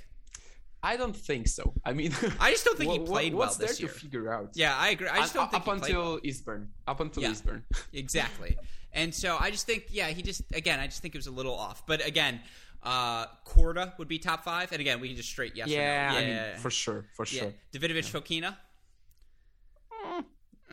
[0.84, 1.74] I don't think so.
[1.86, 3.94] I mean, I just don't think he played well what's this there year.
[3.94, 4.50] to figure out?
[4.56, 5.08] Yeah, I agree.
[5.08, 6.20] I just don't up, think up until well.
[6.24, 6.70] Eastbourne.
[6.88, 7.32] Up until Yeah.
[7.32, 7.64] Eastbourne.
[7.94, 8.58] exactly.
[8.94, 11.32] And so I just think, yeah, he just again, I just think it was a
[11.32, 11.86] little off.
[11.86, 12.42] But again,
[12.84, 16.14] uh Korda would be top five, and again, we can just straight yes yeah, or
[16.14, 16.18] no.
[16.18, 17.42] I mean, for sure, for yeah.
[17.42, 17.54] sure.
[17.74, 18.58] Davidovich Fokina.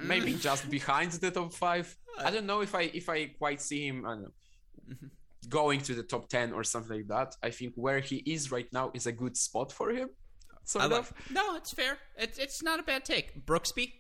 [0.02, 1.96] Maybe just behind the top five.
[2.18, 4.02] I don't know if I if I quite see him.
[4.02, 4.28] Know.
[5.48, 7.36] Going to the top ten or something like that.
[7.42, 10.08] I think where he is right now is a good spot for him.
[10.64, 10.92] Sort I of.
[10.92, 11.12] love.
[11.30, 11.98] No, it's fair.
[12.16, 13.46] It's it's not a bad take.
[13.46, 13.92] Brooksby.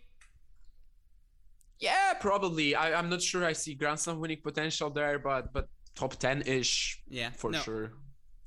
[1.80, 2.74] Yeah, probably.
[2.74, 7.00] I, I'm not sure I see grandson winning potential there, but but top ten ish
[7.08, 7.58] Yeah, for no.
[7.60, 7.92] sure.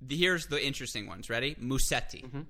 [0.09, 1.29] Here's the interesting ones.
[1.29, 1.55] Ready?
[1.55, 2.23] Musetti.
[2.25, 2.41] Mm-hmm.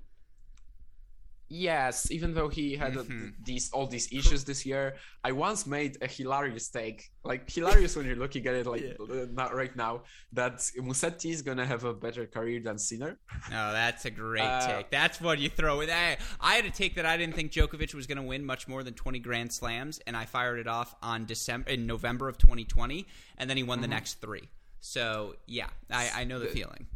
[1.53, 3.33] Yes, even though he had uh, Mhm.
[3.43, 8.05] these all these issues this year, I once made a hilarious take, like hilarious when
[8.05, 8.93] you're looking at it like Yeah.
[9.15, 13.19] uh, not right now, that Musetti is gonna have a better career than Sinner.
[13.47, 14.89] Oh, that's a great Uh, take.
[14.91, 15.89] That's what you throw in.
[15.89, 18.67] I, I had a take that I didn't think Djokovic was going to win much
[18.69, 22.37] more than 20 Grand Slams, and I fired it off on December in November of
[22.37, 23.05] 2020,
[23.37, 23.91] and then he won the Mm-hmm.
[23.91, 24.47] next three.
[24.79, 26.87] So yeah, I, I know the feeling.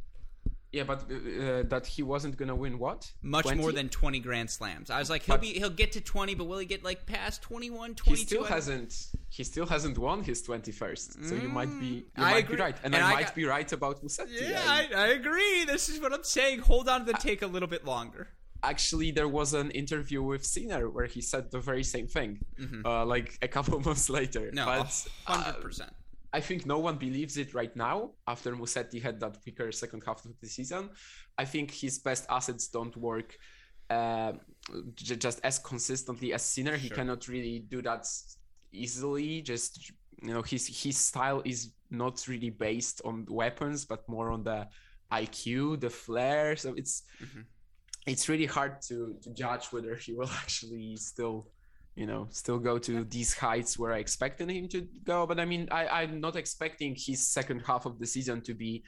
[0.75, 3.01] Yeah, but uh, that he wasn't gonna win what?
[3.21, 3.61] Much 20?
[3.61, 4.89] more than 20 Grand Slams.
[4.89, 7.05] I was like, he'll But- be he'll get to 20, but will he get like
[7.05, 8.25] past 21, He 22?
[8.27, 8.91] still hasn't.
[9.29, 11.07] He still hasn't won his twenty first.
[11.27, 11.85] So you might be.
[11.85, 12.55] You Mm, I might agree.
[12.57, 14.41] be right, and, And I, I might got- be right about Musetti.
[14.49, 15.63] Yeah, I- I, agree.
[15.65, 16.59] This is what I'm saying.
[16.71, 18.23] Hold on to the take a little bit longer.
[18.63, 22.31] actually there was an interview with Sinner where he said the very same thing,
[22.83, 24.43] uh, like a couple months later.
[24.47, 24.55] Mm-hmm.
[24.55, 25.89] No, but uh, 100%.
[26.37, 27.97] I think no one believes it right now
[28.33, 30.83] after Musetti had that weaker second half of the season.
[31.43, 33.29] I think his best assets don't work
[33.97, 34.31] uh,
[35.07, 36.75] j- just as consistently as Sinner.
[36.83, 36.97] He Sure.
[36.97, 38.03] cannot really do that
[38.83, 39.41] easily.
[39.51, 39.71] Just
[40.27, 41.59] you know, his his style is
[42.03, 44.59] not really based on weapons, but more on the
[45.21, 46.55] IQ, the flair.
[46.63, 47.43] So it's Mhm.
[48.11, 51.37] it's really hard to to judge whether he will actually still
[51.95, 55.25] you know still go to these heights where i expected him to go.
[55.25, 58.83] But i mean i i'm not expecting his second half of the season to be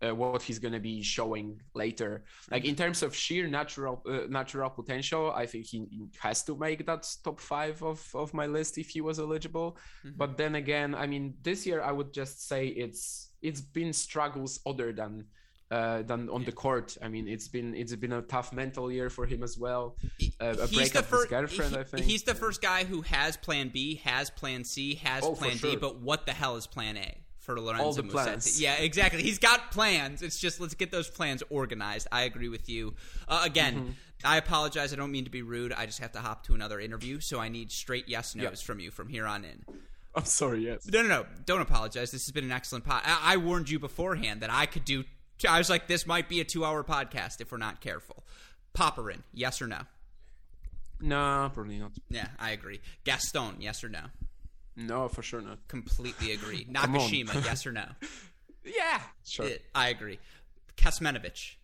[0.00, 2.22] uh, what he's going to be showing later.
[2.52, 5.78] Like in terms of sheer natural uh, natural potential i think he
[6.20, 9.76] has to make that top five of of my list if he was eligible.
[10.04, 10.16] Mhm.
[10.16, 14.60] but then again i mean this year i would just say it's it's been struggles
[14.66, 15.24] other than
[15.70, 16.96] uh, than on the court.
[17.02, 19.96] I mean, it's been it's been a tough mental year for him as well.
[20.40, 21.28] Uh, a he's the his first.
[21.28, 22.04] girlfriend, I think.
[22.04, 25.76] He's the first guy who has Plan B, has Plan C, has Oh, Plan D.
[25.76, 28.12] But what the hell is Plan A for Lorenzo the Musetti?
[28.12, 28.60] plans.
[28.60, 29.22] Yeah, exactly.
[29.22, 30.22] He's got plans.
[30.22, 32.06] It's just let's get those plans organized.
[32.12, 32.94] I agree with you.
[33.26, 33.90] Uh, again, Mm-hmm.
[34.24, 34.92] I apologize.
[34.92, 35.72] I don't mean to be rude.
[35.72, 38.80] I just have to hop to another interview, so I need straight yes nos from
[38.80, 39.64] you from here on in.
[40.12, 40.64] I'm sorry.
[40.66, 40.88] Yes.
[40.92, 41.26] No, no, no.
[41.46, 42.10] Don't apologize.
[42.10, 43.02] This has been an excellent pod.
[43.04, 45.04] I, I warned you beforehand that I could do.
[45.46, 48.24] I was like, this might be a two-hour podcast if we're not careful.
[48.74, 49.80] Popyrin, yes or no?
[51.00, 51.92] No, probably not.
[52.08, 52.80] Yeah, I agree.
[53.04, 54.00] Gaston, yes or no?
[54.76, 55.66] No, for sure not.
[55.68, 56.64] Completely agree.
[56.70, 57.84] Nakashima, yes or no?
[58.64, 59.00] Yeah.
[59.24, 59.46] Sure.
[59.46, 60.18] Eh, I agree.
[60.76, 61.54] Kecmanovic.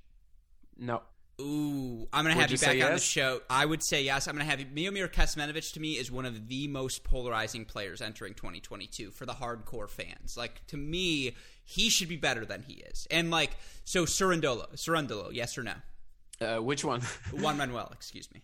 [0.79, 1.03] No.
[1.41, 3.41] Ooh, I'm gonna Would have you, you back say on the show.
[3.51, 4.27] I would say yes.
[4.29, 4.67] I'm gonna have you.
[4.67, 9.35] Miomir Kecmanovic to me is one of the most polarizing players entering 2022 for the
[9.35, 10.37] hardcore fans.
[10.37, 11.35] Like to me,
[11.65, 13.07] he should be better than he is.
[13.11, 15.75] And like, so Cerundolo, Cerundolo, yes or no?
[16.41, 17.01] Uh, which one?
[17.33, 18.43] Juan Manuel, excuse me.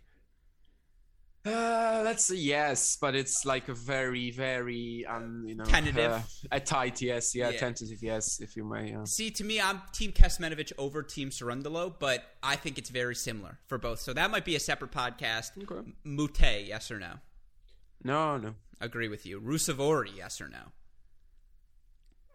[1.46, 6.12] Uh, let's say yes, but it's like a very, very, um, you know, Tentative.
[6.12, 6.20] uh,
[6.52, 7.58] a tight yes, yeah, Yeah.
[7.58, 8.94] tentative yes, if you may.
[8.94, 9.06] Uh.
[9.06, 13.58] See, to me, I'm Team Kecmanovic over Team Cerundolo, but I think it's very similar
[13.68, 14.00] for both.
[14.00, 15.52] So that might be a separate podcast.
[15.62, 15.90] Okay.
[16.04, 17.14] Moutet, yes or no?
[18.04, 18.54] No, no.
[18.78, 19.40] Agree with you.
[19.40, 20.72] Ruusuvuori, yes or no?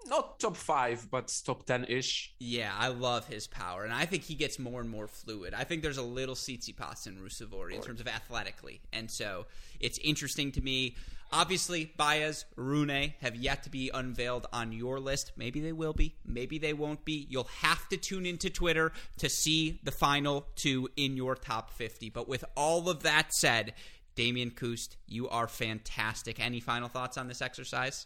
[0.08, 2.34] Not top five, but top ten ish.
[2.40, 5.54] Yeah, I love his power, and I think he gets more and more fluid.
[5.54, 9.46] I think there's a little Tsitsipas in Ruusuvuori in terms of athletically, and so
[9.80, 10.96] it's interesting to me.
[11.32, 15.32] Obviously, Baez, Rune have yet to be unveiled on your list.
[15.36, 16.16] Maybe they will be.
[16.24, 17.26] Maybe they won't be.
[17.30, 22.10] You'll have to tune into Twitter to see the final two in your top 50.
[22.12, 23.74] But with all of that said,
[24.16, 26.40] Damian Kust, you are fantastic.
[26.40, 28.06] Any final thoughts on this exercise?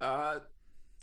[0.00, 0.38] Uh,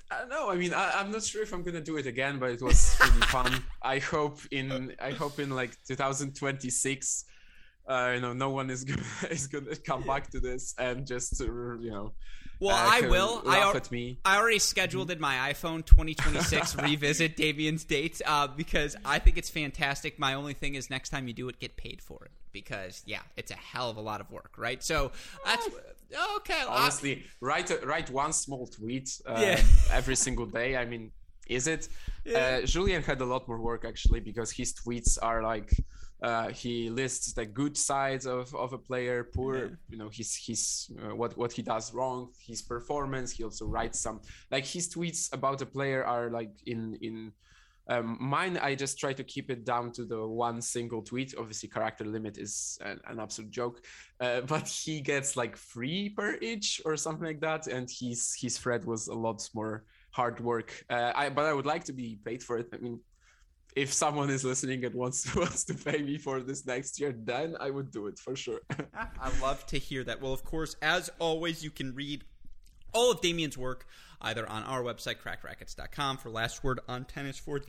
[0.09, 0.49] I don't know.
[0.49, 2.97] I mean, I, am not sure if I'm gonna do it again, but it was
[3.01, 3.51] really fun.
[3.81, 7.25] I hope in I hope in like 2026
[7.87, 11.41] uh, you know, no one is gonna is gonna come back to this and just
[11.41, 12.13] uh, you know.
[12.59, 13.43] Well, uh, I will.
[13.45, 14.19] I, al- at me.
[14.25, 19.49] I already scheduled in my iPhone 2026 revisit Damian's dates uh, because I think it's
[19.49, 20.17] fantastic.
[20.17, 23.21] My only thing is next time you do it, get paid for it because yeah,
[23.35, 24.83] it's a hell of a lot of work, right?
[24.83, 25.11] So
[25.45, 25.69] that's
[26.37, 26.63] okay.
[26.67, 29.61] Honestly, write a, write one small tweet uh, yeah.
[29.91, 30.77] every single day.
[30.77, 31.11] I mean,
[31.47, 31.89] is it?
[32.25, 32.59] Yeah.
[32.61, 35.71] Uh, Julien had a lot more work actually because his tweets are like
[36.21, 39.67] uh, he lists the good sides of, of a player, poor, yeah.
[39.89, 43.31] you know, his his uh, what what he does wrong, his performance.
[43.31, 44.21] He also writes some
[44.51, 47.31] like his tweets about a player are like in in
[47.89, 48.57] um, mine.
[48.57, 51.33] I just try to keep it down to the one single tweet.
[51.37, 53.85] Obviously, character limit is an, an absolute joke,
[54.19, 58.57] uh, but he gets like three per each or something like that, and his his
[58.57, 60.85] thread was a lot more hard work.
[60.89, 62.67] Uh, I but I would like to be paid for it.
[62.73, 62.99] I mean,
[63.75, 67.55] if someone is listening and wants wants to pay me for this next year, then
[67.59, 68.61] I would do it for sure.
[69.19, 70.21] I love to hear that.
[70.21, 72.23] Well, of course, as always, you can read
[72.97, 73.85] all of Damian's work
[74.21, 77.61] either on our website, crackedracquets.com, for last word on tennis for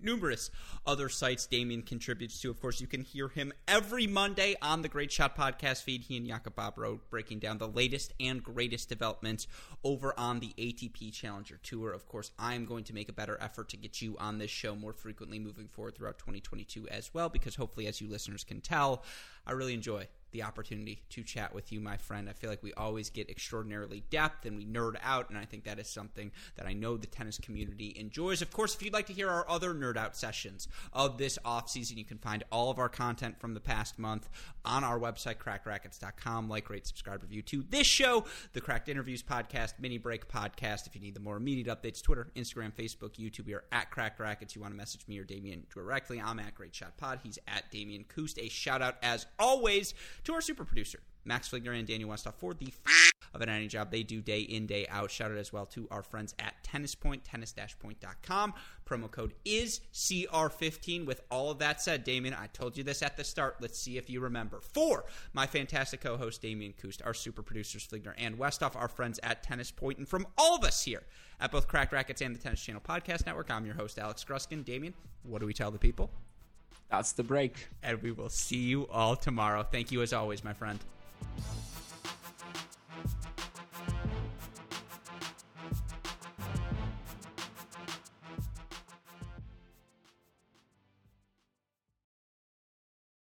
[0.00, 0.52] numerous
[0.86, 2.48] other sites Damian contributes to.
[2.48, 6.02] Of course, you can hear him every Monday on the Great Shot podcast feed.
[6.02, 9.48] He and Jakob Bobro breaking down the latest and greatest developments
[9.82, 11.92] over on the ATP Challenger Tour.
[11.92, 14.76] Of course, I'm going to make a better effort to get you on this show
[14.76, 19.02] more frequently moving forward throughout 2022 as well, because hopefully, as you listeners can tell,
[19.44, 22.28] I really enjoy the opportunity to chat with you, my friend.
[22.28, 25.64] I feel like we always get extraordinarily depth and we nerd out, and I think
[25.64, 28.42] that is something that I know the tennis community enjoys.
[28.42, 31.70] Of course, if you'd like to hear our other nerd out sessions of this off
[31.70, 34.28] season, you can find all of our content from the past month
[34.64, 36.48] on our website, crackedracquets.com.
[36.48, 40.86] Like, rate, subscribe, review to this show, the Cracked Interviews podcast, Mini Break podcast.
[40.86, 44.20] If you need the more immediate updates, Twitter, Instagram, Facebook, YouTube, we are at Cracked
[44.20, 44.54] Racquets.
[44.54, 47.20] You want to message me or Damian directly, I'm at Great Shot Pod.
[47.22, 48.38] He's at Damian Kust.
[48.38, 49.94] A shout out, as always,
[50.24, 53.66] to our super producer, Max Fligner and Daniel Westoff for the f- of an any
[53.66, 55.10] job they do day in, day out.
[55.10, 58.52] Shout out as well to our friends at Tennis Point, tennis-point.com.
[58.86, 61.06] Promo code is CR15.
[61.06, 63.56] With all of that said, Damian, I told you this at the start.
[63.60, 64.60] Let's see if you remember.
[64.60, 69.42] For my fantastic co-host, Damian Kust, our super producers, Fligner and Westoff, our friends at
[69.42, 71.02] Tennis Point, and from all of us here
[71.40, 74.64] at both Cracked Racquets and the Tennis Channel Podcast Network, I'm your host, Alex Gruskin.
[74.64, 76.10] Damian, what do we tell the people?
[76.92, 77.68] That's the break.
[77.82, 79.62] And we will see you all tomorrow.
[79.62, 80.78] Thank you as always, my friend.